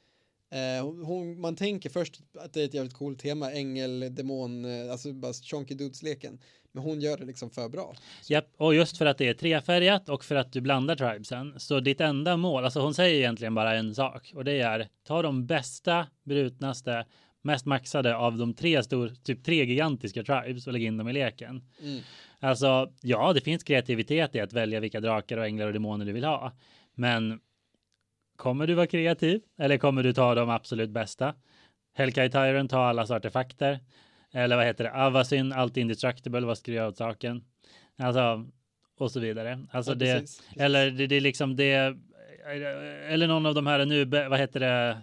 [0.54, 4.92] Eh, hon, man tänker först att det är ett jävligt coolt tema, ängel, demon, eh,
[4.92, 6.38] alltså bara chonky dudes-leken.
[6.72, 7.94] Men hon gör det liksom för bra.
[8.28, 11.54] Japp, och just för att det är trefärgat och för att du blandar tribesen.
[11.56, 15.22] Så ditt enda mål, alltså hon säger egentligen bara en sak och det är ta
[15.22, 17.06] de bästa, brutnaste,
[17.42, 21.12] mest maxade av de tre stor, typ tre gigantiska tribes och lägg in dem i
[21.12, 21.62] leken.
[21.82, 22.00] Mm.
[22.40, 26.12] Alltså, ja, det finns kreativitet i att välja vilka drakar och änglar och demoner du
[26.12, 26.52] vill ha.
[26.94, 27.40] Men
[28.36, 31.34] Kommer du vara kreativ eller kommer du ta de absolut bästa?
[31.94, 33.80] Hellkite Tyrant tar allas artefakter.
[34.32, 34.92] Eller vad heter det?
[34.92, 37.44] Avasyn, allt indestructible, vad ska du göra åt saken?
[37.98, 38.46] Alltså,
[38.98, 39.66] och så vidare.
[39.70, 40.62] Alltså ja, det, precis, precis.
[40.62, 41.96] eller det, det är liksom det,
[43.08, 44.98] eller någon av de här nu, vad heter det?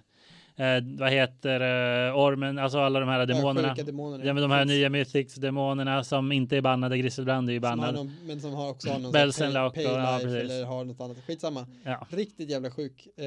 [0.62, 1.60] Eh, vad heter
[2.08, 3.74] eh, ormen, alltså alla de här demonerna.
[3.78, 7.54] Ja, demoner, ja men de här nya mythics demonerna som inte är bannade, Griselbrand är
[7.54, 7.96] ju bannad.
[7.96, 11.02] Någon, men som har också har någon Belsenlock pay, pay och, ja, eller har något
[11.02, 11.18] annat.
[11.28, 11.66] Skitsamma.
[11.84, 12.08] Ja.
[12.10, 13.26] Riktigt jävla sjuk eh,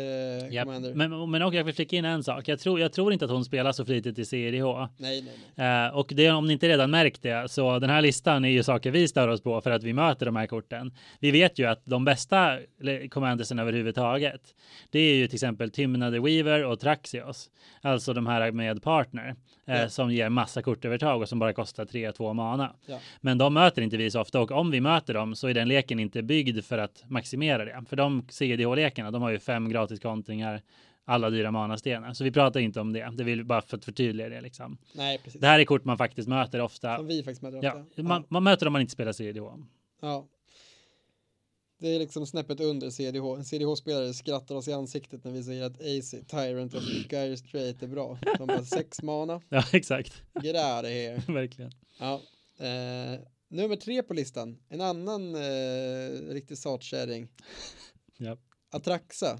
[0.54, 0.68] yep.
[0.94, 2.48] Men, men och jag vill flika in en sak.
[2.48, 4.64] Jag tror, jag tror inte att hon spelar så flitigt i CDH.
[4.96, 5.86] Nej, nej, nej.
[5.86, 8.62] Eh, och det, om ni inte redan märkt det, så den här listan är ju
[8.62, 10.92] saker vi stör oss på för att vi möter de här korten.
[11.20, 12.58] Vi vet ju att de bästa
[13.10, 14.40] commandersen överhuvudtaget,
[14.90, 16.80] det är ju till exempel Timna the Weaver och
[17.24, 17.50] Traxios.
[17.80, 19.88] Alltså de här med partner eh, ja.
[19.88, 22.74] som ger massa kortövertag och som bara kostar 3-2 mana.
[22.86, 22.98] Ja.
[23.20, 25.68] Men de möter inte vi så ofta och om vi möter dem så är den
[25.68, 27.84] leken inte byggd för att maximera det.
[27.88, 30.62] För de CDH-lekarna, de har ju fem gratis kontringar
[31.06, 32.12] alla dyra manastenar.
[32.12, 33.10] Så vi pratar inte om det.
[33.12, 34.78] Det vill bara för att förtydliga det liksom.
[34.92, 35.40] Nej, precis.
[35.40, 36.96] Det här är kort man faktiskt möter ofta.
[36.96, 37.84] Som vi faktiskt möter ofta.
[37.94, 39.44] Ja, man, man möter om man inte spelar CDH.
[40.02, 40.26] Ja,
[41.78, 43.24] det är liksom snäppet under CDH.
[43.38, 47.82] En CDH-spelare skrattar oss i ansiktet när vi säger att AC, Tyrant och Gyre Straight
[47.82, 48.18] är bra.
[48.38, 49.40] De bara sex mana.
[49.48, 50.22] Ja, exakt.
[50.42, 51.22] Get out of here.
[51.32, 51.72] Verkligen.
[51.98, 52.20] Ja.
[52.58, 57.28] Eh, Nummer tre på listan, en annan eh, riktig satkärring.
[58.18, 58.36] Ja.
[58.70, 59.38] Atraxa.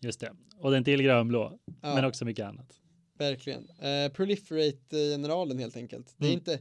[0.00, 0.32] Just det.
[0.58, 1.58] Och den till grönblå.
[1.82, 1.94] Ja.
[1.94, 2.72] Men också mycket annat.
[3.18, 3.68] Verkligen.
[3.70, 6.14] Eh, Proliferate-generalen helt enkelt.
[6.16, 6.38] Det är Mm.
[6.38, 6.58] inte,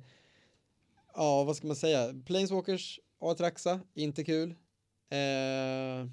[1.15, 4.55] ja vad ska man säga, Planeswalkers och Atraxa, inte kul.
[5.11, 6.07] Eh,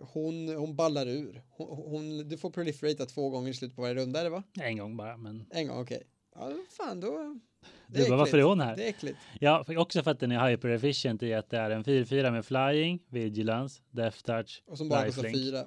[0.00, 1.42] hon, hon ballar ur.
[1.48, 4.42] Hon, hon, du får proliferata två gånger i slutet på varje runda, är det va?
[4.60, 5.46] En gång bara, men...
[5.50, 5.96] En gång, okej.
[5.96, 6.06] Okay.
[6.34, 7.40] Ja, fan då...
[7.86, 8.76] Det du bara, varför är hon här?
[8.76, 9.18] Det är äckligt.
[9.40, 12.46] Ja, också för att den är hyper efficient i att det är en 4-4 med
[12.46, 15.64] flying, vigilance, death touch, och som bara kostar 4.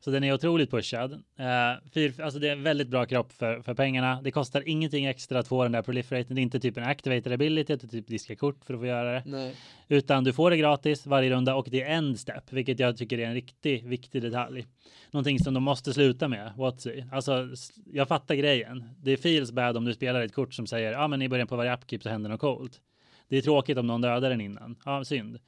[0.00, 1.12] Så den är otroligt pushad.
[1.12, 4.22] Uh, fyr, alltså det är en väldigt bra kropp för, för pengarna.
[4.22, 6.34] Det kostar ingenting extra att få den där proliferaten.
[6.34, 8.86] Det är inte typ en activated ability, att du typ diska kort för att få
[8.86, 9.22] göra det.
[9.26, 9.54] Nej.
[9.88, 13.18] Utan du får det gratis varje runda och det är end step, vilket jag tycker
[13.18, 14.66] är en riktigt viktig detalj.
[15.10, 17.04] Någonting som de måste sluta med, Watsy.
[17.12, 17.48] Alltså,
[17.92, 18.84] jag fattar grejen.
[19.02, 21.48] Det feels bad om du spelar ett kort som säger, ja ah, men i början
[21.48, 22.80] på varje upkeep så händer något coolt.
[23.28, 24.76] Det är tråkigt om någon dödar den innan.
[24.84, 25.38] Ja, synd.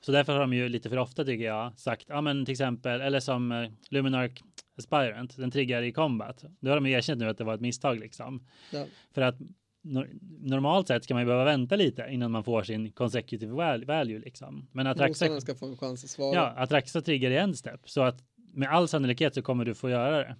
[0.00, 3.00] Så därför har de ju lite för ofta tycker jag sagt, ja men till exempel,
[3.00, 4.42] eller som eh, Luminark
[4.78, 6.44] Aspirant, den triggar i combat.
[6.60, 8.46] Då har de ju erkänt nu att det var ett misstag liksom.
[8.72, 8.86] Ja.
[9.14, 9.36] För att
[9.84, 13.84] nor- normalt sett ska man ju behöva vänta lite innan man får sin consecutive val-
[13.84, 14.68] value liksom.
[14.72, 16.34] Men Atraxa, ska få en chans att svara.
[16.34, 18.22] ja, Atraxa triggar i en step så att
[18.54, 20.36] med all sannolikhet så kommer du få göra det.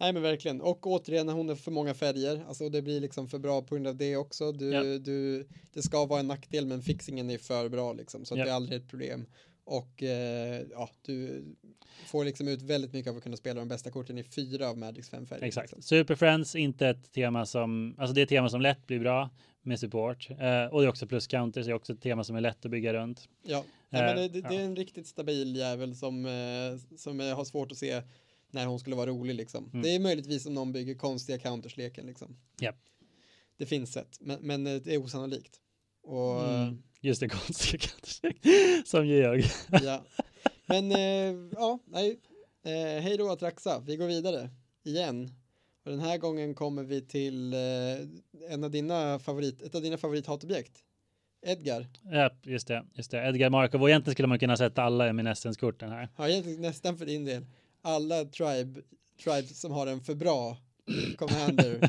[0.00, 0.60] Nej men verkligen.
[0.60, 2.44] Och återigen, hon är för många färger.
[2.48, 4.52] Alltså det blir liksom för bra på grund av det också.
[4.52, 4.82] Du, Ja.
[4.82, 8.24] du, det ska vara en nackdel men fixingen är för bra liksom.
[8.24, 8.44] Så Ja.
[8.44, 9.26] det är aldrig ett problem.
[9.64, 11.44] Och eh, ja, du
[12.06, 14.78] får liksom ut väldigt mycket av att kunna spela de bästa korten i fyra av
[14.78, 15.42] Magics fem färger.
[15.44, 15.66] Exakt.
[15.72, 15.82] Liksom.
[15.82, 19.30] Super Friends, inte ett tema som, alltså det är ett tema som lätt blir bra
[19.62, 20.28] med support.
[20.30, 22.64] Eh, och det är också plus counters, det är också ett tema som är lätt
[22.64, 23.28] att bygga runt.
[23.42, 27.20] Ja, Nej, men Eh, det, det, det är en riktigt stabil jävel som, eh, som
[27.20, 28.02] jag har svårt att se
[28.50, 29.70] när hon skulle vara rolig liksom.
[29.72, 29.82] Mm.
[29.82, 32.36] Det är möjligtvis om någon bygger konstiga countersleken liksom.
[32.60, 32.80] Japp.
[33.56, 35.60] Det finns sätt, men, men eh, det är osannolikt.
[36.02, 36.82] Och eh, Mm.
[37.00, 38.20] Just det, konstiga counters.
[38.90, 39.44] som Georg.
[39.82, 40.04] ja.
[40.66, 42.18] Men eh, ja, nej.
[42.64, 44.50] Eh, hej då Atraxa, vi går vidare
[44.84, 45.30] igen.
[45.84, 49.96] Och den här gången kommer vi till eh, en av dina favorit, ett av dina
[49.96, 50.84] favorithatobjekt.
[51.42, 51.86] Edgar.
[52.02, 53.28] Ja, just det, just det.
[53.28, 53.82] Edgar Markov.
[53.82, 56.08] Och egentligen skulle man kunna sätta alla Eminescence-korten här.
[56.16, 57.46] Ja, egentligen nästan för din del.
[57.82, 58.82] Alla tribe,
[59.24, 60.56] tribes som har den för bra
[61.16, 61.88] commander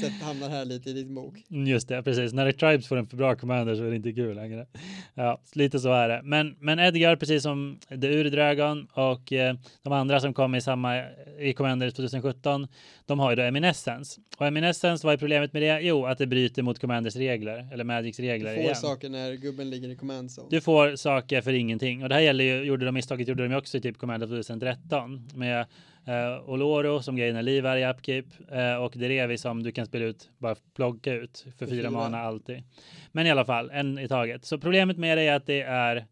[0.00, 1.34] sätt, hamnar här lite i din bok.
[1.50, 2.32] Mm, Just det, precis.
[2.32, 4.66] När Tribes får en för bra commander så är det inte kul längre.
[5.14, 6.20] Ja, lite så är det.
[6.24, 11.02] Men, men Edgar, precis som The Ur-Dragon och eh, de andra som kom i samma
[11.38, 12.66] i Commander 2017,
[13.06, 14.20] de har ju då Eminescence.
[14.38, 15.80] Och Eminescence, vad är problemet med det?
[15.80, 18.74] Jo, att det bryter mot Commanders regler, eller Magics Du regler får igen.
[18.76, 20.48] saker när gubben ligger i command zone.
[20.50, 22.02] Du får saker för ingenting.
[22.02, 24.26] Och det här gäller ju, gjorde de misstaget gjorde de ju också i typ Commander
[24.26, 25.66] 2013 med
[26.08, 30.30] uh, Oloro som grejer liv varje upkeep uh, och Derevi som du kan spela ut,
[30.38, 32.62] bara plocka ut för fyra mana alltid.
[33.12, 34.44] Men i alla fall, en i taget.
[34.44, 36.06] Så problemet med det är att det är,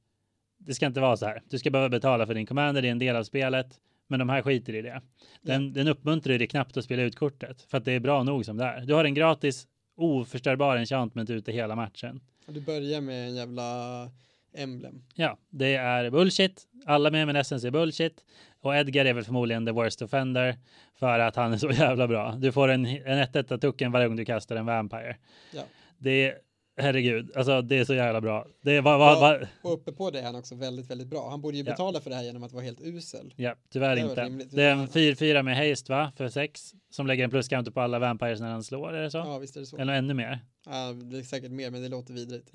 [0.59, 1.43] det ska inte vara så här.
[1.51, 3.79] Du ska behöva betala för din commander, det är en del av spelet.
[4.09, 5.03] Men de här skiter i det.
[5.43, 8.45] Den, den uppmuntrar dig knappt att spela ut kortet för att det är bra nog
[8.45, 8.81] som det är.
[8.81, 9.67] Du har en gratis
[9.97, 12.21] oförstörbar enchantment ute hela matchen.
[12.47, 14.11] Du börjar med en jävla
[14.55, 15.03] emblem.
[15.15, 16.63] Ja, det är bullshit.
[16.87, 18.25] Alla med Eminescence är bullshit.
[18.61, 20.57] Och Edgar är väl förmodligen the worst offender
[20.99, 22.35] för att han är så jävla bra.
[22.39, 25.17] Du får en, en 1 tucken varje gång du kastar en Vampire.
[25.55, 25.63] Ja.
[25.99, 26.35] Det är,
[26.77, 28.47] herregud, alltså det är så jävla bra.
[28.63, 31.31] Det är, va, va, va, Och uppe på det är han också väldigt, väldigt bra.
[31.31, 31.71] Han borde ju Ja.
[31.73, 33.35] betala för det här genom att vara helt usel.
[33.37, 34.25] ja, tyvärr Det var inte.
[34.25, 34.51] rimligt.
[34.57, 36.73] Det är en 4-4 med haste va, för 6.
[36.91, 39.19] Som lägger en pluscounter på alla Vampires när han slår, är det så?
[39.19, 39.77] Ja, visst är det så.
[39.79, 40.41] Eller ännu mer.
[40.67, 42.51] Ja, det är säkert mer, men det låter vidrigt.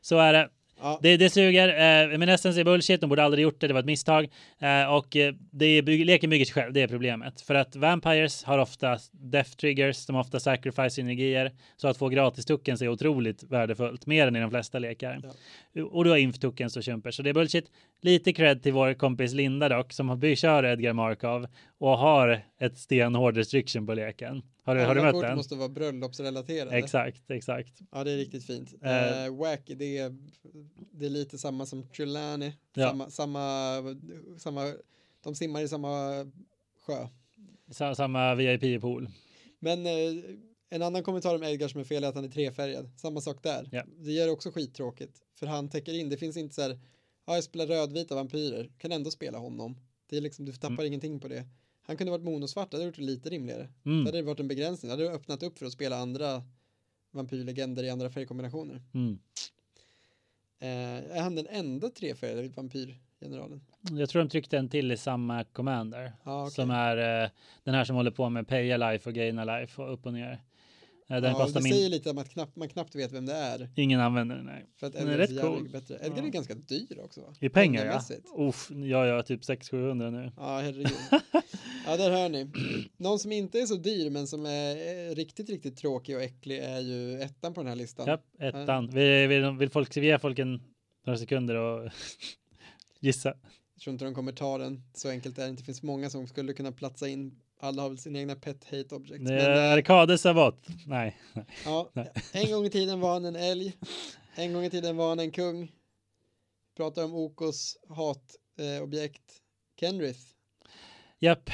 [0.00, 0.48] Så är det.
[0.80, 1.68] Ja, Det, det suger.
[1.68, 3.00] Eh, Eminescence är bullshit.
[3.00, 3.66] De borde aldrig gjort det.
[3.66, 4.28] Det var ett misstag.
[4.58, 6.72] Eh, och eh, det leken bygger sig själv.
[6.72, 7.40] Det är problemet.
[7.40, 10.06] För att Vampires har ofta death triggers.
[10.06, 11.52] De har ofta sacrifice synergier.
[11.76, 14.06] Så att få gratis tokens är otroligt värdefullt.
[14.06, 15.20] Mer än i de flesta lekar.
[15.90, 17.10] Och du har inf tokens och kämpar.
[17.10, 17.70] Så det är bullshit.
[18.04, 19.92] Lite cred till vår kompis Linda dock.
[19.92, 21.46] Som har kör Edgar Markov.
[21.78, 24.42] Och har ett stenhård restriction på leken.
[24.62, 25.36] Har du, har du mött den?
[25.36, 26.76] måste vara bröllopsrelaterade.
[26.76, 27.78] Exakt, exakt.
[27.92, 28.74] Ja, det är riktigt fint.
[28.82, 29.26] Eh.
[29.26, 30.16] Uh, Wack, det är,
[30.90, 32.52] det är lite samma som Trelawney.
[32.74, 32.88] Ja.
[32.88, 33.80] Samma, samma,
[34.38, 34.72] samma,
[35.24, 36.24] de simmar i samma
[36.86, 37.08] sjö.
[37.70, 39.08] Sa- Samma VIP-pool.
[39.58, 39.92] Men eh,
[40.70, 42.90] en annan kommentar om Edgar som är fel är att han är trefärgad.
[42.96, 43.68] Samma sak där.
[43.72, 43.82] Ja.
[43.98, 45.18] Det gör det också skittråkigt.
[45.38, 46.78] För han täcker in, det finns inte så här,
[47.26, 49.76] ja jag spelar rödvita vampyrer, kan ändå spela honom.
[50.06, 50.86] Det är liksom, du tappar Mm.
[50.86, 51.44] ingenting på det.
[51.82, 53.68] Han kunde varit monosvart, det hade gjort det lite rimligare.
[53.84, 54.04] Mm.
[54.04, 56.42] Det hade varit en begränsning, det hade öppnat upp för att spela andra
[57.10, 58.82] vampyrlegender i andra färgkombinationer.
[58.94, 59.18] Mm.
[60.58, 63.60] Eh, är han den enda trefärgade vampyrgeneralen?
[63.90, 66.12] Jag tror de tryckte en till i samma commander.
[66.24, 66.54] Ja, okej.
[66.54, 67.30] Som är eh,
[67.64, 70.42] den här som håller på med paya life och gaina life och upp och ner.
[71.08, 71.72] Den ja, kostar det min...
[71.72, 73.70] säger lite om att knappt, man knappt vet vem det är.
[73.76, 74.66] Ingen använder den, nej.
[74.76, 75.68] För att Den är rätt cool.
[75.68, 75.94] bättre.
[75.94, 76.26] Edgar Ja.
[76.26, 77.34] är ganska dyr också va?
[77.40, 78.16] I pengar ja.
[78.48, 80.32] Uff, jag gör typ 600-700 nu.
[80.36, 80.88] Ja, herregud.
[81.86, 82.50] ja, där hör ni.
[82.96, 84.76] Någon som inte är så dyr men som är
[85.10, 88.06] eh, riktigt, riktigt tråkig och äcklig är ju ettan på den här listan.
[88.08, 88.90] Ja, ettan.
[88.90, 90.62] Vill, vill, vill folk vi ge folk en,
[91.06, 91.90] några sekunder och
[93.00, 93.34] gissa?
[93.74, 94.82] Jag tror inte de kommer ta den.
[94.94, 95.62] Så enkelt är det inte.
[95.62, 97.40] Det finns många som skulle kunna platsa in.
[97.60, 99.28] Alla har väl sina egna pet hate objects.
[99.28, 100.66] Det Men, är eh, Arkade Savot.
[100.86, 101.16] Nej.
[101.64, 102.12] ja, Nej.
[102.32, 103.72] en gång i tiden var han en älg.
[104.34, 105.72] En gång i tiden var han en kung.
[106.76, 109.22] Pratar om Okos hatobjekt.
[109.30, 109.80] Eh.
[109.80, 110.20] Kenrith,
[111.18, 111.50] Japp,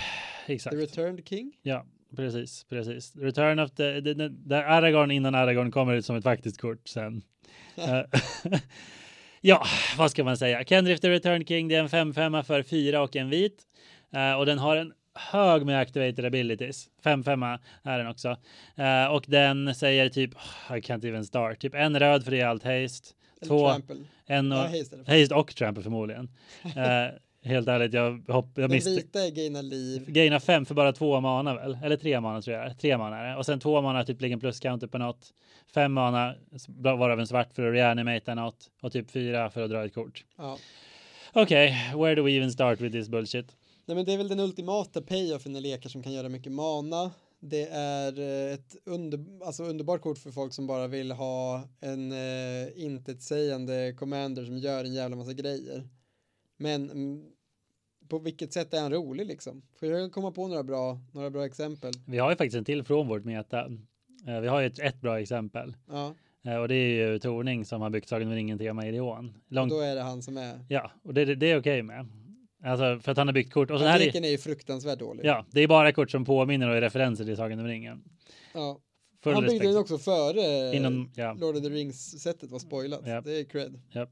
[0.46, 0.76] the exakt.
[0.76, 1.52] returned king.
[1.62, 1.86] Ja,
[2.16, 3.16] precis, precis.
[3.16, 6.88] Return of the, the, the, där Aragorn innan Aragorn kommer ut som ett faktiskt kort
[6.88, 7.22] sen.
[7.76, 8.02] Eh,
[9.40, 9.64] ja,
[9.98, 10.64] vad ska man säga?
[10.64, 13.62] Kendriff the Return King, det är en 5-5 för fyra och en vit.
[14.12, 14.92] Eh, och den har en
[15.30, 16.88] hög med activated abilities.
[17.04, 18.36] 5-5 är den också.
[18.76, 22.40] Eh, och den säger typ, oh, I can't even start, typ en röd för det
[22.40, 23.08] är allt haste.
[23.46, 23.70] Två,
[24.26, 26.28] en och, Ja, haste haste och trample förmodligen.
[26.64, 27.14] Eh,
[27.44, 28.96] helt ärligt, jag, hopp, jag Den missade.
[28.96, 30.04] vita är gaina liv.
[30.06, 31.78] Gaina fem för bara två mana väl?
[31.84, 32.78] Eller tre mana tror jag.
[32.78, 33.36] Tre mana är det.
[33.36, 35.28] Och sen två mana typ ligger en plus counter på något.
[35.74, 36.34] Fem mana
[36.68, 38.70] varav en svart för att reanimata något.
[38.82, 40.24] Och typ fyra för att dra ett kort.
[40.38, 40.58] Ja.
[41.32, 43.56] Okej, where do we even start with this bullshit?
[43.90, 47.10] Nej, men det är väl den ultimata payoffen i lekar som kan göra mycket mana.
[47.40, 52.12] Det är eh, ett under, alltså underbart kort för folk som bara vill ha en
[52.12, 55.88] eh, intetsägande commander som gör en jävla massa grejer.
[56.56, 57.24] Men mm,
[58.08, 59.62] på vilket sätt är han rolig liksom?
[59.80, 61.92] Får jag komma på några bra, några bra exempel?
[62.06, 63.60] Vi har ju faktiskt en till från vårt meta.
[64.26, 65.76] Eh, Vi har ju ett, ett bra exempel.
[65.88, 66.14] Ja,
[66.44, 68.98] Eh, Och det är ju Torning som har byggt Sagan om ringen tema i
[69.48, 70.64] Långt, då är det han som är.
[70.68, 72.06] ja, och det, det, det är okej med.
[72.64, 73.70] Alltså för att han har byggt kort.
[73.70, 75.24] Och så här är, är ju fruktansvärt dålig.
[75.24, 78.02] ja, det är bara kort som påminner och är referenser till Sagan om ringen.
[78.54, 78.78] Ja.
[79.22, 81.32] Full Han byggde den också före Inom, ja.
[81.32, 83.00] Lord of the Rings-sättet var spoilat.
[83.06, 83.20] Ja.
[83.20, 83.80] Det är cred.
[83.92, 84.10] Japp.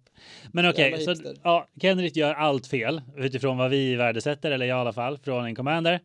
[0.53, 4.71] Men okej, Jävla så ja, Kenrith gör allt fel utifrån vad vi värdesätter, eller i
[4.71, 6.01] alla fall från en commander.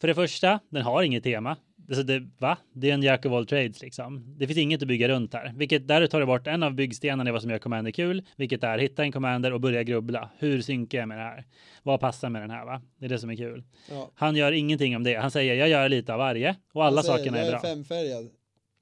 [0.00, 1.56] För det första, den har inget tema.
[1.88, 2.58] Alltså det, va?
[2.72, 4.36] Det är en jack of all trades liksom.
[4.38, 7.30] Det finns inget att bygga runt här, vilket där tar det bort en av byggstenarna
[7.30, 10.30] i vad som gör commander kul, vilket är hitta en commander och börja grubbla.
[10.38, 11.44] Hur synkar jag med det här?
[11.82, 12.64] Vad passar med den här?
[12.64, 12.82] Va?
[12.98, 13.64] Det är det som är kul.
[13.90, 14.10] Ja.
[14.14, 15.14] Han gör ingenting om det.
[15.14, 17.70] Han säger jag gör lite av varje och alla säger, sakerna är jag bra.
[17.70, 18.30] är femfärgad.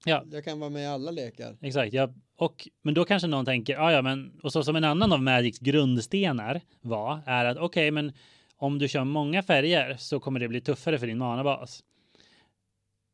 [0.05, 0.25] Ja.
[0.33, 1.57] Jag kan vara med i alla lekar.
[1.63, 2.15] Exakt, ja.
[2.37, 5.23] Och, men då kanske någon tänker, ja, ja, men och så som en annan av
[5.23, 8.13] Magics grundstenar var, är att okej, men
[8.57, 11.83] om du kör många färger så kommer det bli tuffare för din manabas.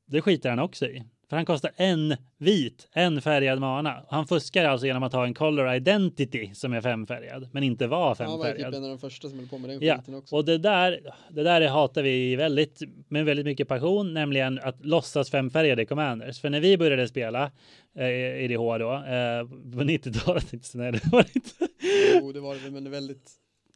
[0.07, 4.03] Det skiter han också i, för han kostar en vit, en färgad mana.
[4.09, 7.99] Han fuskar alltså genom att ha en color identity som är femfärgad, men inte var
[7.99, 8.74] Han var typ femfärgad.
[8.74, 10.37] en av de första som höll på med den Ja, skiten också.
[10.37, 11.01] och det där,
[11.31, 16.41] det där hatar vi väldigt, med väldigt mycket passion, nämligen att låtsas femfärgade commanders.
[16.41, 17.51] För när vi började spela
[17.99, 19.45] eh, IDH då, eh,
[19.77, 21.51] på 90-talet, inte så nej, det var inte.
[22.20, 23.31] Jo, det var det men det är väldigt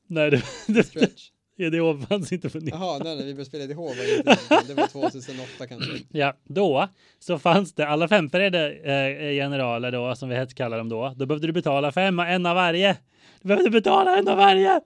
[0.07, 1.29] Nej, det, det, stretch.
[1.61, 4.39] IDH fanns inte på 90 Jaha, nej, nej, vi började spela IDH var det inte.
[4.67, 5.91] Det var 2008 kanske.
[6.09, 6.89] Ja, då
[7.19, 11.15] så fanns det alla femfärgade eh, generaler då, som vi hette kallar dem då.
[11.17, 12.97] Då behövde du betala fem, en av varje.
[13.43, 14.81] Du behövde betala en av varje.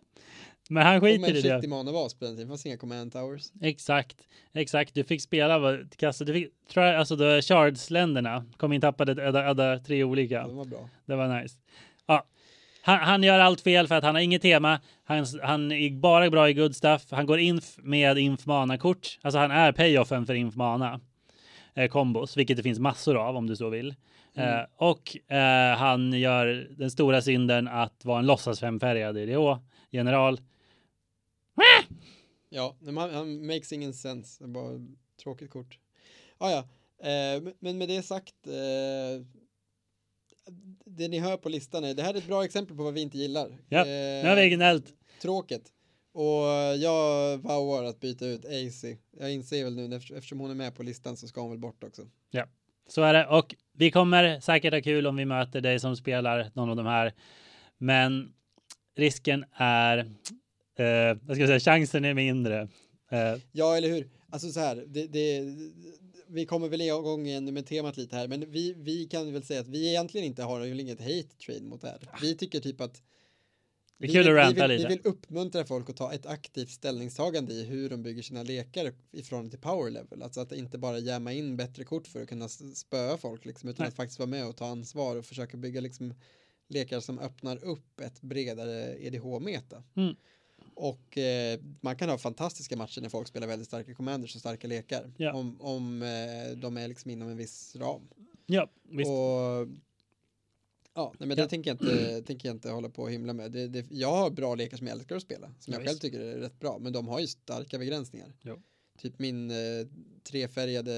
[0.68, 1.54] Men han skiter med i det.
[1.56, 2.46] shit i manabas på den tiden.
[2.46, 3.52] Det fanns inga command towers.
[3.62, 4.16] Exakt,
[4.52, 4.94] exakt.
[4.94, 6.24] Du fick spela vad kassa.
[6.24, 10.34] Du fick alltså då Shards-länderna kom in tappade adda, adda tre olika.
[10.34, 10.88] Ja, de var bra.
[11.06, 11.58] Det var nice.
[12.06, 12.26] Ja,
[12.84, 14.80] han, han gör allt fel för att han har inget tema.
[15.04, 17.02] Han, han är bara bra i good stuff.
[17.10, 19.18] Han går in med infmana-kort.
[19.22, 21.00] Alltså han är payoffen för infmana.
[21.74, 23.94] Eh, kombos, vilket det finns massor av om du så vill.
[24.36, 24.48] Mm.
[24.58, 29.58] Eh, och eh, han gör den stora synden att vara en låtsas femfärgad IDH
[29.90, 30.40] general.
[32.50, 34.80] Ja, han, makes ingen är bara
[35.22, 35.78] tråkigt kort.
[36.38, 36.58] Ah, ja,
[37.08, 38.34] eh, men- men med det sagt.
[40.86, 43.00] Det ni hör på listan är, det här är ett bra exempel på vad vi
[43.00, 43.48] inte gillar.
[43.68, 43.86] Ja, Eh,
[44.22, 44.84] Nu har vi gnällt.
[45.22, 45.70] Tråkigt.
[46.12, 46.42] Och
[46.78, 48.84] jag vowar att byta ut AC.
[49.20, 51.58] Jag inser väl nu efter- eftersom hon är med på listan så ska hon väl
[51.58, 52.02] bort också.
[52.88, 53.26] Så är det.
[53.26, 56.86] Och vi kommer säkert ha kul om vi möter dig som spelar någon av de
[56.86, 57.12] här.
[57.78, 58.32] Men
[58.96, 62.60] risken är, eh, vad ska jag säga, chansen är mindre.
[63.10, 64.08] Eh, Ja, eller hur?
[64.30, 65.40] Alltså så här, det, det,
[66.28, 69.60] vi kommer väl igång igen med temat lite här, men vi, vi kan väl säga
[69.60, 72.08] att vi egentligen inte har väl inget hate trade mot det här.
[72.20, 73.02] Vi tycker typ att
[73.98, 74.88] Det är vi kul att vi, vill, lite.
[74.88, 78.92] vi vill uppmuntra folk att ta ett aktivt ställningstagande i hur de bygger sina lekar
[79.12, 80.22] ifrån till power level.
[80.22, 83.84] Alltså att inte bara jämma in bättre kort för att kunna spöa folk liksom, utan
[83.84, 83.88] Nej.
[83.88, 86.14] att faktiskt vara med och ta ansvar och försöka bygga liksom
[86.68, 89.82] lekar som öppnar upp ett bredare EDH-meta.
[89.96, 90.14] Mm.
[90.76, 94.68] Och eh, man kan ha fantastiska matcher när folk spelar väldigt starka commanders och starka
[94.68, 95.12] lekar.
[95.16, 95.32] Ja.
[95.32, 98.08] Om, om eh, de är liksom inom en viss ram.
[98.46, 99.10] Ja, visst.
[99.10, 99.68] Och
[100.94, 101.44] ja, nej, men Ja.
[101.44, 103.52] det tänker jag, inte, tänker jag inte hålla på och himla med.
[103.52, 105.46] Det, det, jag har bra lekar som jag älskar att spela.
[105.46, 106.02] Som Ja, jag själv visst.
[106.02, 106.78] tycker är rätt bra.
[106.78, 108.32] Men de har ju starka begränsningar.
[108.42, 108.62] Jo.
[108.98, 109.56] Typ min eh,
[110.22, 110.92] trefärgade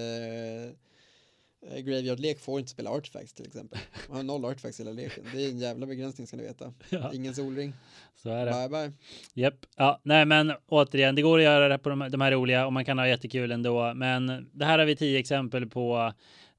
[1.70, 3.78] eh, Graveyard-lek får inte spela artifacts till exempel.
[4.08, 5.24] Man har noll artifacts i hela leken.
[5.34, 6.72] Det är en jävla begränsning ska ni veta.
[6.90, 7.72] Ja, Ingen solring.
[8.14, 8.52] så är det.
[8.52, 8.92] Bye bye.
[9.34, 9.54] Japp.
[9.76, 12.72] Ja, nej, men återigen, det går att göra det på de, de här roliga och
[12.72, 13.94] man kan ha jättekul ändå.
[13.94, 16.12] Men det här har vi tio exempel på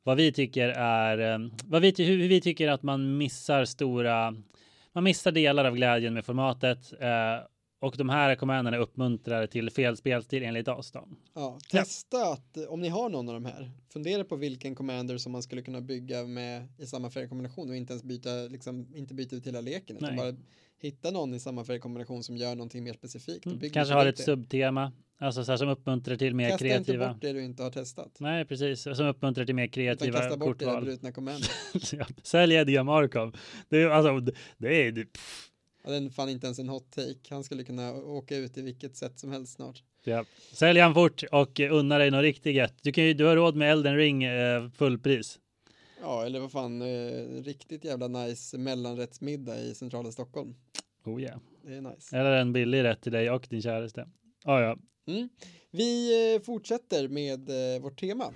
[0.04, 4.36] vad vi tycker är eh, vad vi, hur vi tycker att man missar stora.
[4.94, 7.08] Man missar delar av glädjen med formatet eh,
[7.80, 10.66] och de här kommanderna uppmuntrar till fel spelstil enligt.
[10.66, 10.82] Då.
[11.34, 15.18] Ja, testa att eh, om ni har någon av de här, fundera på vilken commander
[15.18, 19.14] som man skulle kunna bygga med i samma färgkombination och inte ens byta, liksom, inte
[19.14, 20.36] byta ut hela leken, utan bara
[20.82, 23.46] hitta någon i samma färgkombination som gör någonting mer specifikt.
[23.46, 23.70] Mm.
[23.70, 24.24] Kanske har ett det.
[24.24, 27.08] subtema, alltså så här som uppmuntrar till mer Kasta inte kreativa.
[27.14, 28.18] bort det du inte har testat.
[28.20, 30.84] Nej, precis, som uppmuntrar till mer kreativa kasta bort kortval.
[30.84, 31.50] brutna commander.
[31.92, 33.36] Ja, Sälj Eddie Markov.
[33.70, 35.06] Det är alltså, det- det är det,
[35.88, 37.16] Ja, den fann inte ens en hot take.
[37.30, 39.84] Han skulle kunna åka ut i vilket sätt som helst snart.
[40.04, 40.26] Ja.
[40.52, 42.74] Sälj han fort och unna dig något riktigt gött.
[42.82, 45.40] Du, kan ju, du har råd med Elden Ring eh, fullpris.
[46.02, 50.56] Ja, eller vad fan, eh, riktigt jävla nice mellanrättsmiddag i centrala Stockholm.
[51.06, 51.40] Oh yeah.
[51.62, 52.18] Det är nice.
[52.18, 54.08] Eller en billig rätt till dig och din käraste.
[54.44, 54.78] Ah, ja,
[55.08, 55.30] Mm.
[55.72, 58.34] Vi eh, fortsätter med eh, vårt tema.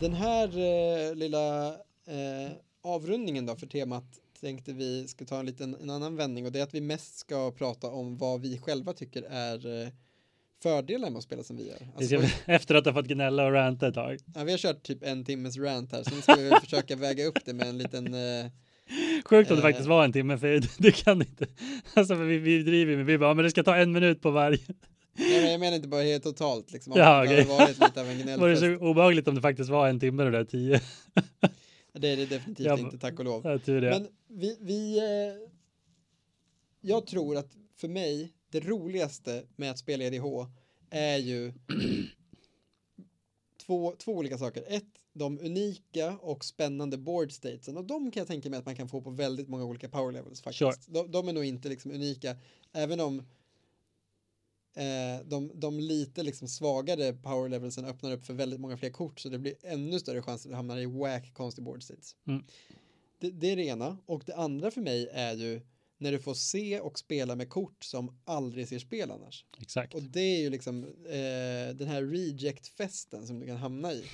[0.00, 1.66] Den här eh, lilla
[2.06, 4.04] eh, avrundningen då för temat
[4.40, 7.18] tänkte vi ska ta en liten en annan vändning och det är att vi mest
[7.18, 9.88] ska prata om vad vi själva tycker är eh,
[10.62, 11.88] fördelar med att spela som vi gör.
[11.96, 12.16] Alltså,
[12.46, 14.18] efter att ha fått gnälla och ranta ett tag.
[14.34, 17.24] ja, vi har kört typ en timmes rant här, så nu ska vi försöka väga
[17.26, 18.46] upp det med en liten eh,
[19.24, 19.66] Sjukt om det Eh.
[19.68, 21.46] faktiskt var en timme, för du kan inte.
[21.94, 24.58] Alltså, vi, vi driver med, vi bara, men det ska ta en minut på varje.
[25.20, 26.92] Nej, men jag menar inte bara helt totalt liksom.
[26.96, 27.44] Ja, det okej.
[27.44, 28.60] varit lite av en Var det gnällfest.
[28.60, 30.80] så obehagligt om det faktiskt var en timme, det där tio?
[31.98, 33.60] Det är det definitivt Ja, inte, tack och lov.
[33.66, 35.48] Men vi, vi eh,
[36.80, 40.24] jag tror att för mig, det roligaste med att spela EDH
[40.90, 41.52] är ju
[43.66, 44.64] två, två olika saker.
[44.66, 48.76] Ett, de unika och spännande board statesen och de kan jag tänka mig att man
[48.76, 50.84] kan få på väldigt många olika power levels faktiskt.
[50.84, 51.02] Sure.
[51.02, 52.36] De, de är nog inte liksom unika,
[52.72, 53.22] även om
[54.74, 59.20] eh, de, de lite liksom svagare power levelsen öppnar upp för väldigt många fler kort
[59.20, 62.16] så det blir ännu större chans att du hamnar i wack konstig board states.
[62.26, 62.44] Mm.
[63.20, 65.60] Det, det är det ena och det andra för mig är ju
[65.98, 69.44] när du får se och spela med kort som aldrig ser spel annars.
[69.60, 69.94] Exakt.
[69.94, 74.04] Och det är ju liksom eh, den här reject-festen som du kan hamna i.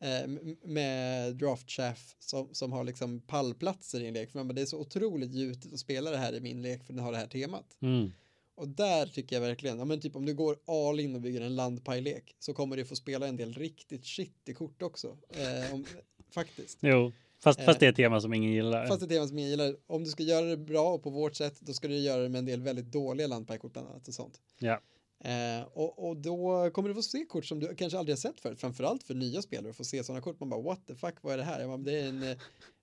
[0.00, 0.28] Eh,
[0.62, 4.30] med draft chaff som, som har liksom pallplatser i en lek.
[4.30, 6.84] För man bara, det är så otroligt gjutet att spela det här i min lek
[6.84, 7.76] för den har det här temat.
[7.80, 8.12] Mm.
[8.56, 11.40] Och där tycker jag verkligen, ja men typ om du går all in och bygger
[11.40, 15.16] en landpajlek så kommer du få spela en del riktigt shit i kort också.
[15.30, 15.84] Eh, om,
[16.30, 16.78] faktiskt.
[16.80, 17.12] Jo,
[17.42, 17.64] fast, Eh.
[17.64, 18.86] fast det är ett tema som ingen gillar.
[18.86, 19.76] Fast det är teman som jag gillar.
[19.86, 22.28] Om du ska göra det bra och på vårt sätt då ska du göra det
[22.28, 24.40] med en del väldigt dåliga landpajkort bland annat och sånt.
[24.58, 24.80] Ja.
[25.24, 28.40] Eh, och, och då kommer du få se kort som du kanske aldrig har sett
[28.40, 30.40] förut, framförallt för nya spelare att få se sådana kort.
[30.40, 31.66] Man bara what the fuck, vad är det här?
[31.66, 32.22] Bara, det är en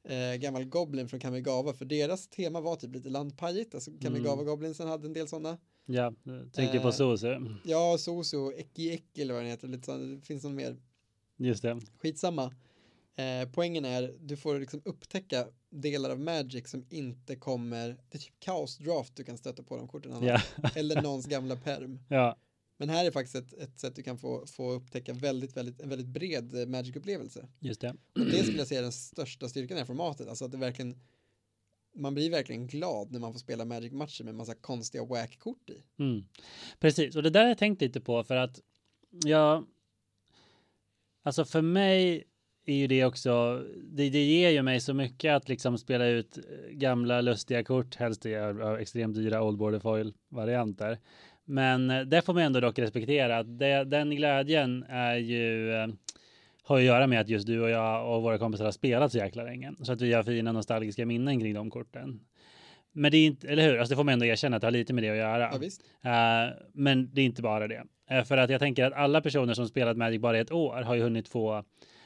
[0.04, 3.76] eh, gammal goblin från Kamigawa, för deras tema var typ lite landpajigt.
[3.76, 5.58] Alltså Kamigawa goblinsen hade en del sådana.
[5.86, 6.14] Ja,
[6.54, 6.94] tänker på Eh.
[6.94, 7.36] Sosu.
[7.64, 10.78] Ja, Soso, Eki Eki eller vad den heter, lite sån, det finns någon mer.
[11.38, 11.80] Just det.
[11.98, 12.54] Skitsamma.
[13.16, 18.20] Eh, poängen är, du får liksom upptäcka delar av Magic som inte kommer, det är
[18.20, 20.14] typ Chaos Draft du kan stöta på de korten.
[20.14, 20.46] annars.
[20.64, 22.00] Ja, Eller någons gamla perm.
[22.10, 22.38] ja,
[22.78, 25.90] Men här är faktiskt ett, ett sätt du kan få, få upptäcka väldigt, väldigt, en
[25.90, 27.48] väldigt bred eh, Magic-upplevelse.
[27.60, 27.90] just det.
[27.90, 30.28] Och det skulle jag säga är den största styrkan i det här formatet.
[30.28, 31.00] Alltså att det verkligen,
[31.96, 35.84] man blir verkligen glad när man får spela Magic-matcher med massa konstiga whack-kort i.
[36.00, 36.24] Mm.
[36.80, 38.60] Precis, och det där har jag tänkt lite på för att
[39.12, 39.66] jag...
[41.24, 42.24] Alltså för mig
[42.66, 46.38] är ju det också, det, det ger ju mig så mycket att liksom spela ut
[46.38, 48.36] eh, gamla lustiga kort, helst i
[48.80, 50.98] extremt dyra old border foil varianter.
[51.46, 53.60] Men eh, det får man ändå dock respektera att
[53.90, 55.88] den glädjen är ju eh,
[56.64, 59.12] har ju att göra med att just du och jag och våra kompisar har spelat
[59.12, 62.20] så jäkla länge så att vi har fina nostalgiska minnen kring de korten.
[62.92, 63.78] Men det är inte, eller hur?
[63.78, 65.52] Alltså det får man ändå erkänna att det har lite med det att göra.
[66.02, 66.46] Ja.
[66.46, 67.84] Eh, men det är inte bara det.
[68.10, 70.82] Eh, för att jag tänker att alla personer som spelat Magic bara i ett år
[70.82, 71.64] har ju hunnit få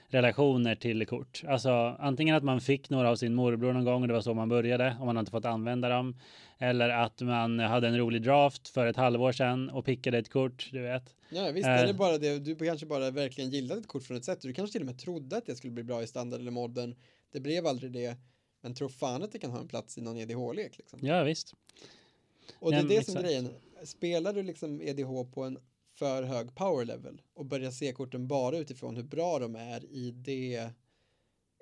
[0.08, 1.44] relationer till kort.
[1.48, 4.34] Alltså antingen att man fick några av sin morbror någon gång och det var så
[4.34, 6.16] man började och man har inte fått använda dem.
[6.58, 10.70] Eller att man hade en rolig draft för ett halvår sedan och pickade ett kort,
[10.72, 11.16] du vet.
[11.30, 11.68] Ja, visst.
[11.68, 11.86] Eh.
[11.88, 14.42] Det bara det, du kanske bara verkligen gillade ett kort från ett sätt.
[14.42, 16.96] Du kanske till och med trodde att det skulle bli bra i standard eller modern.
[17.32, 18.18] Det blev aldrig det.
[18.62, 21.00] Men tror fan att det kan ha en plats i någon EDH-lek liksom.
[21.02, 21.54] Ja, visst.
[22.60, 23.26] Och det är Ja, det som är exakt.
[23.26, 23.50] grejen.
[23.84, 25.58] Spelar du liksom EDH på en
[25.96, 30.12] för hög power level och börjar se korten bara utifrån hur bra de är i
[30.12, 30.70] det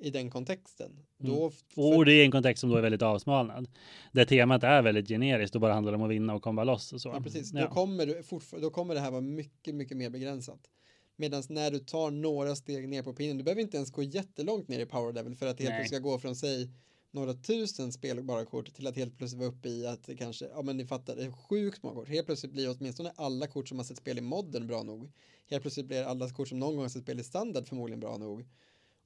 [0.01, 0.91] i den kontexten.
[0.91, 1.31] Mm.
[1.31, 3.67] Då Och det är en kontext som då är väldigt avsmalnad.
[4.11, 7.01] Där temat är väldigt generiskt och bara handlar om att vinna och komma loss och
[7.01, 7.09] så.
[7.09, 7.53] Ja, precis.
[7.53, 7.61] Ja.
[7.61, 8.23] Då, kommer du
[8.61, 10.59] då kommer det här vara mycket, mycket mer begränsat.
[11.15, 14.67] Medan när du tar några steg ner på pinnen, du behöver inte ens gå jättelångt
[14.67, 16.69] ner i power level för att det helt ska gå från sig
[17.13, 20.61] några tusen spelbara kort till att helt plötsligt vara uppe i att det kanske, ja
[20.61, 22.09] men ni fattar, det är sjukt många kort.
[22.09, 25.11] Helt plötsligt blir åtminstone alla kort som har sett spel i modern bra nog.
[25.49, 28.17] Helt plötsligt blir alla kort som någon gång har sett spel i standard förmodligen bra
[28.17, 28.45] nog.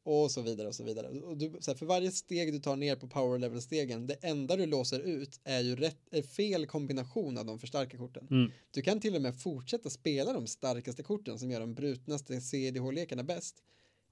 [0.04, 1.08] Och så vidare och så vidare.
[1.08, 4.14] Och du, så här, för varje steg du tar ner på power level stegen, det
[4.22, 8.28] enda du låser ut är ju rätt, är fel kombination av de för starka korten.
[8.32, 8.52] Mm.
[8.72, 13.24] Du kan till och med fortsätta spela de starkaste korten som gör de brutnaste CDH-lekarna
[13.24, 13.64] bäst.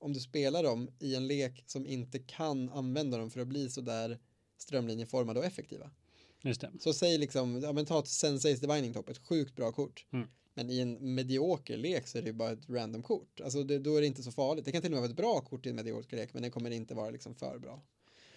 [0.06, 3.70] Om du spelar dem i en lek som inte kan använda dem för att bli
[3.70, 4.20] så där
[4.58, 5.92] strömlinjeformade och effektiva.
[6.42, 6.72] Just det.
[6.80, 10.06] Så säg liksom, ja men ta ett Senseis Divining Top, ett sjukt bra kort.
[10.14, 10.28] Mm.
[10.54, 13.42] Men i en medioker lek så är det ju bara ett random kort.
[13.42, 14.66] Alltså det, då är det inte så farligt.
[14.66, 16.50] Det kan till och med vara ett bra kort i en medioker lek men det
[16.50, 17.84] kommer inte vara liksom för bra.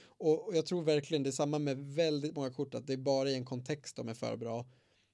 [0.05, 2.97] Och, och jag tror verkligen det är samma med väldigt många kort att det är
[2.97, 4.67] bara i en kontext de är för bra.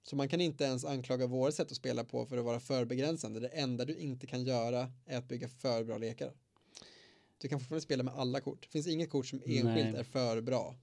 [0.02, 2.84] Så man kan inte ens anklaga våra sätt att spela på för att vara för
[2.84, 3.40] begränsande.
[3.40, 6.32] Det enda du inte kan göra är att bygga för bra lekar.
[7.38, 8.62] Du kan fortfarande spela med alla kort.
[8.62, 9.96] Det finns inget kort som enskilt Nej.
[9.96, 10.74] är för bra.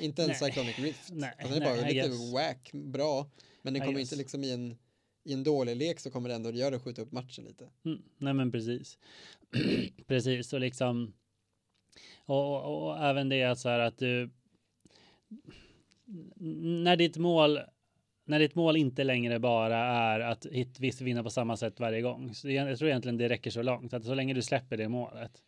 [0.00, 0.38] Inte ens.
[0.38, 1.10] Cyclonic Rift.
[1.12, 2.32] Nej, alltså den är bara nej, lite guess.
[2.32, 3.30] whack, bra.
[3.62, 4.78] Men den kommer inte liksom i en,
[5.24, 7.68] i en dålig lek så kommer det ändå göra det skjuta upp matchen lite.
[7.84, 8.98] Mm, nej men precis.
[10.06, 11.14] precis och liksom.
[12.24, 14.30] Och, och, och även det att så här att du.
[16.84, 17.60] När ditt mål.
[18.24, 22.00] När ditt mål inte längre bara är att hit visst vinna på samma sätt varje
[22.00, 22.34] gång.
[22.34, 24.88] Så jag, jag tror egentligen det räcker så långt att så länge du släpper det
[24.88, 25.42] målet.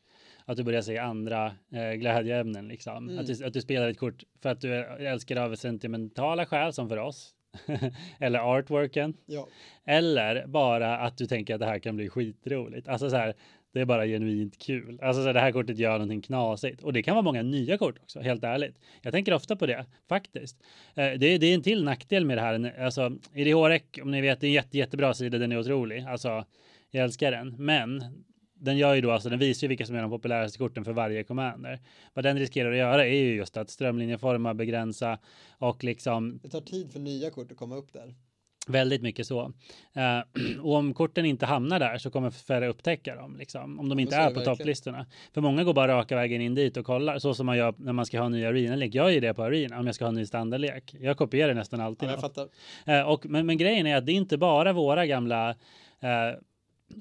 [0.51, 3.09] Att du börjar se andra eh, glädjeämnen liksom.
[3.09, 3.19] Mm.
[3.19, 6.89] Att, du, att du spelar ett kort för att du älskar av sentimentala skäl som
[6.89, 7.35] för oss.
[8.19, 9.17] Eller artworken.
[9.27, 9.49] Ja,
[9.85, 12.89] Eller bara att du tänker att det här kan bli skitroligt.
[12.89, 13.35] Alltså så här,
[13.73, 14.99] det är bara genuint kul.
[15.03, 16.83] Alltså så här, det här kortet gör någonting knasigt.
[16.83, 18.77] Och det kan vara många nya kort också, helt ärligt.
[19.03, 20.57] Jag tänker ofta på det, faktiskt.
[20.95, 22.81] Eh, det, det är en till nackdel med det här.
[22.81, 26.05] Alltså, IDH-REC, om ni vet, det är en jätte, jättebra sida, den är otrolig.
[26.05, 26.45] Alltså,
[26.91, 27.57] jag älskar den.
[27.59, 28.05] Men
[28.61, 30.93] den gör ju då, alltså den visar ju vilka som är de populäraste korten för
[30.93, 31.81] varje commander.
[32.15, 35.19] Vad den riskerar att göra är ju just att strömlinjeforma, begränsa
[35.59, 38.15] och liksom det tar tid för nya kort att komma upp där.
[38.69, 39.53] Väldigt mycket så.
[39.93, 40.21] Eh,
[40.63, 44.03] och om korten inte hamnar där så kommer färre upptäcka dem, liksom, om de Ja,
[44.03, 45.07] inte är är på topplistorna.
[45.35, 47.93] För många går bara raka vägen in dit och kollar, så som man gör när
[47.93, 48.95] man ska ha en ny arena-lek.
[48.95, 50.95] Jag gör det på arena om jag ska ha en ny standardlek.
[51.01, 52.11] Jag kopierar nästan Ja, alltid.
[52.11, 52.49] fattar.
[52.87, 55.51] Eh, och, men, men grejen är att det är inte bara våra gamla
[56.01, 56.39] eh,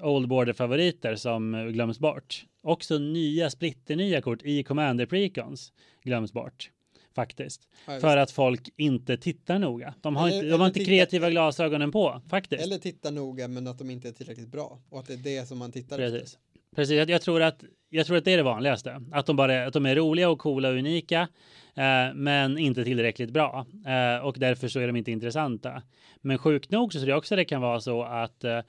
[0.02, 2.46] Old Border-favoriter som glöms bort.
[2.64, 6.70] Också nya splitternya kort i Commander Precons glöms bort.
[7.16, 7.68] Faktiskt.
[7.88, 9.94] Ja, För att folk inte tittar noga.
[10.02, 12.64] De har Eller- inte, de har inte titta- kreativa glasögonen på, faktiskt.
[12.64, 14.80] Eller titta noga men att de inte är tillräckligt bra.
[14.90, 16.22] Och att det är det som man tittar Precis.
[16.24, 16.40] efter.
[16.76, 19.02] Precis, jag, jag, tror att, jag tror att det är det vanligaste.
[19.12, 21.28] Att de, bara, att de är roliga och coola och unika,
[21.76, 23.66] eh, men inte tillräckligt bra.
[23.88, 25.82] Eh, och därför så är de inte intressanta.
[26.22, 28.60] Men sjukt nog så tror jag också det kan vara så att eh,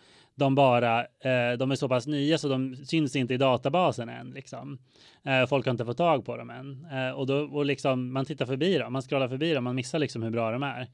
[0.41, 4.31] de bara, eh, de är så pass nya så de syns inte i databasen än.
[4.31, 4.79] Liksom.
[5.25, 6.87] Eh, folk har inte fått tag på dem än.
[6.93, 9.99] Eh, och då, och liksom, man tittar förbi dem, man scrollar förbi dem, man missar
[9.99, 10.87] liksom hur bra de är.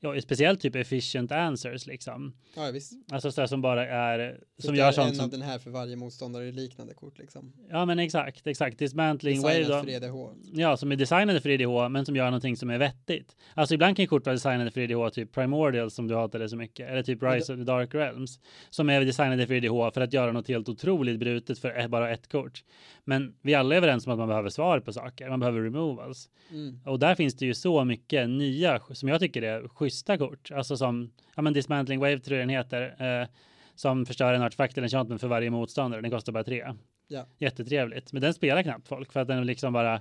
[0.00, 2.34] Ja, speciellt typ efficient answers liksom.
[2.56, 2.92] Ja, visst.
[3.12, 5.70] Alltså sådär som bara är, som Som gör en sånt av som, den här för
[5.70, 7.52] varje motståndare liknande kort liksom.
[7.70, 9.90] ja men exakt, exakt, dismantling wave Designat då.
[9.90, 10.14] för EDH.
[10.52, 13.36] Ja, som är designade för IDH, men som gör någonting som är vettigt.
[13.54, 16.90] Alltså ibland kan kort vara designade för IDH, typ Primordial som du hatade så mycket,
[16.90, 20.32] eller typ Rise of the Dark Realms, som är designade för IDH för att göra
[20.32, 22.64] något helt otroligt brutet för bara ett kort.
[23.04, 26.28] Men vi alla är överens om att man behöver svar på saker, man behöver removals.
[26.50, 26.80] Mm.
[26.86, 30.76] Och där finns det ju så mycket nya, som jag tycker är schyssta kort, alltså
[30.76, 33.28] som, ja men Dismantling Wave tror jag den heter, eh,
[33.74, 36.74] som förstör en artefakt eller enchantment för varje motståndare, den kostar bara tre.
[37.08, 37.26] Ja.
[37.38, 40.00] Jättetrevligt, men den spelar knappt folk för att den liksom bara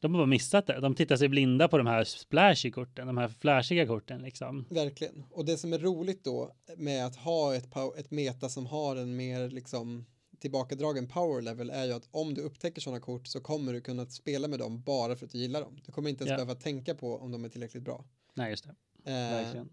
[0.00, 0.80] de har bara missat det.
[0.80, 4.64] De tittar sig blinda på de här splashy korten, de här flashiga korten liksom.
[4.70, 5.24] Verkligen.
[5.30, 7.68] Och det som är roligt då med att ha ett,
[7.98, 10.06] ett meta som har en mer liksom
[10.38, 14.06] tillbakadragen power level är ju att om du upptäcker sådana kort så kommer du kunna
[14.06, 15.78] spela med dem bara för att du gillar dem.
[15.86, 16.36] Du kommer inte ens Ja.
[16.36, 18.04] behöva tänka på om de är tillräckligt bra.
[18.34, 18.74] Nej, just det.
[19.06, 19.64] Eh,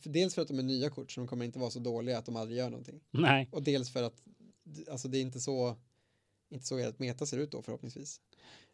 [0.00, 2.18] för dels för att de är nya kort så de kommer inte vara så dåliga
[2.18, 3.00] att de aldrig gör någonting.
[3.10, 4.22] Nej, Och dels för att
[4.90, 5.76] alltså det är inte så
[6.50, 8.20] inte så ert meta ser ut då förhoppningsvis.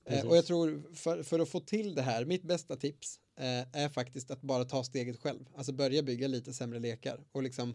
[0.04, 3.76] Eh, och jag tror för, för att få till det här, mitt bästa tips eh,
[3.82, 5.48] är faktiskt att bara ta steget själv.
[5.54, 7.74] Alltså börja bygga lite sämre lekar och liksom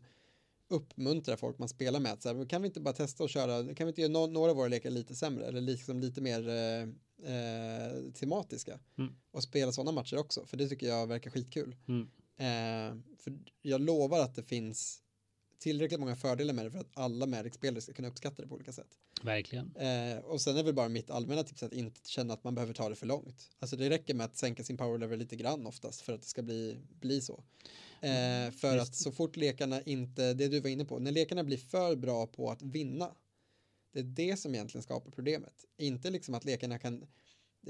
[0.70, 2.12] uppmuntra folk man spelar med.
[2.14, 4.28] att Så här, kan vi inte bara testa och köra, kan vi inte göra no
[4.28, 6.82] några av våra lekar lite sämre eller liksom lite mer eh,
[7.34, 9.14] eh, tematiska Mm.
[9.32, 11.76] och spela sådana matcher också, för det tycker jag verkar skitkul.
[11.88, 12.08] Mm.
[12.38, 15.02] Eh, för jag lovar att det finns
[15.60, 18.72] tillräckligt många fördelar med det för att alla Magic-spelare ska kunna uppskatta det på olika
[18.72, 19.00] sätt.
[19.24, 19.76] Verkligen.
[19.76, 22.74] Eh, och sen är väl bara mitt allmänna tips att inte känna att man behöver
[22.74, 23.50] ta det för långt.
[23.60, 26.28] Alltså det räcker med att sänka sin power level lite grann oftast för att det
[26.28, 27.44] ska bli, bli så.
[28.02, 28.90] Eh, för Visst.
[28.90, 32.28] att så fort lekarna inte, det du var inne på, när lekarna blir för bra
[32.28, 33.12] på att vinna,
[33.94, 35.66] det är det som egentligen skapar problemet.
[35.78, 37.08] Inte liksom att lekarna kan,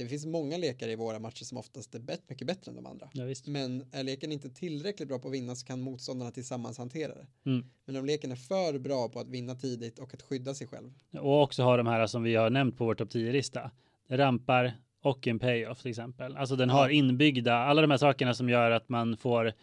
[0.03, 2.85] det finns många lekar i våra matcher som oftast är bet, mycket bättre än de
[2.85, 3.09] andra.
[3.13, 3.23] Ja.
[3.45, 7.27] Men är leken inte tillräckligt bra på att vinna så kan motståndarna tillsammans hantera det.
[7.49, 7.65] Mm.
[7.85, 10.93] Men om leken är för bra på att vinna tidigt och att skydda sig själv.
[11.11, 13.71] Och också ha de här som vi har nämnt på vår topp 10-lista.
[14.09, 16.37] Rampar och en payoff till exempel.
[16.37, 16.75] Alltså den Ja.
[16.75, 19.53] har inbyggda, alla de här sakerna som gör att man får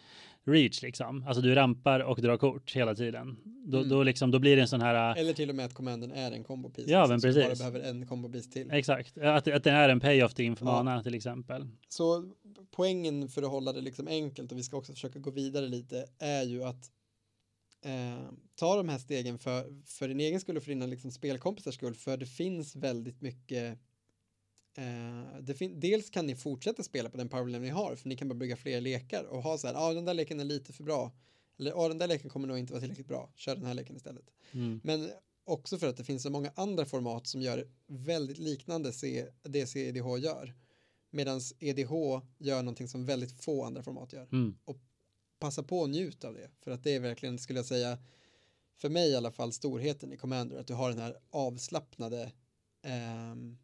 [0.47, 1.23] reach liksom.
[1.27, 3.37] Alltså du rampar och drar kort hela tiden.
[3.67, 3.89] Då, Mm.
[3.89, 6.31] då, liksom, då blir det en sån här, Eller till och med att commanden är
[6.31, 6.91] en combo piece.
[6.91, 7.59] Ja, men så du precis.
[7.59, 8.71] bara behöver en combo piece till.
[8.71, 11.03] exakt, att, att den är en payoff till inför Ja.
[11.03, 11.67] till exempel.
[11.89, 12.31] Så
[12.71, 16.05] poängen för att hålla det liksom enkelt och vi ska också försöka gå vidare lite
[16.19, 16.91] är ju att
[17.85, 21.75] eh, ta de här stegen för, för din egen skull och för dina liksom spelkompisars
[21.75, 23.79] skull för det finns väldigt mycket
[24.77, 28.35] eh, dels kan ni fortsätta spela på den powerlevel ni har för ni kan bara
[28.35, 30.83] bygga fler lekar och ha så här, ja ah, den där leken är lite för
[30.83, 31.11] bra
[31.59, 33.73] eller ja ah, den där leken kommer nog inte vara tillräckligt bra, kör den här
[33.73, 34.25] leken istället.
[34.51, 34.81] Mm.
[34.83, 35.11] Men
[35.43, 39.67] också för att det finns så många andra format som gör väldigt liknande C, det
[39.67, 40.53] CEDH gör.
[41.09, 41.91] Medan EDH
[42.37, 44.27] gör någonting som väldigt få andra format gör.
[44.31, 44.55] Mm.
[45.39, 46.51] Passa på och njut av det.
[46.61, 47.97] För att det är verkligen, skulle jag säga,
[48.75, 50.57] för mig i alla fall, storheten i Commander.
[50.57, 52.31] Att du har den här avslappnade
[52.81, 53.57] ehm,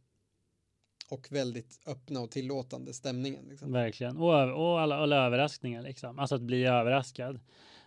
[1.12, 3.46] och väldigt öppna och tillåtande stämningen.
[3.50, 3.72] Liksom.
[3.72, 4.18] Verkligen.
[4.18, 4.34] Och,
[4.72, 6.20] och alla, alla överraskningar liksom.
[6.20, 7.40] Alltså att bli överraskad.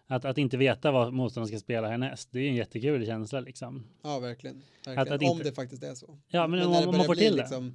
[0.07, 2.29] Att, att inte veta vad motståndaren ska spela härnäst.
[2.33, 3.87] Det är ju en jättekul känsla liksom.
[4.03, 4.63] Ja, verkligen.
[4.87, 4.99] verkligen.
[4.99, 6.19] Att- att Om inte- det faktiskt är så.
[6.29, 7.43] Ja, men om- när det om man får bli till det.
[7.43, 7.75] liksom,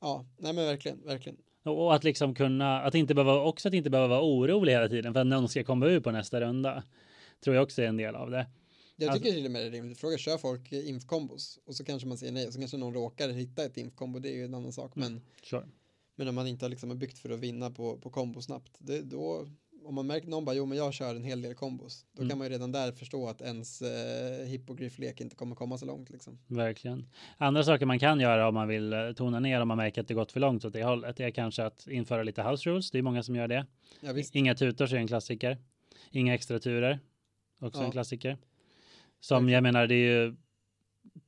[0.00, 1.38] Ja, nej men verkligen, verkligen.
[1.64, 5.12] Och, att liksom kunna, att inte behöva, också att inte behöva vara orolig hela tiden
[5.12, 6.82] för att någon ska komma ur på nästa runda.
[7.44, 8.46] Tror jag också är en del av det.
[9.00, 9.98] Jag Alltså- tycker till och med det är rimligt.
[9.98, 11.58] Fråga, kör folk inf-kombos?
[11.64, 14.28] Och så kanske man säger nej och så kanske någon råkar hitta ett inf-kombo, det
[14.28, 14.96] är ju en annan sak.
[14.96, 15.66] Men, Sure.
[16.16, 19.02] men om man inte har liksom byggt för att vinna på, på kombo snabbt, det,
[19.02, 19.48] då,
[19.84, 22.28] om man märker någon bara, jo men jag kör en hel del kombos, då Mm.
[22.30, 26.10] kan man ju redan där förstå att ens eh, hippogrifflek inte kommer komma så långt
[26.10, 26.38] liksom.
[26.46, 27.06] Verkligen.
[27.36, 30.08] Andra saker man kan göra om man vill eh, tona ner om man märker att
[30.08, 32.90] det gått för långt åt det hållet är kanske att införa lite house rules.
[32.90, 33.66] Det är många som gör det.
[34.00, 35.58] Ja Inga tutors är en klassiker.
[36.10, 36.98] Inga extra turer.
[37.60, 37.84] Också Ja.
[37.86, 38.38] en klassiker.
[39.20, 40.36] Som jag menar, det är ju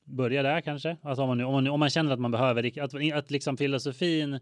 [0.04, 0.96] börja där kanske.
[1.02, 3.30] Alltså om man, nu, om man, nu- om man känner att man behöver, att, att
[3.30, 4.38] liksom filosofin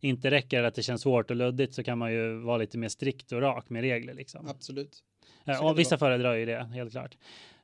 [0.00, 2.88] inte räcker, att det känns svårt och luddigt så kan man ju vara lite mer
[2.88, 4.48] strikt och rak med regler liksom.
[4.48, 4.98] absolut.
[5.62, 7.16] Och vissa föredrar ju det, helt klart.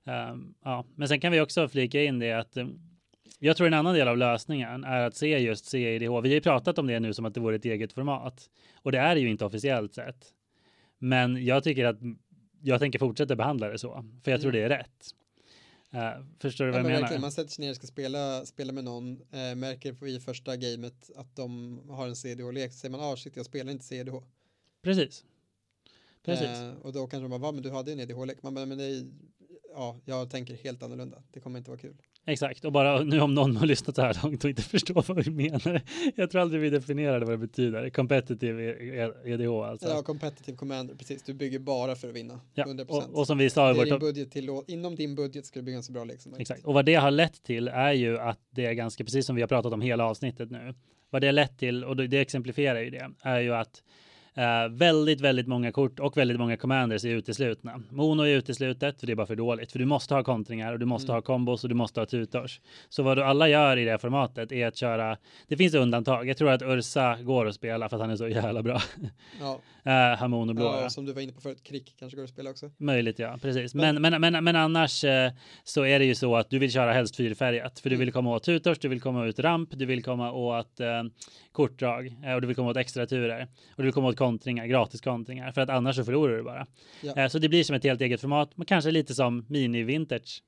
[0.05, 0.85] Ehm, ja.
[0.95, 2.81] Men sen kan vi också flika in det att um,
[3.39, 6.01] jag tror en annan del av lösningen är att se just CIDH.
[6.01, 8.51] Vi har ju pratat om det nu som att det vore ett eget format
[8.83, 10.27] och det är det ju inte officiellt sett.
[10.99, 11.99] Men jag tycker att
[12.63, 14.69] jag tänker fortsätta behandla det så, för jag tror Mm.
[14.69, 15.07] det är rätt.
[15.95, 17.01] Eh, förstår du Ja, vad jag men menar?
[17.01, 20.57] verkligen, man sätter sig ner och ska spela, spela med någon, eh, märker i första
[20.57, 24.15] gamet att de har en CDH-lek, så säger man, ah shit jag spelar inte CDH.
[24.83, 25.25] Precis.
[26.25, 26.47] Precis.
[26.47, 28.43] Eh, och då kanske de bara, va men du hade ju en EDH-lek.
[28.43, 29.07] Man bara, men det är,
[29.75, 31.23] ja, jag tänker helt annorlunda.
[31.31, 31.97] Det kommer inte vara kul.
[32.27, 35.25] Exakt, och bara nu om någon har lyssnat så här långt och inte förstår vad
[35.25, 35.81] vi menar.
[36.17, 37.91] Jag tror aldrig vi definierade vad det betyder.
[37.91, 39.89] Competitive E- EDH alltså.
[39.89, 41.23] Ja, competitive commander, precis.
[41.23, 42.41] Du bygger bara för att vinna.
[42.55, 42.87] Ja, 100%.
[42.89, 45.65] och, och som vi sa i vårt din budget till, inom din budget ska du
[45.65, 46.51] bygga en så bra lek som möjligt.
[46.51, 46.67] Exakt.
[46.67, 49.43] Och vad det har lett till är ju att det är ganska precis som vi
[49.43, 50.75] har pratat om hela avsnittet nu.
[51.11, 53.83] Vad det har lett till, och det det exemplifierar ju det, är ju att
[54.35, 57.83] eh, väldigt, väldigt många kort och väldigt många commanders är uteslutna.
[57.91, 59.73] Mono är uteslutet, för det är bara för dåligt.
[59.73, 61.17] För du måste ha kontringar och du måste Mm.
[61.17, 62.61] ha kombos och du måste ha tutors.
[62.89, 65.17] Så vad du alla gör i det formatet är att köra,
[65.49, 66.29] det finns undantag.
[66.29, 68.81] Jag tror att Ursa går att spela för att han är så jävla bra.
[69.41, 70.65] Ja, uh, har mono blå.
[70.65, 72.71] ja, som du var inne på förut, krig kanske går att spela också.
[72.79, 73.75] Möjligt ja, precis.
[73.75, 75.33] Men, men, men, men annars eh,
[75.65, 77.81] så är det ju så att du vill köra helst fyrfärgat.
[77.81, 78.05] För du Mm.
[78.07, 81.03] vill komma åt tutors, du vill komma åt ramp, du vill komma åt eh,
[81.53, 83.43] kortdrag och du vill komma åt extra turer.
[83.71, 85.53] Och du vill komma åt kontringar, gratis kontringar.
[85.53, 86.67] För att annars så förlorar du bara.
[87.03, 87.17] Ja.
[87.17, 90.43] Eh, så det blir som ett helt eget format, men kanske lite som mini-vintage.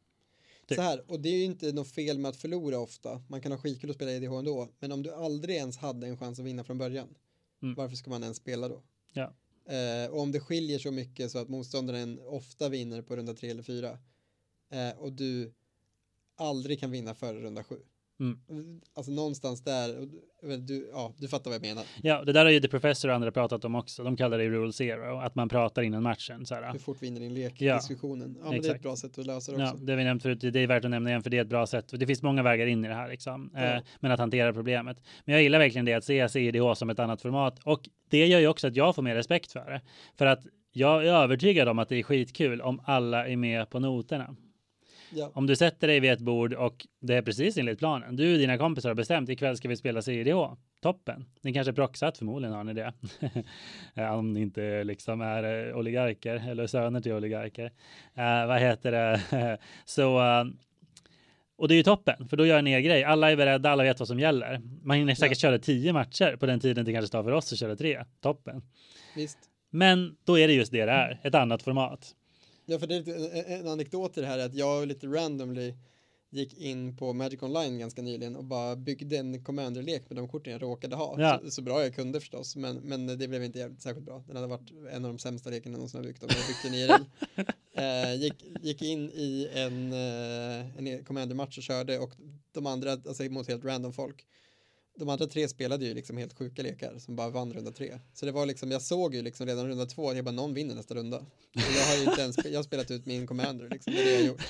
[0.69, 0.77] Typ.
[0.77, 3.23] Så här, och det är ju inte något fel med att förlora ofta.
[3.29, 4.69] Man kan ha skitkul att spela EDH ändå.
[4.81, 7.09] Men om du aldrig ens hade en chans att vinna från början,
[7.63, 7.75] Mm.
[7.75, 8.83] varför ska man ens spela då?
[9.13, 9.33] Ja.
[9.75, 13.51] Eh, och om det skiljer så mycket så att motståndaren ofta vinner på runda tre
[13.51, 13.99] eller fyra
[14.71, 15.53] eh, och du
[16.37, 17.77] aldrig kan vinna före runda sju,
[18.21, 18.81] Mm.
[18.95, 20.09] Alltså någonstans där,
[20.59, 21.85] du, ja, du fattar vad jag menar.
[22.03, 24.05] Ja, det där har ju The Professor och andra pratat om också.
[24.05, 26.47] De kallar det Rule Zero, att man pratar innan matchen.
[26.47, 26.73] Så här.
[26.73, 27.55] Hur fort vinner din lek?
[27.59, 27.77] Ja.
[27.77, 28.39] Diskussionen.
[28.43, 29.85] Ja, men det är ett bra sätt att lösa det Ja, också.
[29.85, 30.41] det har vi nämnt förut.
[30.41, 31.89] Det är värt att nämna igen för det är ett bra sätt.
[31.99, 33.51] Det finns många vägar in i det här liksom.
[33.55, 33.61] Ja.
[33.61, 35.03] Eh, men att hantera problemet.
[35.25, 38.41] Men jag gillar verkligen det att se CIDH som ett annat format och det gör
[38.41, 39.81] ju också att jag får mer respekt för det.
[40.19, 43.79] För att jag är övertygad om att det är skitkul om alla är med på
[43.79, 44.37] noterna.
[45.15, 45.31] Ja.
[45.35, 48.17] Om du sätter dig vid ett bord och det är precis enligt planen.
[48.17, 50.37] Du och dina kompisar har bestämt ikväll ska vi spela CIDH.
[50.81, 51.25] Toppen.
[51.41, 52.93] Ni kanske är proxat, förmodligen har ni det.
[53.95, 57.65] Ja, Om ni inte liksom är eh, oligarker eller söner till oligarker.
[58.15, 59.59] Eh, vad heter det?
[59.85, 60.45] Så eh,
[61.57, 63.05] och det är ju toppen, för då gör ni er grej.
[63.05, 64.61] Alla är beredda, alla vet vad som gäller.
[64.83, 67.59] Man hinner säkert köra tio matcher på den tiden det kanske tar för oss att
[67.59, 68.05] köra tre.
[68.21, 68.63] Toppen.
[69.17, 69.39] Visst.
[69.71, 72.15] Men då är det just det det är, ett annat format.
[72.67, 75.75] Ja, för det en, en anekdot i det här är att jag lite randomly
[76.35, 80.53] gick in på Magic Online ganska nyligen och bara byggde en commander-lek med de korten
[80.53, 81.15] jag råkade ha.
[81.19, 81.41] Ja.
[81.45, 84.25] Så, så bra jag kunde förstås, men, men det blev inte jävligt, särskilt bra.
[84.27, 86.65] Den hade varit en av de sämsta lekarna jag någonsin har byggt om jag byggt
[86.65, 87.05] en IRL.
[88.13, 92.13] eh, gick, gick in i en, eh, en commander-match och körde och
[92.53, 94.27] de andra, alltså mot helt random folk.
[94.97, 97.99] De andra tre spelade ju liksom helt sjuka lekar som bara vann runda tre.
[98.15, 100.55] Så det var liksom, jag såg ju liksom redan runda två att jag bara någon
[100.55, 101.19] vinner nästa runda.
[101.19, 104.05] Och jag har ju inte ens, jag har spelat ut min commander liksom, det är
[104.05, 104.43] det jag har gjort.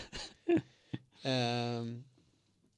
[1.26, 2.04] Ehm,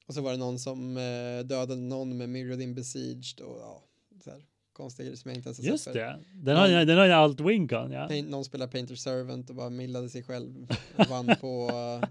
[0.07, 3.83] och så var det någon som eh, dödade någon med Mirrored in Besieged och ja,
[4.23, 4.45] så här,
[4.77, 7.05] konstiga grejer som jag inte ens har Just sett det, den har, ju- den har
[7.05, 7.91] ju allt Wincon.
[7.91, 8.07] Ja.
[8.07, 10.67] Paint, någon spelar Painter Servant och bara millade sig själv
[10.97, 11.69] och vann på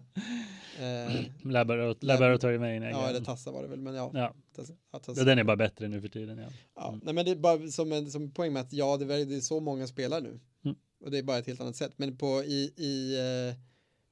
[0.80, 1.20] eh,
[1.52, 2.90] Laborat Laboratory Mania.
[2.90, 4.10] ja, eller Tassa var det väl, men ja.
[4.14, 4.34] ja.
[4.56, 5.24] Tassa, ja, Tassa.
[5.24, 6.38] den är bara bättre nu för tiden.
[6.38, 6.48] Ja.
[6.76, 7.00] Ja, Mm.
[7.04, 9.36] nej, men det är bara som en som poäng med att ja, det är, det
[9.36, 10.40] är så många spelar nu.
[10.64, 10.76] Mm.
[11.04, 11.92] Och det är bara ett helt annat sätt.
[11.96, 13.56] Men på, i, i, eh,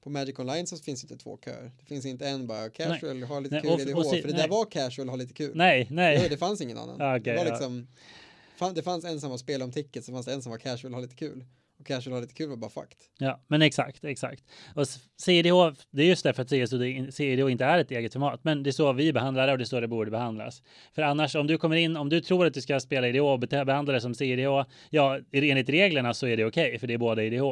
[0.05, 1.73] på Magic Online så finns det inte två köer.
[1.81, 4.35] Det finns inte en bara casual, ha lite Nej, kul och- och se- för det
[4.35, 4.43] nej.
[4.43, 5.53] där var casual, ha lite kul.
[5.57, 6.19] Nej, nej.
[6.23, 6.97] Jo, det fanns ingen annan.
[6.99, 7.51] Ja, det var ja.
[7.51, 7.87] liksom,
[8.75, 10.95] det fanns en som var spel om ticket, så fanns det en som var casual,
[10.95, 11.45] ha lite kul.
[11.79, 12.99] Och casual, ha lite kul var bara fakt.
[13.19, 14.45] Ja, men exakt, exakt.
[14.75, 14.87] Och
[15.17, 16.49] CDH, det är just därför att
[17.15, 19.65] CDH inte är ett eget format, men det är så vi behandlar det och det
[19.65, 20.63] är så det borde behandlas.
[20.95, 23.39] För annars, om du kommer in, om du tror att du ska spela IDH och
[23.39, 27.25] behandla det som CDH, ja, enligt reglerna så är det okej, för det är båda
[27.25, 27.43] IDH.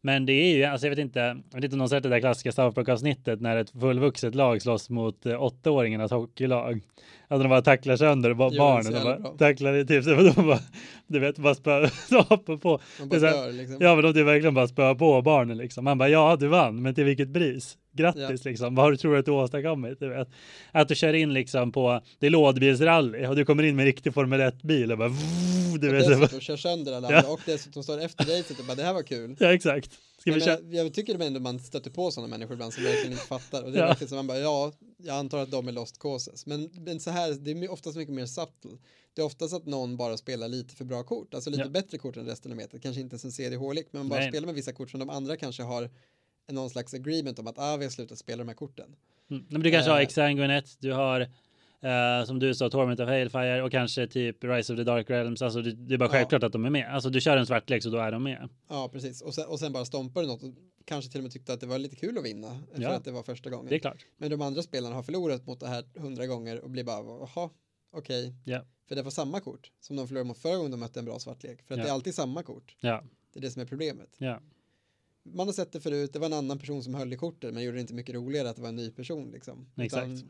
[0.00, 2.08] Men det är ju, alltså jag vet inte, jag vet inte om någon sett det
[2.08, 6.80] där klassiska South Park-avsnittet när ett fullvuxet lag slåss mot eh, åttaåringarnas hockeylag.
[7.28, 9.36] Att de bara tacklar sönder ba- Jo, barnen jävla bara bra.
[9.38, 10.04] tacklar det typ,
[10.36, 10.58] de bara,
[11.06, 11.80] du vet, bara spö,
[12.28, 12.80] hoppar på.
[13.10, 13.76] Det bara dör liksom.
[13.80, 15.84] Ja, men de typ verkligen bara spöar på barnen liksom.
[15.84, 17.76] Man bara, ja, du vann, men till vilket pris?
[17.96, 18.74] Grattis liksom.
[18.74, 20.00] Vad har du tror du att du åstadkommit?
[20.00, 20.28] Du vet.
[20.72, 23.86] Att du kör in liksom på, det är lådbilsrally och du kommer in med en
[23.86, 26.06] riktig Formel 1-bil och bara, vrr, du och vet.
[26.08, 27.16] dessutom kör sönder alla Ja.
[27.18, 29.36] andra och dessutom står efter racet och bara det här var kul.
[29.40, 29.98] Ja, exakt.
[30.18, 33.24] Ska vi Jag, jag tycker ändå man stöter på sådana människor ibland som verkligen inte
[33.24, 33.62] fattar.
[33.62, 33.88] Och det är Ja.
[33.88, 36.46] verkligen som man bara, ja, jag antar att de är lost causes.
[36.46, 38.70] Men, men så här, det är oftast mycket mer subtle.
[39.14, 41.68] Det är oftast att någon bara spelar lite för bra kort, alltså lite Ja.
[41.68, 42.82] bättre kort än resten av metet.
[42.82, 44.28] Kanske inte ens en CDH-lek, men man bara Nej.
[44.28, 45.90] spelar med vissa kort som de andra kanske har
[46.48, 48.96] någon slags agreement om att ah, vi har slutat spela de här korten.
[49.30, 49.46] Mm.
[49.48, 50.02] Men du kanske har Eh.
[50.02, 51.20] Exsanguinet, du har
[51.80, 55.42] eh, som du sa Torment of Hailfire och kanske typ Rise of the Dark Realms.
[55.42, 56.12] Alltså det, det är bara Ja.
[56.12, 56.94] självklart att de är med.
[56.94, 58.48] Alltså du kör en svart lek så då är de med.
[58.68, 59.22] Ja, precis.
[59.22, 60.50] Och sen, och sen bara stompar du något och
[60.84, 62.90] kanske till och med tyckte att det var lite kul att vinna för Ja.
[62.90, 63.66] att det var första gången.
[63.68, 64.06] Det är klart.
[64.16, 67.04] Men de andra spelarna har förlorat mot det här hundra gånger och blir bara,
[67.34, 67.50] jaha,
[67.92, 68.34] okej.
[68.44, 68.64] Ja.
[68.88, 71.18] För det var samma kort som de förlorade mot förra gången de mötte en bra
[71.18, 71.62] svartlek.
[71.62, 72.76] För att det är alltid samma kort.
[72.80, 73.02] Ja,
[73.32, 74.14] Det är det som är problemet.
[74.18, 74.40] ja,
[75.34, 77.62] Man har sett det förut, det var en annan person som höll i kortet men
[77.62, 79.66] gjorde det inte mycket roligare att det var en ny person liksom.
[79.76, 80.06] Exakt.
[80.06, 80.28] Utan,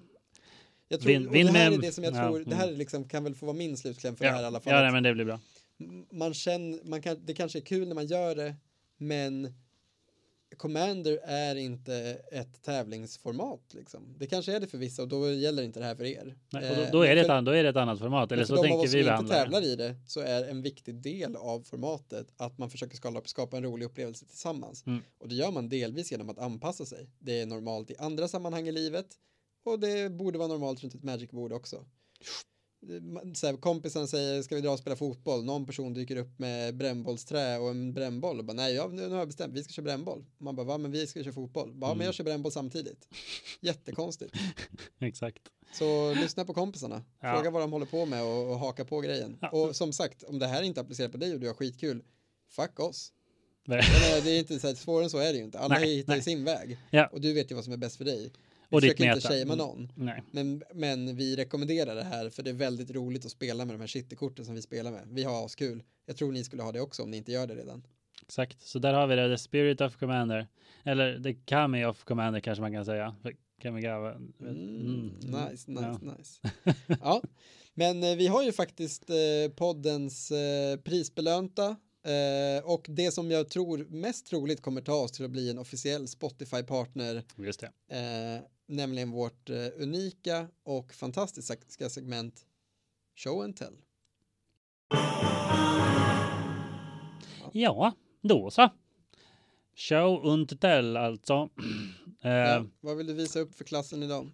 [0.89, 2.67] jag tror, Vin- och det här vin är det som jag ja, tror, det här
[2.67, 2.79] mm.
[2.79, 4.31] liksom, kan väl få vara min slutkläm för ja.
[4.31, 4.73] det här i alla fall.
[4.73, 5.41] ja nej, men det blir bra.
[6.11, 8.55] man känner, man kan, det kanske är kul när man gör det,
[8.97, 9.55] men
[10.59, 11.95] Commander är inte
[12.33, 14.15] ett tävlingsformat liksom.
[14.19, 16.37] Det kanske är det för vissa och då gäller inte det här för er.
[16.53, 17.99] Nej, och då, Eh, då, är det ett, för- an- då är det ett annat
[17.99, 18.33] format.
[18.33, 19.43] Eller så de av tänker oss som vi inte behandla det.
[19.43, 23.57] tävlar i det så är en viktig del av formatet att man försöker skala, skapa
[23.57, 24.87] en rolig upplevelse tillsammans.
[24.87, 25.03] Mm.
[25.19, 27.11] Och det gör man delvis genom att anpassa sig.
[27.19, 29.07] Det är normalt i andra sammanhang i livet
[29.65, 31.85] och det borde vara normalt runt ett Magic-bord också.
[33.35, 36.77] Så här, kompisarna säger ska vi dra och spela fotboll någon person dyker upp med
[36.77, 39.83] brännbollsträ och en brännboll och bara nej jag, nu har jag bestämt vi ska köra
[39.85, 41.99] brännboll man bara va men vi ska köra fotboll bara, Mm.
[41.99, 43.09] men jag kör brännboll samtidigt
[43.61, 44.35] jättekonstigt
[45.01, 45.43] Exakt.
[45.79, 47.05] så lyssna på kompisarna.
[47.21, 47.35] Ja.
[47.35, 49.39] Fråga vad de håller på med och, och haka på grejen.
[49.41, 49.51] Ja.
[49.51, 52.03] Och som sagt, om det här inte applicerar på dig och du har skitkul,
[52.51, 53.13] fuck oss.
[53.69, 53.83] Nej.
[54.25, 55.59] Det är inte så här, svårare än så är det ju inte.
[55.59, 56.23] Alla Nej, hittar nej.
[56.23, 56.79] sin väg.
[56.91, 57.07] Ja.
[57.07, 58.33] Och du vet ju vad som är bäst för dig.
[58.71, 59.59] Och Vi ditt försöker inte shamea Mm.
[59.59, 59.93] någon.
[59.95, 60.23] Nej.
[60.31, 63.81] Men, men vi rekommenderar det här för det är väldigt roligt att spela med de
[63.81, 65.03] här citykorten som vi spelar med.
[65.11, 65.83] Vi har askul.
[66.07, 67.83] Jag tror ni skulle ha det också om ni inte gör det redan.
[68.23, 70.47] Exakt, så där har vi det, the spirit of commander.
[70.85, 73.17] Eller the kami of commander kanske man kan säga.
[73.63, 74.13] Kamigawa.
[74.13, 75.11] Mm, Mm.
[75.21, 75.99] nice, nice, Ja.
[76.19, 76.41] nice.
[77.03, 77.23] Ja,
[77.75, 81.67] men eh, vi har ju faktiskt eh, poddens eh, prisbelönta
[82.05, 85.59] eh, och det som jag tror mest troligt kommer ta oss till att bli en
[85.59, 87.67] officiell Spotify-partner, Just det.
[87.97, 92.47] eh, nämligen vårt eh, unika och fantastiska segment
[93.17, 93.77] Show and Tell.
[97.53, 98.69] Ja, då så.
[99.77, 101.49] Show und tell alltså.
[102.23, 104.31] Eh, Ja, vad vill du visa upp för klassen idag?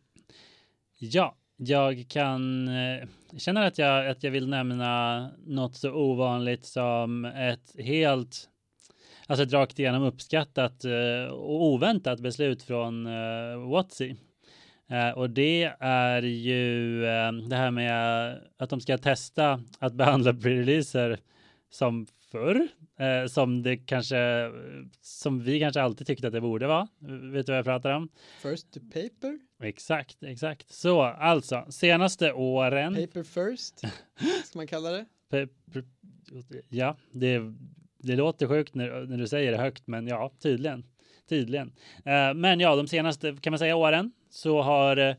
[0.98, 7.24] Ja, jag kan eh, känner att jag, att jag vill nämna något så ovanligt som
[7.24, 8.48] ett helt,
[9.26, 14.14] alltså ett rakt igenom uppskattat eh, och oväntat beslut från eh, Watsy.
[14.88, 17.00] Eh, och det är ju
[17.48, 21.18] det här med att de ska testa att behandla pre-releaser
[21.70, 22.68] som förr,
[23.28, 24.50] som det kanske,
[25.00, 26.88] som vi kanske alltid tyckte att det borde vara.
[27.32, 28.08] Vet du vad jag pratar om?
[28.42, 30.70] First to paper, Exakt, exakt.
[30.70, 32.94] Så alltså, senaste åren.
[32.94, 33.78] paper first,
[34.44, 35.06] ska man kalla det?
[36.68, 37.40] Ja, det,
[38.02, 40.84] det låter sjukt när, när du säger det högt, men ja, tydligen.
[41.28, 41.72] Tydligen.
[42.04, 45.14] Eh, men ja, de senaste, kan man säga åren, så har eh,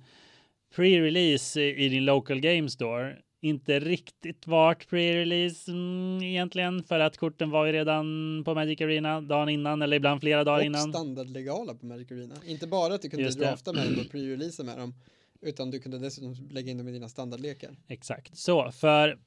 [0.75, 7.49] pre-release i, din local game store inte riktigt varit pre-release mm, egentligen för att korten
[7.49, 8.05] var ju redan
[8.45, 10.89] på Magic Arena dagen innan eller ibland flera dagar och innan.
[10.89, 12.35] standardlegala på Magic Arena.
[12.45, 14.93] Inte bara att du kunde drafta med dem och pre-releasa med dem,
[15.41, 17.71] utan du kunde dessutom lägga in dem i dina standardlekar.
[17.87, 19.17] Exakt så för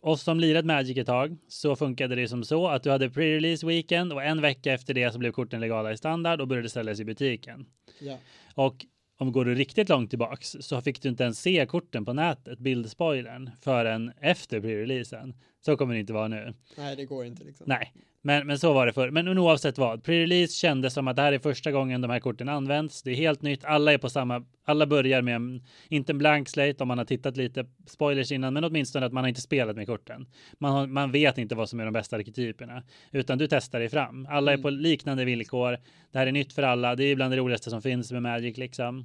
[0.00, 3.66] oss som lirat Magic ett tag så funkade det som så att du hade pre-release
[3.66, 7.00] weekend och en vecka efter det så blev korten legala i standard och började säljas
[7.00, 7.66] i butiken.
[8.00, 8.18] Ja,
[8.54, 8.86] Och
[9.18, 12.58] om går du riktigt långt tillbaks så fick du inte ens se korten på nätet,
[12.58, 15.34] bildspoilern, förrän efter pre-releasen.
[15.64, 16.54] Så kommer det inte vara nu.
[16.76, 17.64] nej det går inte liksom.
[17.68, 19.10] Nej, men, men så var det förr.
[19.10, 22.48] Men oavsett vad, pre-release kändes som att det här är första gången de här korten
[22.48, 23.02] används.
[23.02, 23.64] Det är helt nytt.
[23.64, 24.44] Alla är på samma.
[24.64, 28.54] Alla börjar med en, inte en blank slate om man har tittat lite spoilers innan,
[28.54, 30.26] men åtminstone att man har inte spelat med korten.
[30.58, 32.82] Man, har, man vet inte vad som är de bästa arketyperna,
[33.12, 34.26] utan du testar dig fram.
[34.30, 35.78] Alla är på liknande villkor.
[36.12, 36.96] Det här är nytt för alla.
[36.96, 39.04] Det är bland det roligaste som finns med Magic liksom.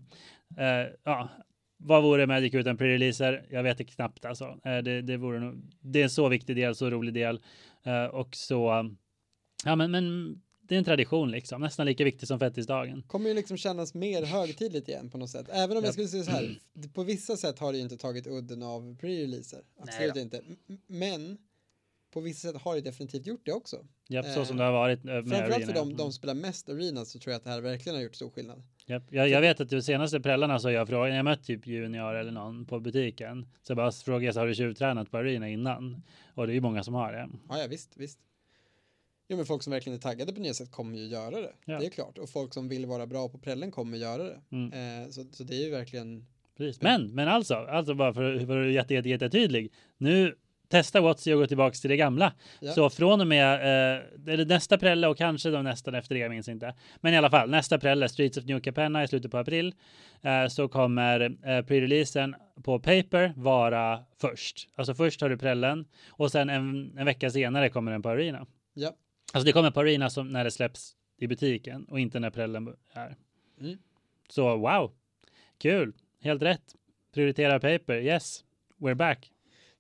[0.58, 1.30] Eh, ja,
[1.78, 3.46] vad vore Magic utan pre-releaser?
[3.50, 4.46] Jag vet det knappt alltså.
[4.66, 7.40] Eh, det, det vore det är en så viktig del, så rolig del.
[7.86, 8.90] Eh, och så,
[9.66, 13.04] ja men, men det är en tradition liksom, nästan lika viktig som fettisdagen.
[13.08, 15.50] Kommer ju liksom kännas mer högtidligt igen på något sätt.
[15.50, 15.88] Även om Ja.
[15.88, 16.60] jag skulle säga så här,
[16.94, 19.62] på vissa sätt har det ju inte tagit udden av pre-releaser.
[19.80, 20.42] Absolut inte.
[20.88, 21.38] Men
[22.14, 23.78] på vissa sätt har det definitivt gjort det också.
[24.10, 25.66] Japp, så Eh, som det har varit eh, med Framförallt Arena.
[25.66, 25.98] för de, Mm.
[25.98, 28.30] de som spelar mest arena så tror jag att det här verkligen har gjort stor
[28.30, 28.64] skillnad.
[28.86, 29.04] Japp.
[29.10, 32.16] Jag, jag vet att de senaste prällarna så har jag frågat, jag mött typ junior
[32.16, 33.46] eller någon på butiken.
[33.64, 36.02] Så jag bara frågade, så har du tjuvtränat på Arena innan?
[36.34, 37.30] Och det är ju många som har det.
[37.50, 38.20] Ja, ja visst, visst.
[39.28, 41.54] Jo, men folk som verkligen är taggade på nya sätt kommer ju göra det.
[41.66, 41.80] Ja.
[41.80, 42.18] Det är klart.
[42.18, 44.42] Och folk som vill vara bra på prällen kommer göra det.
[44.52, 45.04] Mm.
[45.04, 46.26] Eh, så, så det är ju verkligen...
[46.58, 46.82] Precis.
[46.82, 49.74] Men, men alltså, alltså bara för, att vara jätte, jätte, jättetydlig.
[49.98, 50.36] Nu
[50.68, 52.34] testa Watsy och gå tillbaks till det gamla.
[52.60, 52.72] Ja.
[52.72, 56.32] Så från och med eh, eller nästa prälle och kanske de nästan efter det, jag
[56.32, 56.76] minns inte.
[57.02, 59.74] Men i alla fall, nästa prälle, Streets of New Capenna i slutet på april,
[60.22, 64.70] eh, så kommer eh, pre-releasen på paper vara först.
[64.76, 68.46] Alltså först har du prällen och sen en, en vecka senare kommer den på arena.
[68.74, 68.92] Ja.
[69.34, 72.76] Alltså det kommer på arena som när det släpps i butiken och inte när prällen
[72.94, 73.16] är.
[73.62, 73.78] Mm.
[74.30, 74.92] Så wow,
[75.58, 76.76] kul, helt rätt.
[77.14, 78.44] Prioritera paper, yes,
[78.78, 79.32] we're back.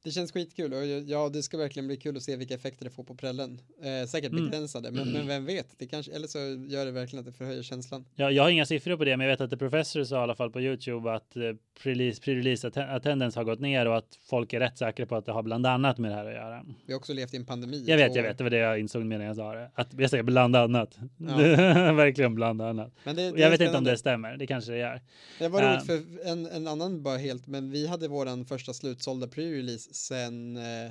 [0.05, 2.91] Det känns skitkul och ja, det ska verkligen bli kul att se vilka effekter det
[2.91, 3.61] får på prällen.
[3.83, 4.45] Eh, säkert Mm.
[4.49, 5.67] begränsade, men, men vem vet?
[5.77, 6.39] Det kanske, eller så
[6.73, 8.05] gör det verkligen att det förhöjer känslan.
[8.15, 10.19] Ja, jag har inga siffror på det, men jag vet att The Professor sa i
[10.19, 11.41] alla fall på YouTube att eh,
[11.83, 15.43] pre-release, attendance har gått ner och att folk är rätt säkra på att det har
[15.43, 16.65] bland annat med det här att göra.
[16.85, 17.83] Vi har också levt i en pandemi.
[17.87, 19.71] Jag vet, två jag vet, det var det jag insåg medan jag sa det.
[19.75, 20.97] Att jag säger bland annat.
[21.17, 21.37] Ja.
[21.93, 22.93] Verkligen bland annat.
[23.03, 25.01] Men det, Och det jag vet inte om det stämmer, det kanske det gör.
[25.39, 25.85] Det var roligt Eh.
[25.85, 30.85] för en, en annan bara helt, men vi hade våran första slutsålda pre-release sen, eh,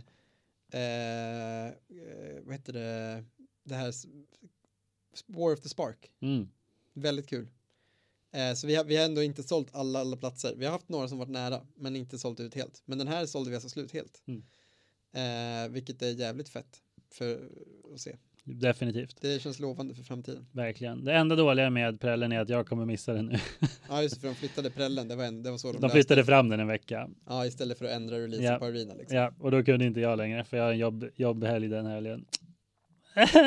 [0.81, 1.73] eh,
[2.43, 3.25] vad heter det,
[3.65, 3.95] det här
[5.27, 6.11] War of the Spark.
[6.21, 6.49] Mm.
[6.93, 7.49] Väldigt kul.
[8.33, 10.55] Eh, så vi har, vi har ändå inte sålt alla, alla platser.
[10.57, 12.83] Vi har haft några som varit nära, men inte sålt ut helt.
[12.85, 14.23] Men den här sålde vi alltså slut helt.
[14.27, 14.45] Mm.
[15.13, 17.51] Eh, vilket är jävligt fett för
[17.95, 18.17] att se.
[18.47, 20.47] Definitivt, Det känns lovande för framtiden.
[20.53, 21.05] verkligen.
[21.05, 23.39] Det enda dåliga med prällen är att jag kommer missa den nu.
[23.89, 25.09] Ja, just det, för de flyttade prällen.
[25.09, 26.25] Det var, en, det var så de, De löste flyttade det.
[26.25, 27.09] fram den en vecka.
[27.27, 28.59] Ja, istället för att ändra releasen Ja.
[28.59, 28.95] på Arena.
[28.95, 29.17] Liksom.
[29.17, 32.25] Ja, och då kunde inte jag längre för jag har en jobb, jobbhelg den helgen.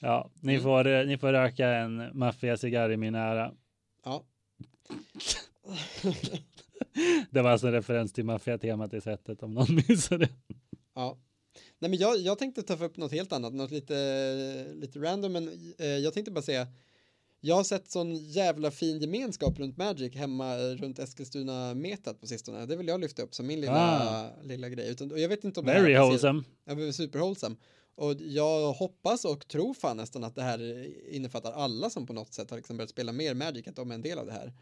[0.00, 0.62] ja, ni Mm.
[0.62, 3.52] får, eh, ni får röka en maffiacigarr i min ära.
[4.04, 4.24] Ja.
[7.30, 10.28] Det var alltså en referens till maffiatemat i sättet om någon missade.
[10.94, 11.18] ja.
[11.78, 15.74] Nej, men jag, jag tänkte ta upp något helt annat, något lite, lite random, men
[15.78, 16.66] eh, jag tänkte bara säga,
[17.40, 22.66] jag har sett sån jävla fin gemenskap runt Magic hemma eh, runt Eskilstuna-metat på sistone.
[22.66, 24.42] Det vill jag lyfta upp som min lilla, Ah.
[24.42, 24.90] lilla grej.
[24.90, 26.42] Utan, och jag vet inte om Very det här wholesome.
[26.64, 27.56] Ja, men superwholesome.
[27.96, 32.34] Och jag hoppas och tror fan nästan att det här innefattar alla som på något
[32.34, 34.52] sätt har liksom börjat spela mer Magic, att de är en del av det här.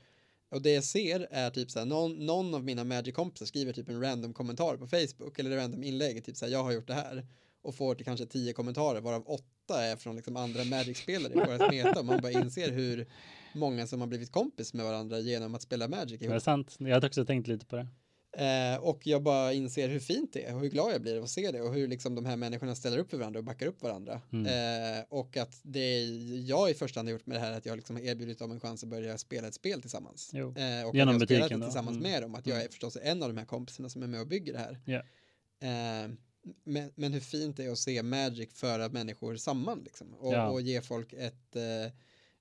[0.52, 3.88] Och det jag ser är typ så här, någon, någon av mina Magic-kompisar skriver typ
[3.88, 6.94] en random kommentar på Facebook eller random inlägg, typ så här, jag har gjort det
[6.94, 7.26] här.
[7.62, 11.70] Och får till kanske tio kommentarer, varav åtta är från liksom andra Magic-spelare i vårat
[11.70, 12.00] meta.
[12.00, 13.06] Och man bara inser hur
[13.54, 16.30] många som har blivit kompis med varandra genom att spela Magic ihop.
[16.30, 16.76] Det är sant.
[16.78, 17.86] Jag har också tänkt lite på det.
[18.38, 21.22] Eh, och jag bara inser hur fint det är och hur glad jag blir av
[21.24, 23.66] att se det och hur liksom de här människorna ställer upp för varandra och backar
[23.66, 24.20] upp varandra.
[24.32, 24.46] Mm.
[24.98, 26.00] Eh, och att det
[26.46, 28.38] jag i första hand har gjort med det här är att jag liksom har erbjudit
[28.38, 30.34] dem en chans att börja spela ett spel tillsammans.
[30.34, 31.66] Eh, och Genom jag har spelat butiken då.
[31.66, 32.10] tillsammans Mm.
[32.12, 32.34] med dem.
[32.34, 32.66] Att jag Mm.
[32.66, 34.80] är förstås en av de här kompisarna som är med och bygger det här.
[35.60, 36.10] Eh,
[36.64, 40.14] men, men hur fint det är att se Magic föra människor samman liksom.
[40.14, 40.48] Och, Ja.
[40.50, 41.92] och ge folk ett, eh,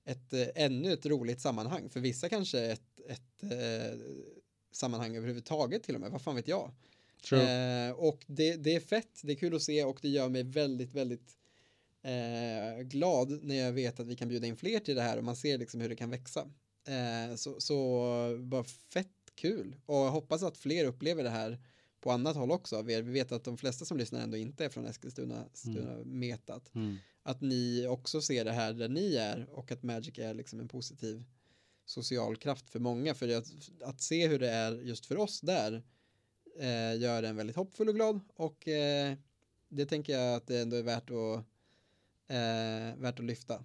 [0.04, 1.90] ett eh, ännu ett roligt sammanhang.
[1.90, 3.98] För vissa kanske ett, ett eh,
[4.72, 6.10] sammanhang överhuvudtaget till och med.
[6.10, 6.70] Vad fan vet jag?
[7.32, 10.42] Eh, och det, det är fett, det är kul att se och det gör mig
[10.42, 11.36] väldigt, väldigt
[12.02, 15.24] eh, glad när jag vet att vi kan bjuda in fler till det här och
[15.24, 16.50] man ser liksom hur det kan växa.
[16.88, 21.58] Eh, så, så bara fett kul och jag hoppas att fler upplever det här
[22.00, 22.82] på annat håll också.
[22.82, 26.74] Vi vet att de flesta som lyssnar ändå inte är från Eskilstuna Stuna metat.
[26.74, 26.96] Mm.
[27.22, 30.68] Att ni också ser det här där ni är och att Magic är liksom en
[30.68, 31.24] positiv
[31.84, 33.14] social kraft för många.
[33.14, 33.46] För att,
[33.84, 35.82] att se hur det är just för oss där
[36.58, 39.16] eh, gör en väldigt hoppfull och glad och eh,
[39.68, 41.36] det tänker jag att det ändå är värt att,
[42.28, 43.64] eh, värt att lyfta.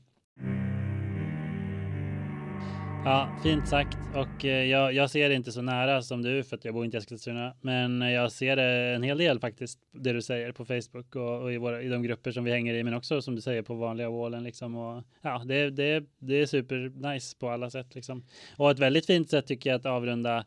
[3.06, 3.98] Ja, fint sagt.
[4.15, 6.86] Och eh, jag, jag ser det inte så nära som du för att jag bor
[6.86, 7.53] inte i Eskilstuna.
[7.61, 11.41] Men eh, jag ser det en hel del faktiskt, det du säger på Facebook och,
[11.41, 13.61] och i, våra, i de grupper som vi hänger i, men också som du säger
[13.61, 14.76] på vanliga wallen liksom.
[14.76, 18.24] Och, ja, det, det, det är super nice på alla sätt liksom.
[18.57, 20.45] Och ett väldigt fint sätt tycker jag att avrunda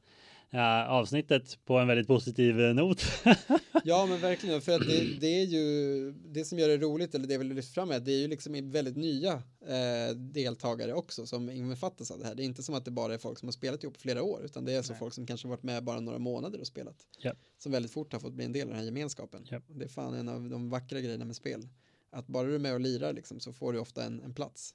[0.50, 3.02] ja, avsnittet på en väldigt positiv eh, not.
[3.84, 7.26] Ja men verkligen, för att det, det är ju det som gör det roligt, eller
[7.26, 10.94] det jag vill lyfta fram är att det är ju liksom väldigt nya eh, deltagare
[10.94, 12.34] också som innefattas av det här.
[12.34, 14.44] Det är inte som att det bara är folk som har spelat ihop flera år,
[14.44, 14.98] utan det är så Nej.
[14.98, 17.06] folk som kanske varit med bara några månader och spelat.
[17.18, 17.34] Ja.
[17.58, 19.46] Som väldigt fort har fått bli en del av den här gemenskapen.
[19.50, 19.60] Ja.
[19.66, 21.68] Det är fan en av de vackra grejerna med spel.
[22.10, 24.74] Att bara du är med och lirar liksom, så får du ofta en, en plats.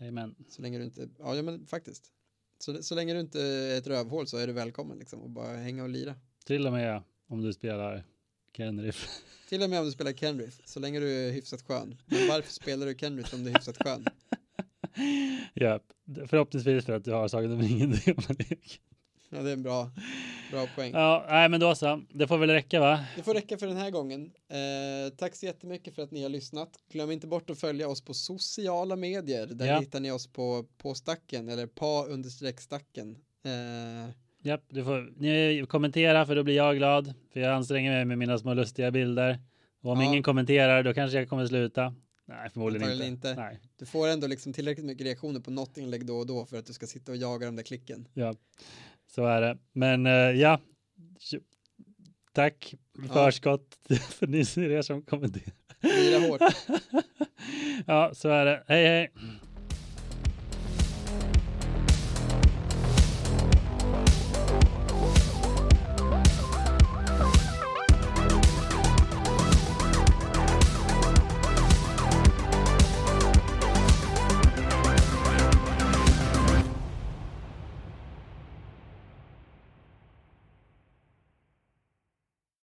[0.00, 0.34] Amen.
[0.48, 2.12] Så länge du inte, ja men faktiskt.
[2.58, 5.56] Så, så länge du inte är ett rövhål så är du välkommen liksom och bara
[5.56, 6.14] hänga och lira.
[6.46, 8.04] Till och med om du spelar
[8.56, 9.08] Kenriff.
[9.48, 11.96] Till och med om du spelar Kenrith, så länge du är hyfsat skön.
[12.06, 14.06] Men varför spelar du Kenrith om du är hyfsat skön?
[15.54, 15.80] ja,
[16.26, 17.94] förhoppningsvis för att du har Sagan om ringen.
[19.30, 19.90] Ja, det är en bra,
[20.50, 20.92] bra poäng.
[20.94, 22.02] ja, nej men då så.
[22.10, 23.00] Det får väl räcka va?
[23.16, 24.30] Det får räcka för den här gången.
[24.48, 26.68] Eh, tack så jättemycket för att ni har lyssnat.
[26.92, 29.46] Glöm inte bort att följa oss på sociala medier.
[29.46, 29.78] Där Ja.
[29.80, 33.16] hittar ni oss på, på stacken eller pa understreck stacken.
[33.44, 34.10] Eh,
[34.42, 37.14] Japp, du får ni kommentera för då blir jag glad.
[37.32, 39.38] För jag anstränger mig med mina små lustiga bilder.
[39.82, 40.06] Och om Ja.
[40.06, 41.94] ingen kommenterar då kanske jag kommer sluta.
[42.26, 43.06] Nej, förmodligen inte.
[43.06, 43.34] Inte.
[43.34, 46.56] Nej, du får ändå liksom tillräckligt mycket reaktioner på något inlägg då och då för
[46.58, 48.08] att du ska sitta och jaga de där klicken.
[48.14, 48.34] ja,
[49.14, 49.58] så är det.
[49.72, 50.60] Men eh, ja,
[52.32, 52.78] tack i
[53.08, 53.14] Ja.
[53.14, 53.78] förskott
[54.10, 54.44] för ni
[54.82, 55.52] som kommenterar.
[55.80, 56.40] Lira hårt.
[57.86, 58.64] ja, så är det.
[58.68, 59.10] Hej, hej.